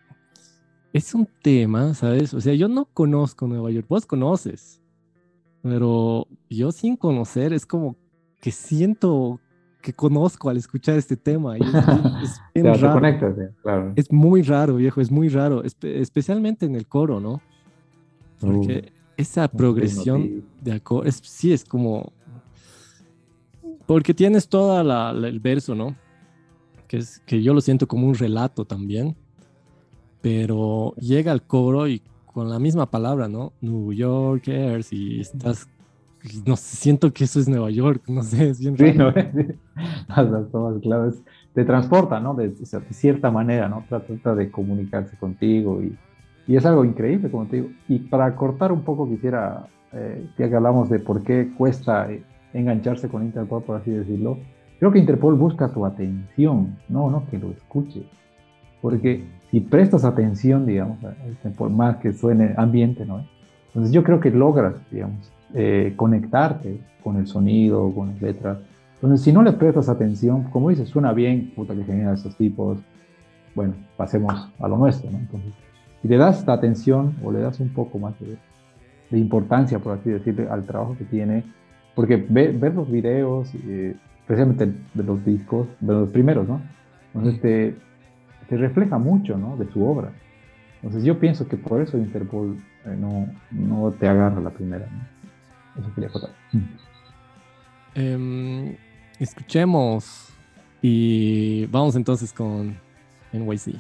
es 0.93 1.15
un 1.15 1.29
tema, 1.43 1.95
¿sabes? 1.95 2.35
O 2.35 2.41
sea, 2.41 2.55
yo 2.55 2.69
no 2.69 2.87
conozco 2.87 3.47
Nueva 3.47 3.71
York, 3.71 3.87
vos 3.89 4.05
conoces, 4.05 4.83
pero 5.63 6.27
yo 6.51 6.71
sin 6.71 6.97
conocer 6.97 7.53
es 7.53 7.65
como 7.67 7.97
que 8.41 8.51
siento 8.51 9.41
que 9.89 9.95
conozco 9.95 10.51
al 10.51 10.59
escuchar 10.59 10.99
este 10.99 11.17
tema. 11.17 11.57
Y 11.57 11.63
es, 11.63 12.43
claro. 13.63 13.93
es 13.97 14.13
muy 14.13 14.43
raro, 14.43 14.77
viejo, 14.77 15.01
es 15.01 15.11
muy 15.11 15.31
raro, 15.31 15.63
especialmente 15.65 16.67
en 16.67 16.75
el 16.75 16.87
coro, 16.87 17.21
¿no? 17.21 17.41
Porque 18.39 18.85
uh, 18.87 19.13
esa 19.17 19.49
progresión 19.49 20.45
de 20.61 20.73
acordes, 20.73 21.23
sí 21.25 21.55
es 21.55 21.65
como... 21.65 22.13
Porque 23.87 24.13
tienes 24.13 24.47
todo 24.47 24.79
el 25.11 25.41
verso, 25.41 25.75
¿no? 25.75 25.97
Que, 26.87 26.99
es, 26.99 27.21
que 27.21 27.43
yo 27.43 27.55
lo 27.55 27.63
siento 27.63 27.89
como 27.89 28.07
un 28.07 28.15
relato 28.15 28.67
también, 28.67 29.17
pero 30.21 30.95
llega 30.97 31.33
al 31.33 31.43
coro 31.43 31.89
y 31.89 32.03
con 32.27 32.51
la 32.51 32.59
misma 32.59 32.91
palabra, 32.91 33.27
¿no? 33.27 33.55
New 33.63 33.95
Yorkers 33.95 34.93
y 34.93 35.21
estás 35.21 35.67
no 36.47 36.57
siento 36.57 37.13
que 37.13 37.25
eso 37.25 37.41
es 37.41 37.49
Nueva 37.49 37.71
York, 37.71 38.03
no 38.09 38.23
sé, 38.23 38.51
es 38.51 38.61
bien 38.61 38.77
raro. 38.77 39.15
las 40.09 40.51
tomas 40.51 40.81
claves 40.81 41.23
te 41.55 41.65
transporta, 41.65 42.21
¿no? 42.21 42.35
De, 42.35 42.55
cierta 42.91 43.31
manera, 43.31 43.69
¿no? 43.69 43.85
Trata 43.89 44.35
de 44.35 44.51
comunicarse 44.51 45.17
contigo 45.17 45.83
y, 45.83 45.97
y, 46.47 46.57
es 46.57 46.65
algo 46.67 46.85
increíble, 46.85 47.31
como 47.31 47.47
te 47.47 47.57
digo. 47.57 47.69
Y 47.89 47.99
para 47.99 48.35
cortar 48.37 48.73
un 48.73 48.83
poco 48.83 49.09
quisiera, 49.09 49.67
eh, 49.93 50.27
ya 50.39 50.49
que 50.49 50.57
hablamos 50.57 50.89
de 50.89 50.99
por 50.99 51.23
qué 51.23 51.51
cuesta 51.57 52.11
eh, 52.11 52.23
engancharse 52.55 53.09
con 53.09 53.25
Interpol, 53.25 53.63
por 53.63 53.77
así 53.77 53.91
decirlo, 53.91 54.39
creo 54.79 54.93
que 54.93 54.99
Interpol 54.99 55.35
busca 55.35 55.73
tu 55.73 55.85
atención, 55.85 56.77
no, 56.89 57.11
no 57.11 57.27
que 57.27 57.39
lo 57.39 57.51
escuche. 57.51 58.05
Porque 58.81 59.25
si 59.51 59.61
prestas 59.61 60.05
atención, 60.05 60.67
digamos, 60.67 60.99
por 61.57 61.71
más 61.71 61.97
que 61.97 62.13
suene 62.13 62.55
ambiente, 62.57 63.05
¿no? 63.05 63.27
Entonces 63.69 63.93
yo 63.93 64.03
creo 64.03 64.21
que 64.21 64.31
logras, 64.31 64.75
digamos, 64.91 65.31
eh, 65.55 65.95
conectarte 65.97 66.81
con 67.03 67.17
el 67.17 67.27
sonido, 67.27 67.93
con 67.95 68.09
las 68.09 68.23
letras. 68.23 68.59
Entonces, 68.95 69.23
si 69.23 69.33
no 69.33 69.43
le 69.43 69.53
prestas 69.53 69.89
atención, 69.89 70.45
como 70.45 70.71
dices, 70.71 70.89
suena 70.89 71.13
bien, 71.13 71.53
puta 71.55 71.75
que 71.75 71.85
genial 71.85 72.15
estos 72.15 72.37
tipos, 72.37 72.79
bueno, 73.55 73.75
pasemos 73.97 74.51
a 74.59 74.69
lo 74.69 74.77
nuestro, 74.77 75.11
¿no? 75.11 75.19
Entonces, 75.19 75.53
si 76.03 76.09
le 76.09 76.17
das 76.17 76.47
la 76.47 76.55
atención 76.55 77.17
o 77.23 77.33
le 77.33 77.41
das 77.41 77.61
un 77.61 77.71
poco 77.71 77.99
más 77.99 78.15
de, 78.21 79.19
importancia, 79.19 79.79
por 79.79 79.99
así 79.99 80.11
decirlo, 80.11 80.53
al 80.53 80.65
trabajo 80.65 80.97
que 80.99 81.05
tiene, 81.05 81.45
porque 81.95 82.17
ver 82.17 82.75
los 82.75 82.91
videos, 82.91 83.51
eh, 83.67 83.97
especialmente 84.21 84.71
de 84.93 85.03
los 85.03 85.25
discos, 85.25 85.67
de 85.81 85.93
los 85.95 86.11
primeros, 86.11 86.47
¿no? 86.47 86.61
Entonces 87.15 87.41
te, 87.41 87.75
te 88.49 88.57
refleja 88.57 88.99
mucho, 88.99 89.39
¿no? 89.39 89.57
De 89.57 89.67
su 89.73 89.85
obra. 89.85 90.11
Entonces 90.83 91.05
yo 91.05 91.19
pienso 91.19 91.49
que 91.49 91.57
por 91.57 91.81
eso 91.81 91.99
Interpol 91.99 92.57
eh, 92.85 92.97
no, 92.99 93.27
no 93.51 93.91
te 93.93 94.07
agarra 94.07 94.41
la 94.41 94.51
primera, 94.51 94.87
¿no? 94.87 95.18
Eso 95.79 95.95
quería 95.95 96.11
em, 97.95 98.77
escuchemos 99.19 100.29
y 100.83 101.67
vamos 101.67 101.97
entonces 101.97 102.33
con 102.33 102.79
NYC. 103.33 103.77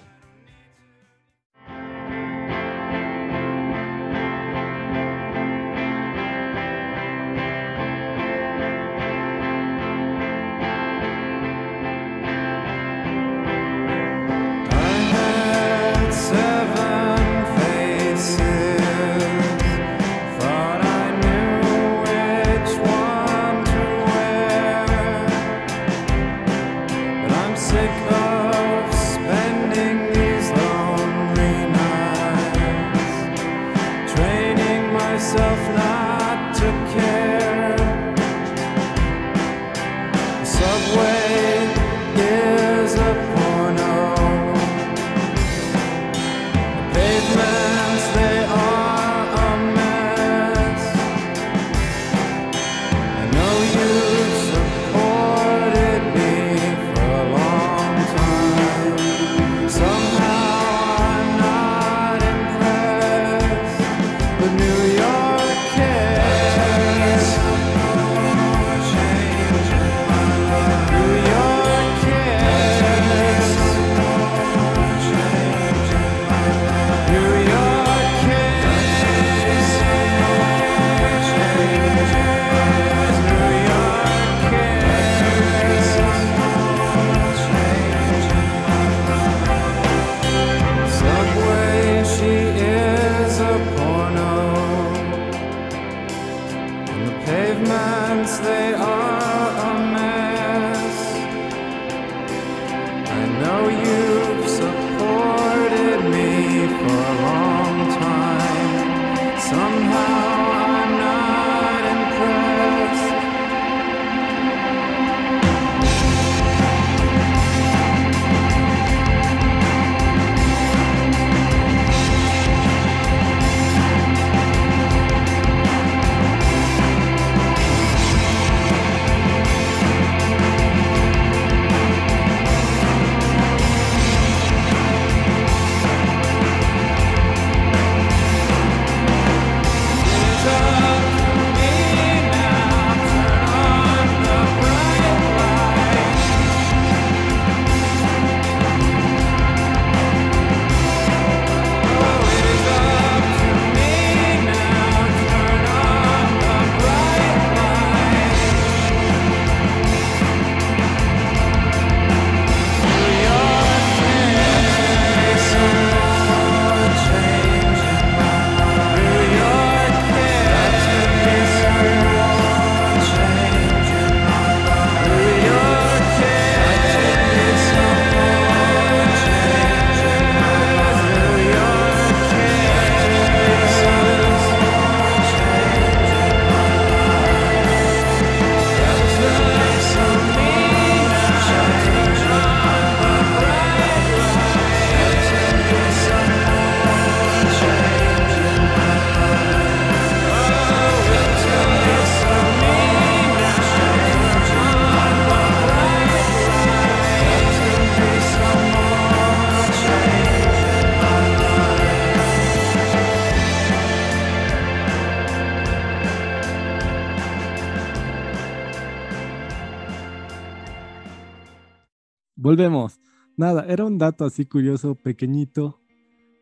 Volvemos. 222.48 222.98
Nada, 223.36 223.66
era 223.68 223.84
un 223.84 223.98
dato 223.98 224.24
así 224.24 224.46
curioso, 224.46 224.94
pequeñito, 224.94 225.78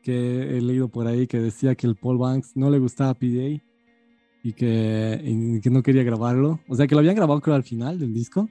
que 0.05 0.57
he 0.57 0.61
leído 0.61 0.89
por 0.89 1.09
ahí 1.09 1.27
que 1.27 1.41
decía 1.41 1.75
que 1.75 1.89
el 1.89 1.97
Paul 1.97 2.19
Banks 2.19 2.57
no 2.57 2.71
le 2.71 2.79
gustaba 2.79 3.13
PDA 3.15 3.61
y 4.45 4.53
que, 4.53 5.61
que 5.61 5.69
no 5.69 5.83
quería 5.83 6.05
grabarlo. 6.05 6.61
O 6.69 6.77
sea, 6.77 6.87
que 6.87 6.95
lo 6.95 7.01
habían 7.01 7.17
grabado 7.17 7.41
creo 7.41 7.57
al 7.57 7.65
final 7.65 7.99
del 7.99 8.15
disco, 8.15 8.49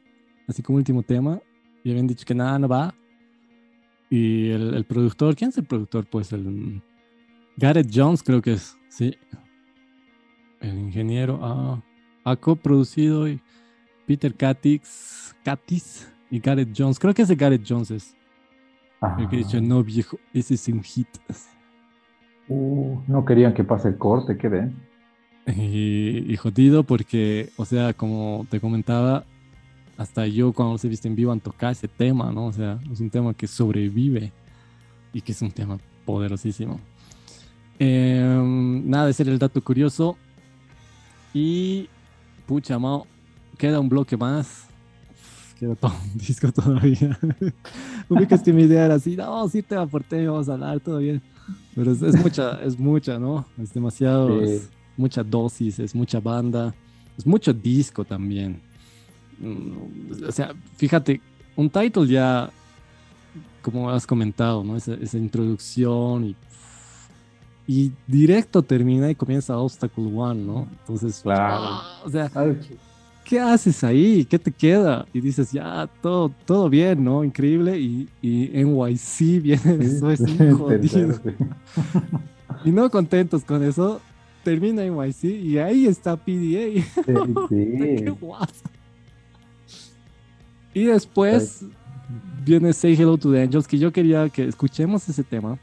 así 0.49 0.61
como 0.61 0.77
último 0.77 1.01
tema, 1.01 1.39
y 1.81 1.91
habían 1.91 2.07
dicho 2.07 2.25
que 2.25 2.35
nada, 2.35 2.59
no 2.59 2.67
va. 2.67 2.93
Y 4.09 4.49
el, 4.49 4.83
productor, 4.83 5.33
¿quién 5.35 5.49
es 5.49 5.57
el 5.57 5.65
productor? 5.65 6.05
Pues 6.07 6.33
el 6.33 6.81
Gareth 7.55 7.89
Jones 7.93 8.21
creo 8.21 8.41
que 8.41 8.53
es, 8.53 8.77
sí. 8.89 9.15
El 10.59 10.77
ingeniero, 10.77 11.39
ah, 11.41 11.81
ha 12.25 12.35
coproducido 12.35 13.29
y 13.29 13.39
Peter 14.05 14.33
Katix, 14.35 15.33
Katis 15.43 16.14
y 16.29 16.39
Gareth 16.39 16.73
Jones. 16.75 16.99
Creo 16.99 17.13
que 17.13 17.23
ese 17.23 17.35
Gareth 17.35 17.65
Jones 17.67 17.91
es. 17.91 18.15
El 19.19 19.29
que 19.29 19.37
dicho, 19.37 19.61
no 19.61 19.83
viejo, 19.83 20.17
ese 20.33 20.55
es 20.55 20.67
un 20.67 20.81
hit. 20.81 21.07
Uh, 22.47 22.99
no 23.07 23.23
querían 23.25 23.53
que 23.53 23.63
pase 23.63 23.89
el 23.89 23.97
corte, 23.97 24.37
¿qué 24.37 24.47
ven? 24.47 24.75
Y, 25.47 26.31
y, 26.31 26.37
jodido 26.37 26.83
porque, 26.83 27.49
o 27.55 27.65
sea, 27.65 27.93
como 27.93 28.47
te 28.49 28.59
comentaba, 28.59 29.25
hasta 29.97 30.25
yo 30.25 30.53
cuando 30.53 30.77
se 30.77 30.87
viste 30.87 31.07
en 31.07 31.15
vivo 31.15 31.31
han 31.31 31.39
tocado 31.39 31.71
ese 31.71 31.87
tema, 31.87 32.31
¿no? 32.31 32.47
O 32.47 32.51
sea, 32.51 32.79
es 32.91 32.99
un 32.99 33.09
tema 33.09 33.33
que 33.33 33.45
sobrevive 33.45 34.31
y 35.13 35.21
que 35.21 35.31
es 35.31 35.41
un 35.41 35.51
tema 35.51 35.77
poderosísimo. 36.05 36.79
Eh, 37.79 38.41
nada, 38.85 39.09
ese 39.09 39.23
era 39.23 39.31
el 39.31 39.39
dato 39.39 39.61
curioso. 39.61 40.17
Y, 41.33 41.89
pucha, 42.45 42.79
mao, 42.79 43.07
queda 43.57 43.79
un 43.79 43.89
bloque 43.89 44.17
más. 44.17 44.67
Queda 45.65 45.75
todo 45.75 45.93
un 46.13 46.17
disco 46.17 46.51
todavía. 46.51 47.17
Ubicas 48.09 48.41
que 48.41 48.53
mi 48.53 48.63
idea 48.63 48.85
era 48.85 48.95
así, 48.95 49.15
no, 49.15 49.47
sí 49.49 49.61
te 49.61 49.75
aporté, 49.75 50.27
vamos 50.27 50.49
a 50.49 50.53
hablar, 50.53 50.79
todo 50.79 50.99
bien. 50.99 51.21
Pero 51.73 51.91
es, 51.91 52.01
es 52.01 52.15
mucha, 52.21 52.61
es 52.63 52.77
mucha, 52.77 53.19
¿no? 53.19 53.45
Es 53.61 53.73
demasiado, 53.73 54.45
sí. 54.45 54.51
es 54.51 54.69
mucha 54.97 55.23
dosis, 55.23 55.79
es 55.79 55.95
mucha 55.95 56.19
banda, 56.19 56.73
es 57.17 57.25
mucho 57.25 57.53
disco 57.53 58.03
también. 58.03 58.61
O 60.25 60.31
sea, 60.31 60.53
fíjate, 60.77 61.19
un 61.55 61.69
title 61.69 62.07
ya, 62.07 62.49
como 63.61 63.89
has 63.89 64.07
comentado, 64.07 64.63
¿no? 64.63 64.77
Esa, 64.77 64.93
esa 64.93 65.17
introducción 65.17 66.25
y 66.25 66.35
y 67.67 67.91
directo 68.05 68.61
termina 68.61 69.09
y 69.09 69.15
comienza 69.15 69.57
Obstacle 69.57 70.05
One, 70.15 70.43
¿no? 70.43 70.67
Entonces, 70.81 71.21
claro. 71.21 71.63
¡ah! 71.63 72.01
o 72.05 72.09
sea, 72.09 72.29
¿qué 73.25 73.39
haces 73.39 73.83
ahí? 73.83 74.23
¿Qué 74.23 74.39
te 74.39 74.51
queda? 74.51 75.05
Y 75.11 75.19
dices, 75.19 75.51
ya, 75.51 75.89
todo, 76.01 76.31
todo 76.45 76.69
bien, 76.69 77.03
¿no? 77.03 77.23
Increíble. 77.23 77.77
Y, 77.77 78.07
y 78.21 78.51
NYC 78.53 79.41
viene 79.41 79.77
después, 79.77 80.19
sí, 80.25 80.37
jodido. 80.51 81.19
y 82.63 82.71
no 82.71 82.89
contentos 82.89 83.43
con 83.43 83.63
eso, 83.63 83.99
termina 84.43 84.83
NYC 84.83 85.23
y 85.23 85.57
ahí 85.57 85.87
está 85.87 86.15
PDA. 86.15 86.81
Sí, 87.49 87.65
Qué 88.03 88.15
guapo. 88.17 88.53
Y 90.73 90.83
después 90.85 91.65
viene 92.45 92.71
Say 92.73 92.93
Hello 92.93 93.17
to 93.17 93.31
the 93.31 93.41
Angels, 93.41 93.67
que 93.67 93.77
yo 93.77 93.91
quería 93.91 94.29
que 94.29 94.45
escuchemos 94.47 95.07
ese 95.09 95.23
tema 95.23 95.57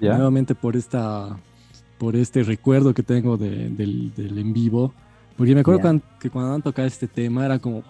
¿Ya? 0.00 0.14
nuevamente 0.14 0.54
por 0.54 0.76
esta 0.76 1.36
por 1.96 2.16
este 2.16 2.42
recuerdo 2.42 2.92
que 2.92 3.04
tengo 3.04 3.36
de, 3.36 3.68
del, 3.68 4.12
del, 4.14 4.36
en 4.36 4.52
vivo 4.52 4.92
porque 5.36 5.54
me 5.54 5.60
acuerdo 5.60 5.78
yeah. 5.78 5.82
cuando, 5.82 6.04
que 6.18 6.30
cuando 6.30 6.54
han 6.54 6.62
tocado 6.62 6.88
este 6.88 7.08
tema 7.08 7.44
era 7.44 7.58
como 7.58 7.82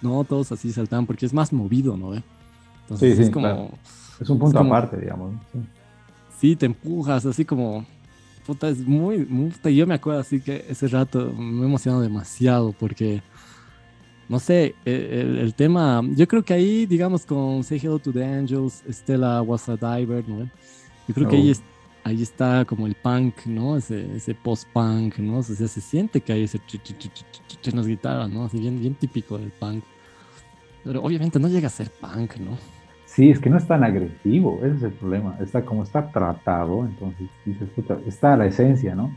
no 0.00 0.24
todos 0.24 0.52
así 0.52 0.72
saltaban 0.72 1.06
porque 1.06 1.26
es 1.26 1.32
más 1.32 1.52
movido 1.52 1.96
no 1.96 2.14
entonces 2.14 3.10
sí, 3.10 3.16
sí, 3.16 3.22
es 3.22 3.30
como 3.30 3.46
claro. 3.46 3.70
es 4.20 4.30
un 4.30 4.38
punto 4.38 4.58
es 4.58 4.62
como, 4.62 4.74
aparte 4.74 4.96
digamos 4.98 5.34
sí. 5.52 5.58
sí. 6.40 6.56
te 6.56 6.66
empujas 6.66 7.26
así 7.26 7.44
como 7.44 7.84
puta 8.46 8.68
es 8.68 8.78
muy, 8.86 9.26
muy 9.26 9.50
puta, 9.50 9.68
yo 9.70 9.86
me 9.86 9.94
acuerdo 9.94 10.20
así 10.20 10.40
que 10.40 10.64
ese 10.68 10.88
rato 10.88 11.32
me 11.32 11.66
emocionó 11.66 12.00
demasiado 12.00 12.72
porque 12.72 13.22
no 14.28 14.38
sé, 14.38 14.74
el, 14.84 15.38
el, 15.38 15.54
tema, 15.54 16.02
yo 16.14 16.28
creo 16.28 16.44
que 16.44 16.52
ahí, 16.52 16.84
digamos, 16.84 17.24
con 17.24 17.64
Say 17.64 17.78
Hello 17.82 17.98
to 17.98 18.12
the 18.12 18.22
Angels, 18.22 18.82
Stella 18.90 19.40
was 19.40 19.68
a 19.70 19.76
diver, 19.76 20.28
¿no? 20.28 20.50
Yo 21.08 21.14
creo 21.14 21.26
oh. 21.26 21.30
que 21.30 21.36
ahí, 21.36 21.50
es, 21.50 21.62
ahí 22.08 22.22
está 22.22 22.64
como 22.64 22.86
el 22.86 22.94
punk, 22.94 23.46
¿no? 23.46 23.76
Ese, 23.76 24.16
ese 24.16 24.34
post-punk, 24.34 25.18
¿no? 25.18 25.38
O 25.38 25.42
sea, 25.42 25.68
se 25.68 25.80
siente 25.80 26.20
que 26.20 26.32
hay 26.32 26.44
ese 26.44 26.58
ch 26.58 26.78
ch 26.82 27.08
ch 27.60 27.68
en 27.68 27.76
las 27.76 27.86
guitarras, 27.86 28.30
¿no? 28.30 28.44
Así 28.44 28.58
bien, 28.58 28.80
bien 28.80 28.94
típico 28.94 29.38
del 29.38 29.50
punk. 29.50 29.84
Pero 30.84 31.02
obviamente 31.02 31.38
no 31.38 31.48
llega 31.48 31.66
a 31.66 31.70
ser 31.70 31.90
punk, 31.90 32.36
¿no? 32.38 32.56
Sí, 33.04 33.30
es 33.30 33.38
que 33.38 33.50
no 33.50 33.58
es 33.58 33.66
tan 33.66 33.84
agresivo, 33.84 34.60
ese 34.62 34.76
es 34.76 34.82
el 34.84 34.92
problema. 34.92 35.36
Está 35.40 35.62
como 35.62 35.82
está 35.82 36.10
tratado, 36.10 36.84
entonces 36.84 37.28
dices, 37.44 37.68
puta, 37.70 37.98
está 38.06 38.36
la 38.36 38.46
esencia, 38.46 38.94
¿no? 38.94 39.12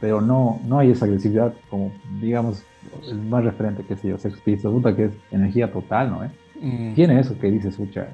Pero 0.00 0.20
no, 0.20 0.60
no 0.66 0.78
hay 0.78 0.90
esa 0.90 1.06
agresividad 1.06 1.54
como, 1.70 1.90
digamos, 2.20 2.62
el 3.08 3.18
más 3.22 3.44
referente 3.44 3.82
que 3.82 3.96
sé 3.96 4.08
yo, 4.08 4.18
Sex 4.18 4.38
Pistols, 4.40 4.74
puta, 4.74 4.94
que 4.94 5.06
es 5.06 5.12
energía 5.32 5.72
total, 5.72 6.10
¿no? 6.10 6.24
¿Eh? 6.24 6.30
Mm. 6.60 6.94
Tiene 6.94 7.18
eso 7.18 7.38
que 7.38 7.50
dices, 7.50 7.72
escucha, 7.72 8.08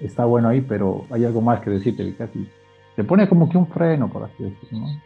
está 0.00 0.24
bueno 0.24 0.48
ahí, 0.48 0.62
pero 0.62 1.06
hay 1.10 1.24
algo 1.24 1.40
más 1.40 1.60
que 1.60 1.70
decirte 1.70 2.14
casi 2.14 2.48
te 2.96 3.04
pone 3.04 3.28
como 3.28 3.48
que 3.48 3.56
un 3.56 3.66
freno, 3.66 4.10
por 4.10 4.24
así 4.24 4.44
decirlo, 4.44 4.80
¿no? 4.80 5.00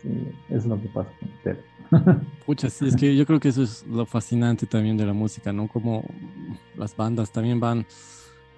Sí, 0.00 0.32
es 0.48 0.66
lo 0.66 0.80
que 0.80 0.88
pasa 0.88 1.10
con 1.18 1.28
usted. 1.28 1.58
Pucha, 2.46 2.70
sí, 2.70 2.88
es 2.88 2.96
que 2.96 3.14
yo 3.14 3.26
creo 3.26 3.38
que 3.38 3.48
eso 3.48 3.62
es 3.62 3.86
lo 3.86 4.04
fascinante 4.06 4.66
también 4.66 4.96
de 4.96 5.06
la 5.06 5.12
música, 5.12 5.52
¿no? 5.52 5.68
Como 5.68 6.04
las 6.76 6.96
bandas 6.96 7.30
también 7.30 7.60
van 7.60 7.86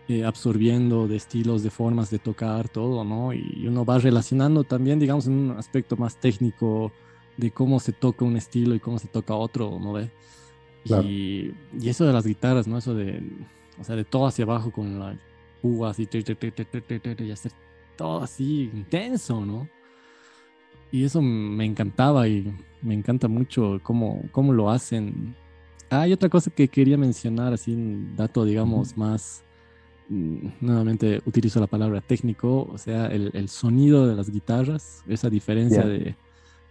eh, 0.08 0.24
absorbiendo 0.24 1.06
de 1.06 1.16
estilos, 1.16 1.62
de 1.62 1.70
formas 1.70 2.10
de 2.10 2.18
tocar, 2.18 2.68
todo, 2.68 3.04
¿no? 3.04 3.32
Y 3.32 3.66
uno 3.66 3.84
va 3.84 3.98
relacionando 3.98 4.64
también, 4.64 4.98
digamos, 4.98 5.26
en 5.26 5.32
un 5.32 5.50
aspecto 5.58 5.96
más 5.96 6.16
técnico 6.16 6.92
de 7.36 7.50
cómo 7.50 7.80
se 7.80 7.92
toca 7.92 8.24
un 8.24 8.36
estilo 8.36 8.74
y 8.74 8.80
cómo 8.80 8.98
se 8.98 9.08
toca 9.08 9.34
otro, 9.34 9.78
¿no 9.80 9.92
ve? 9.92 10.10
Claro. 10.84 11.02
Y, 11.02 11.54
y, 11.80 11.88
eso 11.88 12.04
de 12.04 12.12
las 12.12 12.26
guitarras, 12.26 12.66
¿no? 12.66 12.78
Eso 12.78 12.94
de, 12.94 13.22
o 13.80 13.84
sea, 13.84 13.96
de 13.96 14.04
todo 14.04 14.26
hacia 14.26 14.44
abajo 14.44 14.70
con 14.70 14.98
la 14.98 15.16
púas 15.64 15.98
y, 15.98 16.06
y 16.12 17.30
hacer 17.30 17.52
todo 17.96 18.22
así 18.22 18.70
intenso, 18.72 19.44
¿no? 19.44 19.68
Y 20.92 21.04
eso 21.04 21.20
me 21.20 21.64
encantaba 21.64 22.28
y 22.28 22.54
me 22.82 22.94
encanta 22.94 23.26
mucho 23.26 23.80
cómo, 23.82 24.22
cómo 24.30 24.52
lo 24.52 24.70
hacen. 24.70 25.34
Ah, 25.90 26.02
hay 26.02 26.12
otra 26.12 26.28
cosa 26.28 26.50
que 26.50 26.68
quería 26.68 26.96
mencionar, 26.96 27.52
así 27.52 27.72
un 27.72 28.14
dato, 28.16 28.44
digamos, 28.44 28.90
uh 28.90 28.94
-huh. 28.94 28.98
más, 28.98 29.44
mm, 30.08 30.48
nuevamente 30.60 31.20
utilizo 31.26 31.58
la 31.60 31.66
palabra 31.66 32.00
técnico, 32.00 32.68
o 32.72 32.78
sea, 32.78 33.06
el, 33.06 33.30
el 33.34 33.48
sonido 33.48 34.06
de 34.06 34.14
las 34.14 34.30
guitarras, 34.30 35.02
esa 35.08 35.28
diferencia 35.30 35.82
yeah. 35.82 35.90
de, 35.90 36.16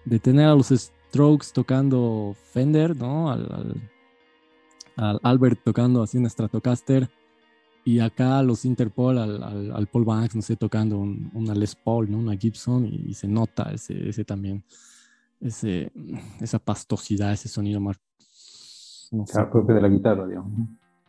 de, 0.05 0.19
tener 0.19 0.45
a 0.45 0.55
los 0.55 0.69
Strokes 0.69 1.47
tocando 1.53 2.35
Fender, 2.53 2.95
¿no? 2.95 3.29
Al, 3.31 3.41
al, 3.51 3.91
al 4.95 5.19
Albert 5.23 5.59
tocando 5.63 6.01
así 6.01 6.17
un 6.17 6.29
Stratocaster 6.29 7.09
y 7.85 7.99
acá 7.99 8.41
los 8.43 8.65
Interpol 8.65 9.17
al, 9.17 9.43
al, 9.43 9.71
al, 9.71 9.87
Paul 9.87 10.05
Banks, 10.05 10.35
no 10.35 10.41
sé, 10.41 10.55
tocando 10.55 10.97
un, 10.97 11.29
una 11.33 11.53
Les 11.53 11.75
Paul, 11.75 12.09
¿no? 12.09 12.17
una 12.17 12.35
Gibson, 12.37 12.85
y, 12.85 13.09
y, 13.09 13.13
se 13.13 13.27
nota 13.27 13.71
ese, 13.73 14.09
ese 14.09 14.23
también, 14.23 14.63
ese, 15.41 15.91
esa 16.39 16.59
pastosidad, 16.59 17.33
ese 17.33 17.49
sonido 17.49 17.81
más... 17.81 17.99
No 19.11 19.27
sé, 19.27 19.43
propio 19.45 19.75
de 19.75 19.81
la 19.81 19.89
guitarra, 19.89 20.25
digamos. 20.25 20.51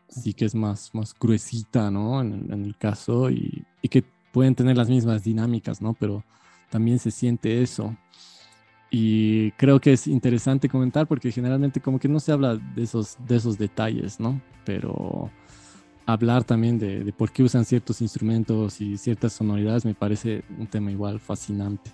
Sí 0.09 0.35
que 0.35 0.45
es 0.45 0.55
más, 0.55 0.95
más 0.95 1.15
gruesita, 1.19 1.91
¿no? 1.91 2.21
En, 2.21 2.53
en 2.53 2.65
el 2.65 2.77
caso, 2.77 3.31
y, 3.31 3.65
y, 3.81 3.89
que 3.89 4.05
pueden 4.33 4.55
tener 4.55 4.77
las 4.77 4.89
mismas 4.89 5.23
dinámicas, 5.23 5.81
¿no? 5.81 5.95
Pero 5.95 6.25
también 6.71 6.99
se 6.99 7.11
siente 7.11 7.63
eso. 7.63 7.97
Y 8.91 9.53
creo 9.53 9.81
que 9.81 9.93
es 9.93 10.07
interesante 10.07 10.69
comentar 10.69 11.07
porque 11.07 11.33
generalmente 11.33 11.81
como 11.81 11.99
que 11.99 12.09
no 12.09 12.21
se 12.21 12.33
habla 12.33 12.57
de 12.57 12.83
esos, 12.83 13.17
de 13.27 13.37
esos 13.37 13.59
detalles, 13.59 14.21
¿no? 14.21 14.41
Pero 14.65 15.31
hablar 16.07 16.45
también 16.45 16.79
de, 16.79 17.05
de, 17.05 17.13
por 17.13 17.31
qué 17.31 17.43
usan 17.43 17.65
ciertos 17.65 18.01
instrumentos 18.01 18.81
y 18.81 18.97
ciertas 18.99 19.33
sonoridades 19.33 19.85
me 19.85 19.95
parece 19.95 20.43
un 20.59 20.67
tema 20.67 20.91
igual 20.91 21.21
fascinante. 21.21 21.91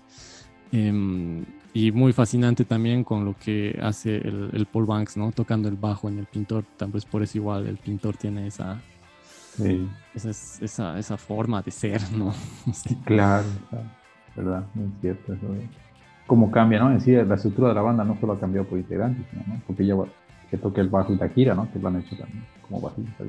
Eh, 0.73 1.45
y 1.73 1.93
muy 1.93 2.13
fascinante 2.13 2.65
también 2.65 3.05
con 3.05 3.25
lo 3.25 3.37
que 3.37 3.79
hace 3.81 4.17
el, 4.17 4.51
el, 4.53 4.67
Paul 4.67 4.87
Banks, 4.87 5.17
¿no? 5.17 5.31
Tocando 5.31 5.69
el 5.69 5.77
bajo 5.77 6.09
en 6.09 6.19
el 6.19 6.27
pintor. 6.27 6.65
Tal 6.77 6.91
vez 6.91 7.05
por 7.05 7.23
eso 7.23 7.39
igual 7.39 7.67
el 7.67 7.77
pintor 7.77 8.17
tiene 8.17 8.49
esa, 8.49 8.81
sí. 9.57 9.89
esa, 10.15 10.31
esa, 10.31 10.99
esa, 10.99 11.17
forma 11.17 11.63
de 11.63 11.71
ser, 11.71 12.03
¿no? 12.13 12.33
Sí. 12.73 12.97
Claro, 13.05 13.47
claro, 13.69 13.87
verdad, 14.35 14.65
muy 14.75 14.91
cierto. 15.01 15.33
Eso. 15.33 15.47
Cómo 16.27 16.51
cambia, 16.51 16.81
¿no? 16.81 16.93
En 16.93 17.01
sí, 17.01 17.13
la 17.13 17.35
estructura 17.35 17.69
de 17.69 17.75
la 17.75 17.83
banda 17.83 18.05
no 18.05 18.19
solo 18.21 18.33
ha 18.33 18.41
cambiado 18.41 18.67
por 18.67 18.79
integrantes, 18.79 19.25
¿no? 19.33 19.61
Porque 19.67 19.87
ya 19.87 19.95
que 20.51 20.57
toque 20.57 20.81
el 20.81 20.89
bajo 20.89 21.13
y 21.13 21.17
Takira, 21.17 21.55
¿no? 21.55 21.71
Que 21.73 21.79
lo 21.79 21.89
han 21.89 22.01
hecho 22.01 22.17
también 22.17 22.45
como 22.63 22.81
bajista. 22.81 23.25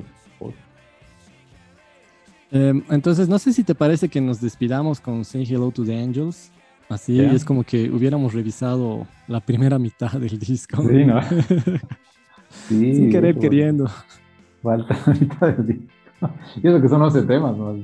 Eh, 2.52 2.84
entonces, 2.90 3.30
no 3.30 3.40
sé 3.40 3.54
si 3.54 3.64
te 3.64 3.74
parece 3.74 4.10
que 4.10 4.20
nos 4.20 4.42
despidamos 4.42 5.00
con 5.00 5.24
Say 5.24 5.44
Hello 5.44 5.72
to 5.72 5.86
the 5.86 5.98
Angels. 5.98 6.52
Así 6.90 7.14
yeah. 7.14 7.32
es 7.32 7.46
como 7.46 7.64
que 7.64 7.90
hubiéramos 7.90 8.34
revisado 8.34 9.08
la 9.28 9.40
primera 9.40 9.80
mitad 9.80 10.12
del 10.12 10.38
disco. 10.38 10.84
Sí, 10.84 11.06
¿no? 11.06 11.22
sí, 12.68 12.96
Sin 12.96 13.10
querer, 13.10 13.40
queriendo. 13.40 13.90
Falta 14.62 14.98
la 15.06 15.14
mitad 15.14 15.56
del 15.56 15.68
disco. 15.68 15.94
y 16.62 16.68
eso 16.68 16.82
que 16.82 16.90
son 16.90 17.02
11 17.02 17.24
temas, 17.24 17.56
¿no? 17.56 17.76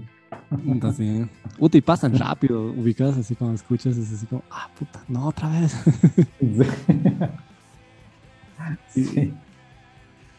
Entonces, 0.66 1.28
puta, 1.58 1.78
y 1.78 1.82
pasan 1.82 2.18
rápido, 2.18 2.72
ubicadas 2.72 3.18
así 3.18 3.36
cuando 3.36 3.56
escuchas, 3.56 3.98
es 3.98 4.14
así 4.14 4.26
como, 4.26 4.44
ah, 4.52 4.70
puta, 4.78 5.02
no, 5.08 5.28
otra 5.28 5.50
vez. 5.50 5.76
sí. 8.90 9.04
sí. 9.06 9.34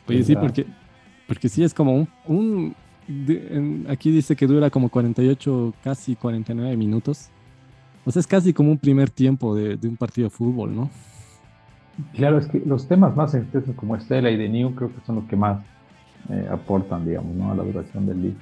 Oye, 0.06 0.24
sí, 0.24 0.36
porque, 0.36 0.66
porque 1.26 1.48
sí 1.48 1.62
es 1.62 1.74
como 1.74 1.94
un, 1.94 2.08
un 2.26 2.74
aquí 3.88 4.10
dice 4.10 4.36
que 4.36 4.46
dura 4.46 4.70
como 4.70 4.88
48, 4.88 5.74
casi 5.82 6.14
49 6.16 6.76
minutos. 6.76 7.30
O 8.04 8.10
sea, 8.10 8.20
es 8.20 8.26
casi 8.26 8.52
como 8.52 8.70
un 8.70 8.78
primer 8.78 9.10
tiempo 9.10 9.54
de, 9.54 9.76
de 9.76 9.88
un 9.88 9.96
partido 9.96 10.26
de 10.26 10.30
fútbol, 10.30 10.74
¿no? 10.74 10.90
Claro, 12.14 12.38
es 12.38 12.46
que 12.46 12.62
los 12.64 12.86
temas 12.86 13.16
más 13.16 13.34
extensos 13.34 13.74
como 13.74 13.96
Estela 13.96 14.30
y 14.30 14.36
de 14.36 14.48
New 14.48 14.74
creo 14.74 14.94
que 14.94 15.00
son 15.04 15.16
los 15.16 15.24
que 15.24 15.36
más 15.36 15.62
eh, 16.28 16.48
aportan, 16.50 17.04
digamos, 17.04 17.34
¿no? 17.34 17.50
a 17.50 17.54
la 17.54 17.64
duración 17.64 18.06
del 18.06 18.22
libro. 18.22 18.40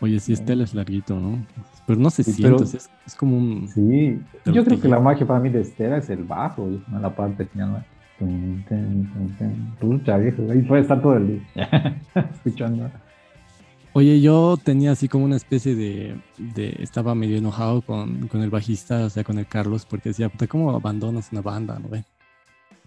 Oye, 0.00 0.20
sí, 0.20 0.32
Estela 0.32 0.64
es 0.64 0.74
larguito, 0.74 1.18
¿no? 1.18 1.38
Pero 1.86 1.98
no 1.98 2.10
se 2.10 2.22
siente, 2.22 2.64
es, 2.64 2.90
es, 3.06 3.14
como 3.14 3.36
un... 3.36 3.68
Sí, 3.68 4.20
yo 4.44 4.64
creo 4.64 4.80
que 4.80 4.88
la 4.88 5.00
magia 5.00 5.26
para 5.26 5.40
mí 5.40 5.48
de 5.48 5.60
Estela 5.60 5.98
es 5.98 6.10
el 6.10 6.24
bajo, 6.24 6.68
¿no? 6.88 7.00
la 7.00 7.14
parte 7.14 7.46
final. 7.46 7.84
Pucha, 9.78 10.16
viejo, 10.16 10.42
ahí 10.50 10.62
puede 10.62 10.82
estar 10.82 11.00
todo 11.00 11.16
el 11.16 11.28
día 11.28 12.02
escuchando. 12.34 12.90
Oye, 13.96 14.20
yo 14.20 14.58
tenía 14.62 14.92
así 14.92 15.08
como 15.08 15.24
una 15.24 15.36
especie 15.36 15.74
de, 15.74 16.20
de 16.36 16.76
estaba 16.80 17.14
medio 17.14 17.38
enojado 17.38 17.80
con, 17.80 18.28
con, 18.28 18.42
el 18.42 18.50
bajista, 18.50 19.06
o 19.06 19.08
sea, 19.08 19.24
con 19.24 19.38
el 19.38 19.46
Carlos, 19.46 19.86
porque 19.88 20.10
decía, 20.10 20.28
puta, 20.28 20.46
¿cómo 20.46 20.70
abandonas 20.72 21.32
una 21.32 21.40
banda, 21.40 21.78
no 21.78 21.88
ve? 21.88 22.04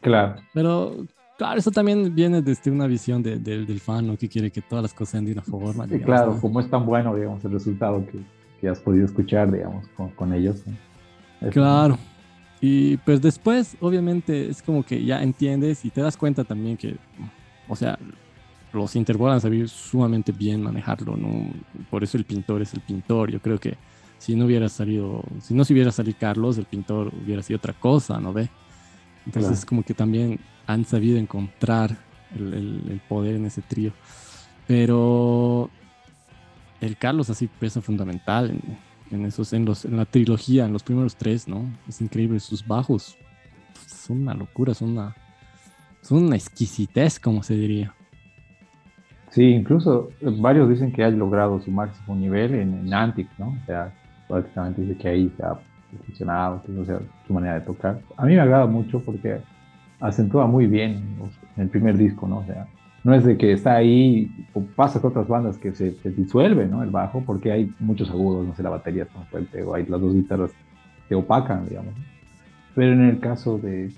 Claro. 0.01 0.35
Pero, 0.53 0.97
claro, 1.35 1.57
eso 1.57 1.71
también 1.71 2.13
viene 2.13 2.43
desde 2.43 2.69
una 2.69 2.85
visión 2.85 3.23
de, 3.23 3.39
del 3.39 3.79
fan, 3.79 4.05
¿no? 4.05 4.17
Que 4.17 4.29
quiere 4.29 4.51
que 4.51 4.61
todas 4.61 4.83
las 4.83 4.93
cosas 4.93 5.13
sean 5.13 5.25
de 5.25 5.31
una 5.31 5.41
forma. 5.41 5.87
Sí, 5.87 5.99
claro, 5.99 6.37
como 6.39 6.59
es 6.59 6.69
tan 6.69 6.85
bueno, 6.85 7.15
digamos, 7.15 7.43
el 7.43 7.53
resultado 7.53 8.05
que, 8.05 8.19
que 8.61 8.69
has 8.69 8.79
podido 8.79 9.05
escuchar, 9.05 9.51
digamos, 9.51 9.87
con, 9.97 10.09
con 10.09 10.31
ellos. 10.31 10.61
¿no? 10.67 11.49
Claro. 11.49 11.97
Y 12.61 12.97
pues 12.97 13.19
después, 13.19 13.75
obviamente, 13.81 14.47
es 14.47 14.61
como 14.61 14.83
que 14.83 15.03
ya 15.03 15.23
entiendes 15.23 15.83
y 15.85 15.89
te 15.89 16.01
das 16.01 16.15
cuenta 16.15 16.43
también 16.43 16.77
que, 16.77 16.97
o 17.67 17.75
sea, 17.75 17.97
los 18.73 18.95
Interpol 18.95 19.31
han 19.31 19.41
sabido 19.41 19.67
sumamente 19.67 20.31
bien 20.31 20.61
manejarlo, 20.61 21.17
¿no? 21.17 21.51
Por 21.89 22.03
eso 22.03 22.17
el 22.17 22.25
pintor 22.25 22.61
es 22.61 22.73
el 22.73 22.81
pintor. 22.81 23.31
Yo 23.31 23.41
creo 23.41 23.59
que 23.59 23.77
si 24.19 24.35
no 24.35 24.45
hubiera 24.45 24.69
salido, 24.69 25.23
si 25.41 25.53
no 25.53 25.65
se 25.65 25.73
hubiera 25.73 25.91
salido 25.91 26.17
Carlos, 26.19 26.57
el 26.57 26.65
pintor 26.65 27.11
hubiera 27.23 27.41
sido 27.41 27.57
otra 27.57 27.73
cosa, 27.73 28.19
¿no 28.19 28.33
ve? 28.33 28.49
Entonces 29.25 29.59
es 29.59 29.65
como 29.65 29.83
que 29.83 29.93
también 29.93 30.39
han 30.67 30.85
sabido 30.85 31.17
encontrar 31.17 31.97
el, 32.35 32.53
el, 32.89 33.01
poder 33.07 33.35
en 33.35 33.45
ese 33.45 33.61
trío. 33.61 33.91
Pero 34.67 35.69
el 36.81 36.97
Carlos 36.97 37.29
así 37.29 37.47
pesa 37.47 37.81
fundamental 37.81 38.51
en, 38.51 38.77
en, 39.11 39.25
esos, 39.25 39.53
en, 39.53 39.65
los, 39.65 39.85
en 39.85 39.97
la 39.97 40.05
trilogía, 40.05 40.65
en 40.65 40.73
los 40.73 40.83
primeros 40.83 41.15
tres, 41.15 41.47
¿no? 41.47 41.65
Es 41.87 42.01
increíble, 42.01 42.39
sus 42.39 42.65
bajos 42.65 43.17
son 43.87 44.21
una 44.21 44.33
locura, 44.33 44.73
son 44.73 44.91
una, 44.91 45.15
son 46.01 46.25
una 46.25 46.35
exquisitez, 46.35 47.19
como 47.19 47.41
se 47.41 47.55
diría. 47.55 47.95
Sí, 49.29 49.43
incluso 49.43 50.09
varios 50.21 50.69
dicen 50.69 50.91
que 50.91 51.03
ha 51.03 51.09
logrado 51.09 51.59
su 51.61 51.71
máximo 51.71 52.15
nivel 52.15 52.55
en, 52.55 52.73
en 52.73 52.93
Antic, 52.93 53.27
¿no? 53.37 53.49
O 53.49 53.65
sea, 53.65 53.93
prácticamente 54.27 54.81
dice 54.81 54.97
que 54.97 55.07
ahí 55.07 55.31
se 55.37 55.43
ha 55.43 55.59
funcionado, 56.05 56.61
o 56.79 56.85
sea, 56.85 56.99
su 57.27 57.33
manera 57.33 57.55
de 57.55 57.61
tocar. 57.61 57.99
A 58.17 58.25
mí 58.25 58.33
me 58.33 58.41
agrada 58.41 58.65
mucho 58.65 58.99
porque 59.01 59.39
acentúa 59.99 60.47
muy 60.47 60.65
bien 60.65 61.17
en 61.57 61.63
el 61.63 61.69
primer 61.69 61.97
disco, 61.97 62.27
¿no? 62.27 62.39
O 62.39 62.45
sea, 62.45 62.67
no 63.03 63.13
es 63.13 63.23
de 63.23 63.37
que 63.37 63.51
está 63.51 63.75
ahí 63.75 64.31
o 64.53 64.61
pasa 64.61 64.99
con 64.99 65.11
otras 65.11 65.27
bandas 65.27 65.57
que 65.57 65.73
se, 65.73 65.91
se, 65.91 66.11
disuelve, 66.11 66.67
¿no? 66.67 66.81
El 66.81 66.89
bajo, 66.89 67.23
porque 67.25 67.51
hay 67.51 67.73
muchos 67.79 68.09
agudos, 68.09 68.47
no 68.47 68.55
sé, 68.55 68.63
la 68.63 68.71
batería 68.71 69.03
es 69.03 69.09
tan 69.09 69.25
fuerte, 69.27 69.63
o 69.63 69.75
hay 69.75 69.85
las 69.85 70.01
dos 70.01 70.13
guitarras 70.13 70.51
que 71.07 71.15
opacan, 71.15 71.67
digamos. 71.69 71.93
Pero 72.73 72.93
en 72.93 73.01
el 73.01 73.19
caso 73.19 73.59
de 73.59 73.93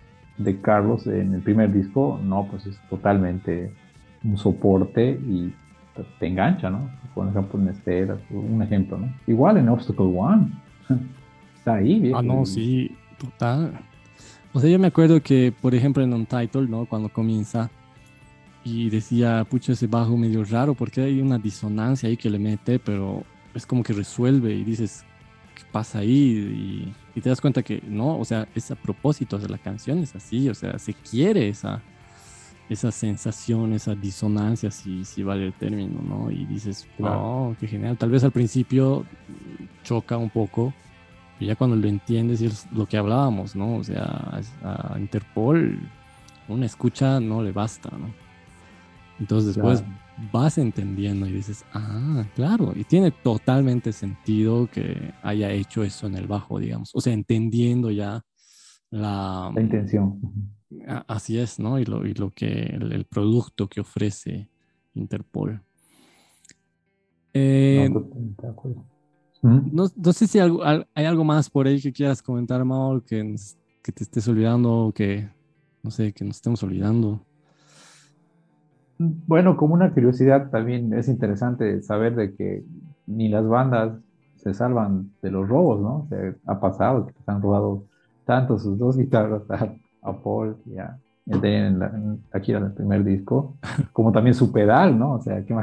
Carlos, 0.62 1.08
en 1.08 1.34
el 1.34 1.42
primer 1.42 1.72
disco, 1.72 2.20
no, 2.24 2.48
pues 2.50 2.66
es 2.66 2.78
totalmente 2.90 3.72
un 4.24 4.38
soporte 4.38 5.12
y 5.12 5.54
te 6.20 6.28
engancha, 6.28 6.70
¿no? 6.70 6.90
Por 7.14 7.28
ejemplo, 7.28 7.60
en 7.60 7.70
este 7.70 8.08
un 8.30 8.62
ejemplo, 8.62 8.98
¿no? 8.98 9.14
Igual 9.28 9.58
en 9.58 9.70
Obstacle 9.70 10.06
One. 10.06 10.52
Está 11.58 11.76
ahí, 11.76 12.00
bien. 12.00 12.16
Ah, 12.16 12.22
no, 12.22 12.46
sí, 12.46 12.96
total. 13.18 13.80
O 14.54 14.60
sea, 14.60 14.70
yo 14.70 14.80
me 14.80 14.88
acuerdo 14.88 15.22
que, 15.22 15.54
por 15.62 15.76
ejemplo, 15.76 16.04
en 16.04 16.14
Untitled, 16.14 16.70
¿no? 16.70 16.86
Cuando 16.86 17.10
comienza 17.10 17.70
y 18.64 18.90
decía, 18.90 19.46
pucha, 19.50 19.74
ese 19.74 19.88
bajo 19.88 20.18
medio 20.18 20.44
raro, 20.44 20.74
porque 20.74 21.02
hay 21.02 21.22
una 21.22 21.38
disonancia 21.38 22.10
ahí 22.10 22.18
que 22.18 22.30
le 22.30 22.40
mete, 22.40 22.80
pero 22.80 23.24
es 23.54 23.66
como 23.66 23.84
que 23.84 23.94
resuelve 23.94 24.54
y 24.54 24.64
dices, 24.64 25.04
¿qué 25.56 25.64
pasa 25.72 26.00
ahí? 26.00 26.10
Y, 26.10 26.94
y 27.16 27.22
te 27.22 27.30
das 27.30 27.42
cuenta 27.42 27.64
que 27.64 27.82
no, 27.88 28.18
o 28.18 28.26
sea, 28.26 28.48
es 28.54 28.70
a 28.72 28.76
propósito, 28.76 29.38
de 29.38 29.50
la 29.50 29.58
canción 29.58 30.00
es 30.00 30.16
así, 30.16 30.50
o 30.50 30.54
sea, 30.54 30.78
se 30.80 30.94
quiere 30.94 31.50
esa, 31.50 31.82
esa 32.72 32.90
sensación, 32.90 33.74
esa 33.74 33.96
disonancia, 33.96 34.72
si, 34.72 35.04
si 35.04 35.24
vale 35.24 35.48
el 35.48 35.54
término, 35.54 36.02
¿no? 36.02 36.32
Y 36.32 36.46
dices, 36.46 36.88
wow, 36.98 37.54
qué 37.60 37.68
genial. 37.68 37.98
Tal 37.98 38.10
vez 38.10 38.24
al 38.24 38.32
principio 38.32 39.06
choca 39.84 40.16
un 40.16 40.30
poco, 40.30 40.74
y 41.38 41.48
ya 41.48 41.58
cuando 41.58 41.76
lo 41.76 41.88
entiendes 41.90 42.42
y 42.42 42.46
es 42.46 42.72
lo 42.72 42.86
que 42.86 42.96
hablábamos, 42.96 43.58
¿no? 43.58 43.76
O 43.76 43.84
sea, 43.84 44.40
a 44.64 44.96
Interpol 44.98 45.80
una 46.48 46.66
escucha 46.66 47.20
no 47.20 47.44
le 47.44 47.52
basta, 47.52 47.90
¿no? 47.90 48.14
Entonces 49.20 49.56
después 49.56 49.82
claro. 49.82 50.30
vas 50.32 50.58
entendiendo 50.58 51.28
y 51.28 51.34
dices, 51.34 51.66
ah, 51.74 52.24
claro, 52.36 52.72
y 52.74 52.86
tiene 52.86 53.12
totalmente 53.12 53.92
sentido 53.92 54.70
que 54.72 55.14
haya 55.24 55.52
hecho 55.52 55.84
eso 55.84 56.08
en 56.08 56.16
el 56.16 56.26
bajo, 56.26 56.58
digamos. 56.58 56.92
O 56.94 57.02
sea, 57.02 57.12
entendiendo 57.12 57.92
ya 57.92 58.22
la, 58.90 59.52
la 59.54 59.62
intención. 59.62 60.20
Así 61.08 61.40
es, 61.40 61.60
¿no? 61.60 61.80
Y 61.80 61.86
lo, 61.86 62.06
y 62.06 62.14
lo 62.14 62.32
que, 62.32 62.48
el, 62.48 62.92
el 62.94 63.06
producto 63.06 63.68
que 63.68 63.82
ofrece 63.82 64.50
Interpol. 64.94 65.62
Eh, 67.34 67.90
no, 69.42 70.14
sé 70.14 70.28
si 70.28 70.40
hay 70.40 70.46
algo, 70.46 70.64
hay 70.64 71.06
algo 71.06 71.24
más 71.24 71.50
por 71.50 71.68
ahí 71.68 71.82
que 71.82 71.92
quieras 71.92 72.22
comentar, 72.22 72.64
Mauro, 72.64 73.04
que, 73.04 73.36
que 73.82 73.92
te 73.92 74.04
estés 74.04 74.28
olvidando, 74.28 74.92
que 74.94 75.30
no 75.82 75.92
sé, 75.92 76.14
que 76.14 76.24
nos 76.24 76.36
estemos 76.38 76.62
olvidando. 76.64 77.26
Bueno, 78.98 79.58
como 79.58 79.74
una 79.74 79.92
curiosidad 79.94 80.52
también 80.52 80.94
es 80.94 81.08
interesante 81.08 81.82
saber 81.82 82.16
de 82.16 82.36
que 82.36 82.64
ni 83.08 83.30
las 83.30 83.48
bandas 83.48 83.98
se 84.36 84.54
salvan 84.54 85.12
de 85.22 85.32
los 85.32 85.48
robos, 85.48 85.82
¿no? 85.82 86.02
O 86.02 86.08
sea, 86.08 86.36
ha 86.46 86.60
pasado 86.60 87.08
que 87.08 87.14
se 87.14 87.32
han 87.32 87.42
robado 87.42 87.86
tanto 88.26 88.60
sus 88.60 88.78
dos 88.78 88.98
guitarras 88.98 89.42
a, 89.50 89.74
a 90.02 90.14
Paul 90.14 90.58
y 90.66 90.78
a 90.78 90.98
el 91.28 91.42
de 91.42 91.68
en 91.68 91.80
la, 91.80 91.88
en, 91.88 92.20
aquí 92.34 92.52
en 92.52 92.64
el 92.64 92.72
primer 92.72 93.04
disco, 93.04 93.56
como 93.94 94.12
también 94.12 94.34
su 94.34 94.52
pedal, 94.52 94.98
¿no? 94.98 95.14
O 95.14 95.22
sea, 95.22 95.44
que 95.46 95.54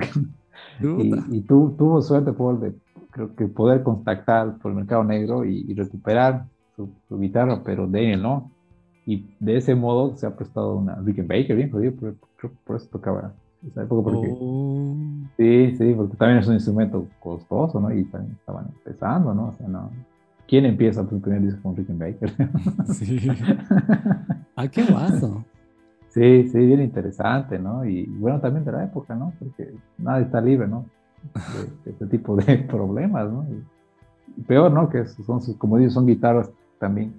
y, 0.81 1.37
y 1.37 1.41
tú, 1.43 1.75
tuvo 1.77 2.01
suerte, 2.03 2.33
Paul, 2.33 2.61
de 2.61 2.75
creo 3.11 3.35
que 3.35 3.47
poder 3.47 3.83
contactar 3.83 4.59
por 4.59 4.71
el 4.71 4.77
mercado 4.77 5.03
negro 5.05 5.45
y, 5.45 5.65
y 5.69 5.75
recuperar 5.75 6.45
su, 6.77 6.89
su, 7.09 7.19
guitarra, 7.19 7.63
pero 7.65 7.87
Daniel 7.87 8.23
no. 8.23 8.51
Y 9.07 9.27
de 9.41 9.57
ese 9.57 9.75
modo 9.75 10.17
se 10.17 10.27
ha 10.27 10.37
prestado 10.37 10.77
una 10.77 10.97
Rickenbacker, 10.97 11.57
bien 11.57 11.71
jodido, 11.71 11.95
por, 11.95 12.15
por, 12.41 12.51
por, 12.65 12.77
eso 12.77 12.89
tocaba 12.93 13.33
esa 13.67 13.83
época, 13.83 14.03
porque 14.03 14.29
Oh. 14.31 14.95
sí, 15.37 15.75
sí, 15.77 15.95
porque 15.97 16.17
también 16.17 16.39
es 16.39 16.47
un 16.47 16.55
instrumento 16.55 17.07
costoso, 17.19 17.81
¿no? 17.81 17.93
Y 17.93 18.05
también 18.05 18.35
estaban 18.39 18.67
empezando, 18.69 19.35
¿no? 19.35 19.49
O 19.49 19.53
sea, 19.55 19.67
no. 19.67 19.91
¿Quién 20.47 20.65
empieza 20.65 21.07
su 21.09 21.21
primer 21.21 21.43
disco 21.43 21.61
con 21.63 21.77
Rickenbacker? 21.77 22.33
Sí. 22.95 23.21
ah, 24.59 24.69
qué 24.69 24.85
guaso. 24.85 25.45
Sí, 26.11 26.49
sí, 26.49 26.59
bien 26.59 26.81
interesante, 26.81 27.59
¿no? 27.59 27.85
Y 27.85 28.07
bueno, 28.07 28.41
también 28.41 28.65
de 28.65 28.73
la 28.73 28.83
época, 28.83 29.15
¿no? 29.15 29.35
Porque 29.39 29.75
nadie 29.99 30.25
está 30.25 30.41
libre, 30.41 30.67
¿no? 30.67 30.87
De, 31.23 31.65
de 31.85 31.91
este 31.91 32.07
tipo 32.07 32.35
de 32.35 32.57
problemas, 32.69 33.31
¿no? 33.31 33.47
Y 34.37 34.43
peor, 34.43 34.73
¿no? 34.73 34.89
Que 34.89 35.07
son, 35.07 35.43
sus, 35.43 35.55
como 35.57 35.77
digo, 35.77 35.91
son 35.91 36.07
guitarras 36.07 36.51
también, 36.79 37.15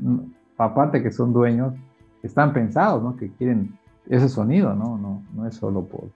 aparte 0.57 1.03
que 1.03 1.11
son 1.11 1.31
dueños, 1.31 1.75
están 2.23 2.51
pensados, 2.51 3.01
¿no? 3.01 3.15
Que 3.15 3.29
quieren 3.29 3.77
ese 4.09 4.27
sonido, 4.27 4.73
¿no? 4.73 4.97
No, 4.97 5.23
no 5.35 5.45
es 5.45 5.55
solo 5.55 5.83
por, 5.83 6.09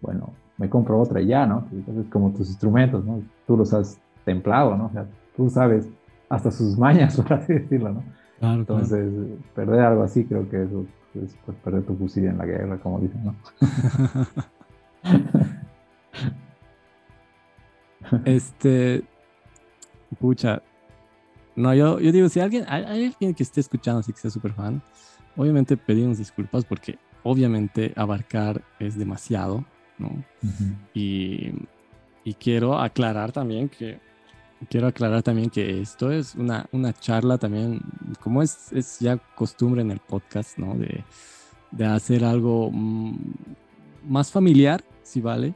bueno, 0.00 0.30
me 0.56 0.68
compro 0.68 0.98
otra 1.00 1.20
y 1.20 1.26
ya, 1.26 1.46
¿no? 1.46 1.66
Entonces, 1.70 2.06
como 2.10 2.30
tus 2.30 2.48
instrumentos, 2.48 3.04
¿no? 3.04 3.20
Tú 3.46 3.56
los 3.56 3.72
has 3.72 4.00
templado, 4.24 4.76
¿no? 4.76 4.86
O 4.86 4.90
sea, 4.90 5.06
tú 5.36 5.50
sabes 5.50 5.88
hasta 6.28 6.50
sus 6.50 6.78
mañas, 6.78 7.16
por 7.20 7.32
así 7.34 7.52
decirlo, 7.52 7.92
¿no? 7.92 8.02
Claro, 8.38 8.60
Entonces, 8.60 9.12
claro. 9.12 9.38
perder 9.54 9.80
algo 9.80 10.02
así 10.02 10.24
creo 10.24 10.48
que 10.48 10.62
eso 10.62 10.86
es 11.14 11.36
pues, 11.44 11.56
perder 11.58 11.84
tu 11.84 11.96
fusil 11.96 12.26
en 12.26 12.38
la 12.38 12.46
guerra, 12.46 12.78
como 12.78 13.00
dicen, 13.00 13.24
¿no? 13.24 13.34
este, 18.24 19.02
pucha, 20.20 20.62
no, 21.56 21.74
yo, 21.74 21.98
yo 21.98 22.12
digo, 22.12 22.28
si 22.28 22.38
alguien, 22.40 22.64
hay, 22.68 22.84
hay 22.84 23.06
alguien 23.06 23.34
que 23.34 23.42
esté 23.42 23.60
escuchando, 23.60 24.00
así 24.00 24.12
que 24.12 24.20
sea 24.20 24.30
súper 24.30 24.52
fan, 24.52 24.80
obviamente 25.36 25.76
pedimos 25.76 26.18
disculpas 26.18 26.64
porque 26.64 26.98
obviamente 27.24 27.92
abarcar 27.96 28.62
es 28.78 28.96
demasiado, 28.96 29.64
¿no? 29.98 30.08
Uh 30.08 30.46
-huh. 30.46 30.76
Y 30.94 31.52
y 32.28 32.34
quiero 32.34 32.78
aclarar 32.78 33.32
también 33.32 33.70
que 33.70 33.98
quiero 34.68 34.86
aclarar 34.88 35.22
también 35.22 35.50
que 35.50 35.80
esto 35.80 36.10
es 36.10 36.34
una, 36.34 36.66
una 36.72 36.92
charla 36.92 37.38
también, 37.38 37.80
como 38.20 38.42
es, 38.42 38.72
es 38.72 38.98
ya 39.00 39.16
costumbre 39.34 39.82
en 39.82 39.90
el 39.90 40.00
podcast, 40.00 40.58
¿no? 40.58 40.74
De, 40.74 41.04
de 41.70 41.84
hacer 41.86 42.24
algo 42.24 42.70
mm, 42.72 43.16
más 44.08 44.30
familiar, 44.30 44.82
si 45.02 45.20
vale, 45.20 45.54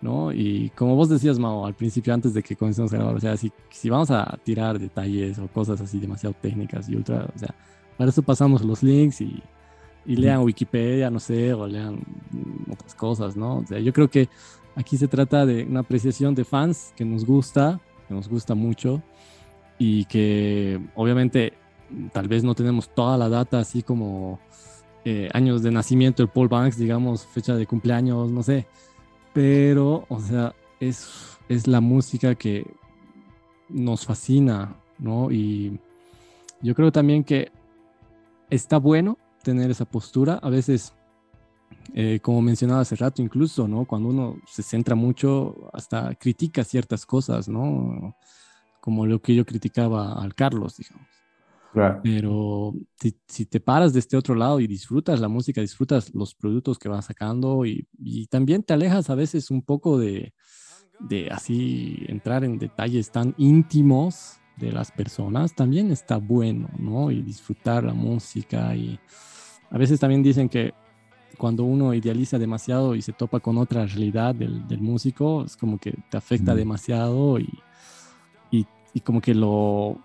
¿no? 0.00 0.32
Y 0.32 0.70
como 0.76 0.94
vos 0.94 1.08
decías, 1.08 1.38
Mao, 1.38 1.66
al 1.66 1.74
principio, 1.74 2.14
antes 2.14 2.34
de 2.34 2.42
que 2.42 2.56
comencemos 2.56 2.92
a 2.92 2.96
grabar, 2.96 3.16
o 3.16 3.20
sea, 3.20 3.36
si, 3.36 3.52
si 3.70 3.90
vamos 3.90 4.10
a 4.10 4.38
tirar 4.44 4.78
detalles 4.78 5.38
o 5.38 5.48
cosas 5.48 5.80
así 5.80 5.98
demasiado 5.98 6.34
técnicas 6.40 6.88
y 6.88 6.96
ultra, 6.96 7.28
o 7.34 7.38
sea, 7.38 7.54
para 7.96 8.10
eso 8.10 8.22
pasamos 8.22 8.62
los 8.62 8.82
links 8.82 9.20
y, 9.20 9.42
y 10.04 10.16
lean 10.16 10.42
Wikipedia, 10.42 11.10
no 11.10 11.18
sé, 11.18 11.52
o 11.52 11.66
lean 11.66 12.00
otras 12.70 12.94
cosas, 12.94 13.36
¿no? 13.36 13.58
O 13.58 13.66
sea, 13.66 13.80
yo 13.80 13.92
creo 13.92 14.08
que 14.08 14.28
aquí 14.76 14.96
se 14.96 15.08
trata 15.08 15.46
de 15.46 15.64
una 15.64 15.80
apreciación 15.80 16.34
de 16.34 16.44
fans 16.44 16.92
que 16.96 17.04
nos 17.04 17.24
gusta, 17.24 17.80
que 18.06 18.14
nos 18.14 18.28
gusta 18.28 18.54
mucho 18.54 19.02
y 19.78 20.04
que 20.06 20.80
obviamente 20.94 21.54
tal 22.12 22.28
vez 22.28 22.44
no 22.44 22.54
tenemos 22.54 22.88
toda 22.88 23.16
la 23.16 23.28
data 23.28 23.58
así 23.58 23.82
como 23.82 24.40
eh, 25.04 25.28
años 25.32 25.62
de 25.62 25.70
nacimiento 25.70 26.22
de 26.22 26.28
Paul 26.28 26.48
Banks, 26.48 26.78
digamos, 26.78 27.26
fecha 27.26 27.54
de 27.54 27.66
cumpleaños, 27.66 28.30
no 28.30 28.42
sé, 28.42 28.66
pero, 29.32 30.06
o 30.08 30.18
sea, 30.18 30.54
es, 30.80 31.38
es 31.48 31.66
la 31.66 31.80
música 31.80 32.34
que 32.34 32.66
nos 33.68 34.06
fascina, 34.06 34.76
¿no? 34.98 35.30
Y 35.30 35.78
yo 36.62 36.74
creo 36.74 36.90
también 36.90 37.22
que 37.22 37.52
está 38.50 38.78
bueno 38.78 39.18
tener 39.42 39.70
esa 39.70 39.84
postura. 39.84 40.40
A 40.42 40.48
veces, 40.48 40.94
eh, 41.94 42.20
como 42.20 42.42
mencionaba 42.42 42.80
hace 42.80 42.96
rato, 42.96 43.22
incluso, 43.22 43.68
¿no? 43.68 43.84
Cuando 43.84 44.08
uno 44.08 44.40
se 44.46 44.62
centra 44.62 44.94
mucho, 44.94 45.70
hasta 45.72 46.14
critica 46.14 46.64
ciertas 46.64 47.06
cosas, 47.06 47.48
¿no? 47.48 48.16
Como 48.80 49.06
lo 49.06 49.20
que 49.20 49.34
yo 49.34 49.44
criticaba 49.44 50.22
al 50.22 50.34
Carlos, 50.34 50.76
digamos. 50.76 51.06
Pero 52.02 52.72
si, 53.28 53.44
te 53.44 53.60
paras 53.60 53.92
de 53.92 53.98
este 53.98 54.16
otro 54.16 54.34
lado 54.34 54.60
y 54.60 54.66
disfrutas 54.66 55.20
la 55.20 55.28
música, 55.28 55.60
disfrutas 55.60 56.14
los 56.14 56.34
productos 56.34 56.78
que 56.78 56.88
vas 56.88 57.04
sacando 57.04 57.66
y, 57.66 57.86
y 57.98 58.28
también 58.28 58.62
te 58.62 58.72
alejas 58.72 59.10
a 59.10 59.14
veces 59.14 59.50
un 59.50 59.60
poco 59.60 59.98
de, 59.98 60.32
de 61.00 61.28
así 61.30 62.04
entrar 62.08 62.44
en 62.44 62.58
detalles 62.58 63.10
tan 63.10 63.34
íntimos 63.36 64.38
de 64.56 64.72
las 64.72 64.90
personas, 64.90 65.54
también 65.54 65.90
está 65.90 66.16
bueno, 66.16 66.70
¿no? 66.78 67.10
Y 67.10 67.22
disfrutar 67.22 67.84
la 67.84 67.92
música 67.92 68.74
y 68.74 68.98
a 69.70 69.78
veces 69.78 70.00
también 70.00 70.22
dicen 70.22 70.48
que 70.48 70.72
cuando 71.36 71.64
uno 71.64 71.94
idealiza 71.94 72.38
demasiado 72.38 72.94
y 72.94 73.02
se 73.02 73.12
topa 73.12 73.40
con 73.40 73.58
otra 73.58 73.86
realidad 73.86 74.34
del, 74.34 74.80
músico, 74.80 75.44
es 75.44 75.56
como 75.56 75.78
que 75.78 75.94
te 76.10 76.16
afecta 76.16 76.54
demasiado 76.54 77.38
y, 77.38 77.48
y, 78.50 79.00
como 79.00 79.20
que 79.20 79.34
lo, 79.34 79.98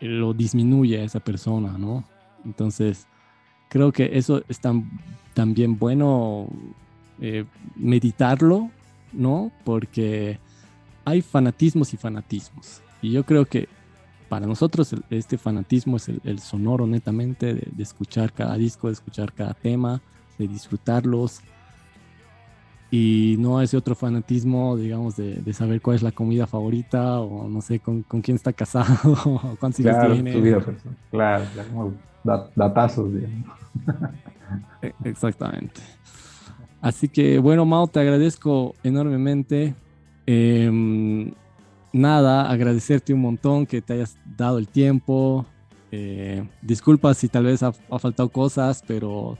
lo 0.00 0.32
disminuye 0.32 1.00
a 1.00 1.04
esa 1.04 1.18
persona, 1.18 1.76
¿no? 1.76 2.04
Entonces, 2.44 3.08
creo 3.68 3.90
que 3.92 4.10
eso 4.12 4.42
es 4.48 4.60
también 5.34 5.78
bueno 5.78 6.46
eh, 7.20 7.44
meditarlo, 7.76 8.70
¿no? 9.12 9.50
Porque 9.64 10.38
hay 11.04 11.22
fanatismos 11.22 11.92
y 11.92 11.96
fanatismos. 11.96 12.82
Y 13.02 13.10
yo 13.10 13.24
creo 13.24 13.44
que 13.44 13.68
para 14.30 14.46
nosotros 14.46 14.94
este 15.10 15.36
fanatismo 15.38 15.96
es 15.96 16.08
el, 16.08 16.38
sonoro 16.38 16.86
netamente 16.86 17.52
de, 17.54 17.82
escuchar 17.82 18.32
cada 18.32 18.56
disco, 18.56 18.86
de 18.86 18.94
escuchar 18.94 19.32
cada 19.32 19.54
tema, 19.54 20.00
de 20.40 20.48
disfrutarlos. 20.48 21.40
Y 22.90 23.36
no 23.38 23.60
ese 23.60 23.76
otro 23.76 23.94
fanatismo, 23.94 24.76
digamos, 24.76 25.16
de, 25.16 25.52
saber 25.52 25.80
cuál 25.80 25.96
es 25.96 26.02
la 26.02 26.10
comida 26.10 26.48
favorita 26.48 27.20
o 27.20 27.48
no 27.48 27.60
sé 27.60 27.78
con, 27.78 28.02
quién 28.02 28.34
está 28.34 28.52
casado 28.52 29.12
o 29.24 29.56
cuántos 29.60 29.80
hijos 29.80 29.94
tiene. 30.12 30.60
claro, 31.10 31.44
como 31.72 31.94
datazos, 32.24 33.12
e, 34.82 34.92
Exactamente. 35.04 35.80
Así 36.80 37.08
que 37.08 37.38
bueno, 37.38 37.64
Mao, 37.64 37.86
te 37.86 38.00
agradezco 38.00 38.74
enormemente. 38.82 39.74
Eh, 40.26 41.32
nada, 41.92 42.50
agradecerte 42.50 43.14
un 43.14 43.20
montón 43.20 43.66
que 43.66 43.82
te 43.82 43.92
hayas 43.92 44.16
dado 44.36 44.58
el 44.58 44.66
tiempo. 44.66 45.46
Eh, 45.92 46.46
disculpa 46.62 47.12
si 47.14 47.28
tal 47.28 47.44
vez 47.44 47.62
ha, 47.62 47.72
faltado 47.72 48.28
cosas, 48.28 48.84
pero... 48.86 49.36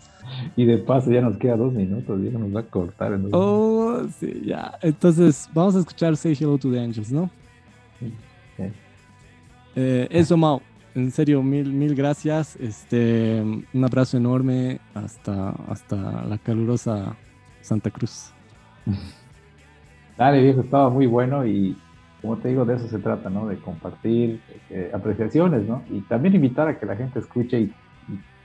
Y 0.57 0.65
de 0.65 0.79
paso 0.79 1.11
ya 1.11 1.21
nos 1.21 1.37
queda 1.37 1.57
dos 1.57 1.73
minutos, 1.73 2.21
ya 2.23 2.39
nos 2.39 2.55
va 2.55 2.61
a 2.61 2.65
cortar. 2.65 3.19
Oh, 3.33 4.03
sí, 4.19 4.43
ya. 4.45 4.79
Entonces 4.83 5.49
vamos 5.55 5.77
a 5.77 5.81
escuchar 5.81 6.17
Say 6.17 6.37
Hello 6.39 6.59
to 6.59 6.71
the 6.71 6.81
Angels, 6.81 7.13
¿no? 7.13 7.31
Sí. 7.99 8.13
Eh, 9.77 10.09
eso, 10.11 10.37
Mau. 10.37 10.61
En 10.95 11.13
serio, 11.13 11.41
mil, 11.43 11.73
mil 11.73 11.95
gracias. 11.95 12.57
Este, 12.57 13.41
un 13.41 13.85
abrazo 13.85 14.17
enorme 14.17 14.81
hasta, 14.93 15.51
hasta 15.69 16.25
la 16.25 16.37
calurosa 16.39 17.17
Santa 17.61 17.91
Cruz. 17.91 18.33
Dale, 20.19 20.43
viejo, 20.43 20.61
estaba 20.63 20.91
muy 20.91 21.07
bueno 21.07 21.47
y 21.47 21.77
como 22.21 22.37
te 22.37 22.49
digo, 22.49 22.65
de 22.65 22.77
eso 22.77 22.89
se 22.89 22.99
trata, 22.99 23.31
¿no? 23.31 23.49
De 23.49 23.57
compartir 23.57 24.41
eh, 24.69 24.91
apreciaciones, 24.93 25.67
¿no? 25.67 25.83
Y 25.91 26.01
también 26.03 26.35
invitar 26.35 26.69
a 26.69 26.79
que 26.79 26.87
la 26.87 26.97
gente 26.97 27.19
escuche 27.19 27.61
y, 27.61 27.73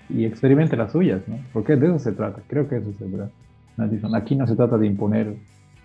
y, 0.10 0.26
experimente 0.26 0.78
las 0.78 0.92
suyas, 0.92 1.22
¿no? 1.28 1.38
Porque 1.54 1.76
de 1.76 1.88
eso 1.88 2.00
se 2.00 2.12
trata, 2.14 2.42
creo 2.48 2.68
que 2.68 2.78
eso 2.78 2.92
se 2.94 3.06
trata. 3.06 3.32
Aquí 4.18 4.36
no 4.36 4.48
se 4.48 4.56
trata 4.56 4.78
de 4.78 4.88
imponer 4.88 5.36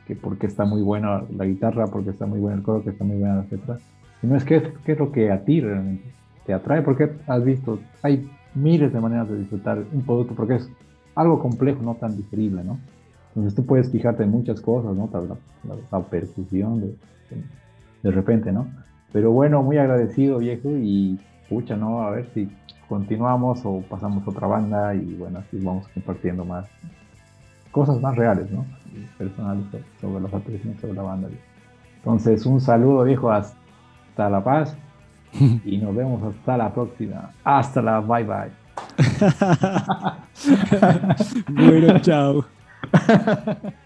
que 0.06 0.14
porque 0.14 0.46
está 0.46 0.64
muy 0.64 0.82
buena 0.82 1.24
la 1.36 1.44
guitarra, 1.44 1.86
porque 1.86 2.10
está 2.10 2.26
muy 2.26 2.38
bueno 2.38 2.58
el 2.58 2.62
coro, 2.62 2.82
que 2.84 2.90
está 2.90 3.04
muy 3.04 3.16
buena 3.16 3.36
la 3.36 3.46
letra, 3.50 3.78
sino 4.20 4.36
es 4.36 4.44
que 4.44 4.72
qué 4.84 4.92
es 4.92 4.98
lo 4.98 5.10
que 5.10 5.30
a 5.30 5.44
ti 5.44 5.60
realmente 5.60 6.04
te 6.46 6.52
atrae, 6.52 6.82
porque 6.82 7.10
has 7.26 7.44
visto, 7.44 7.80
hay 8.02 8.28
miles 8.54 8.92
de 8.92 9.00
maneras 9.00 9.28
de 9.28 9.38
disfrutar 9.38 9.82
un 9.92 10.02
producto, 10.02 10.34
porque 10.34 10.56
es 10.56 10.70
algo 11.14 11.40
complejo, 11.40 11.82
no 11.82 11.94
tan 11.94 12.16
digerible, 12.16 12.64
¿no? 12.64 12.78
Entonces 13.28 13.54
tú 13.54 13.64
puedes 13.64 13.90
fijarte 13.90 14.24
en 14.24 14.30
muchas 14.30 14.60
cosas, 14.60 14.96
¿no? 14.96 15.08
La, 15.12 15.76
la, 15.90 16.04
percusión 16.04 16.80
de 16.80 16.94
repente, 18.02 18.52
¿no? 18.52 18.68
Pero 19.12 19.32
bueno, 19.32 19.62
muy 19.62 19.78
agradecido, 19.78 20.38
viejo, 20.38 20.70
y 20.70 21.18
pucha, 21.48 21.76
¿no? 21.76 22.02
A 22.02 22.10
ver 22.10 22.28
si 22.32 22.48
continuamos 22.88 23.60
o 23.64 23.82
pasamos 23.88 24.26
otra 24.26 24.46
banda 24.46 24.94
y 24.94 25.14
bueno, 25.14 25.38
así 25.38 25.58
vamos 25.62 25.86
compartiendo 25.88 26.44
más 26.44 26.66
cosas 27.70 28.00
más 28.00 28.16
reales, 28.16 28.50
¿no? 28.50 28.64
Personales 29.16 29.64
sobre 30.00 30.22
las 30.22 30.34
apreciaciones 30.34 30.80
sobre 30.80 30.94
la 30.94 31.02
banda. 31.02 31.28
Entonces, 31.96 32.44
un 32.46 32.60
saludo, 32.60 33.04
viejo, 33.04 33.30
hasta 33.30 34.30
La 34.30 34.42
Paz 34.42 34.76
y 35.64 35.78
nos 35.78 35.94
vemos 35.94 36.22
hasta 36.22 36.56
la 36.56 36.72
próxima. 36.72 37.30
Hasta 37.44 37.82
la 37.82 38.00
bye 38.00 38.24
bye. 38.24 38.50
bueno, 41.54 41.98
chao. 42.00 42.44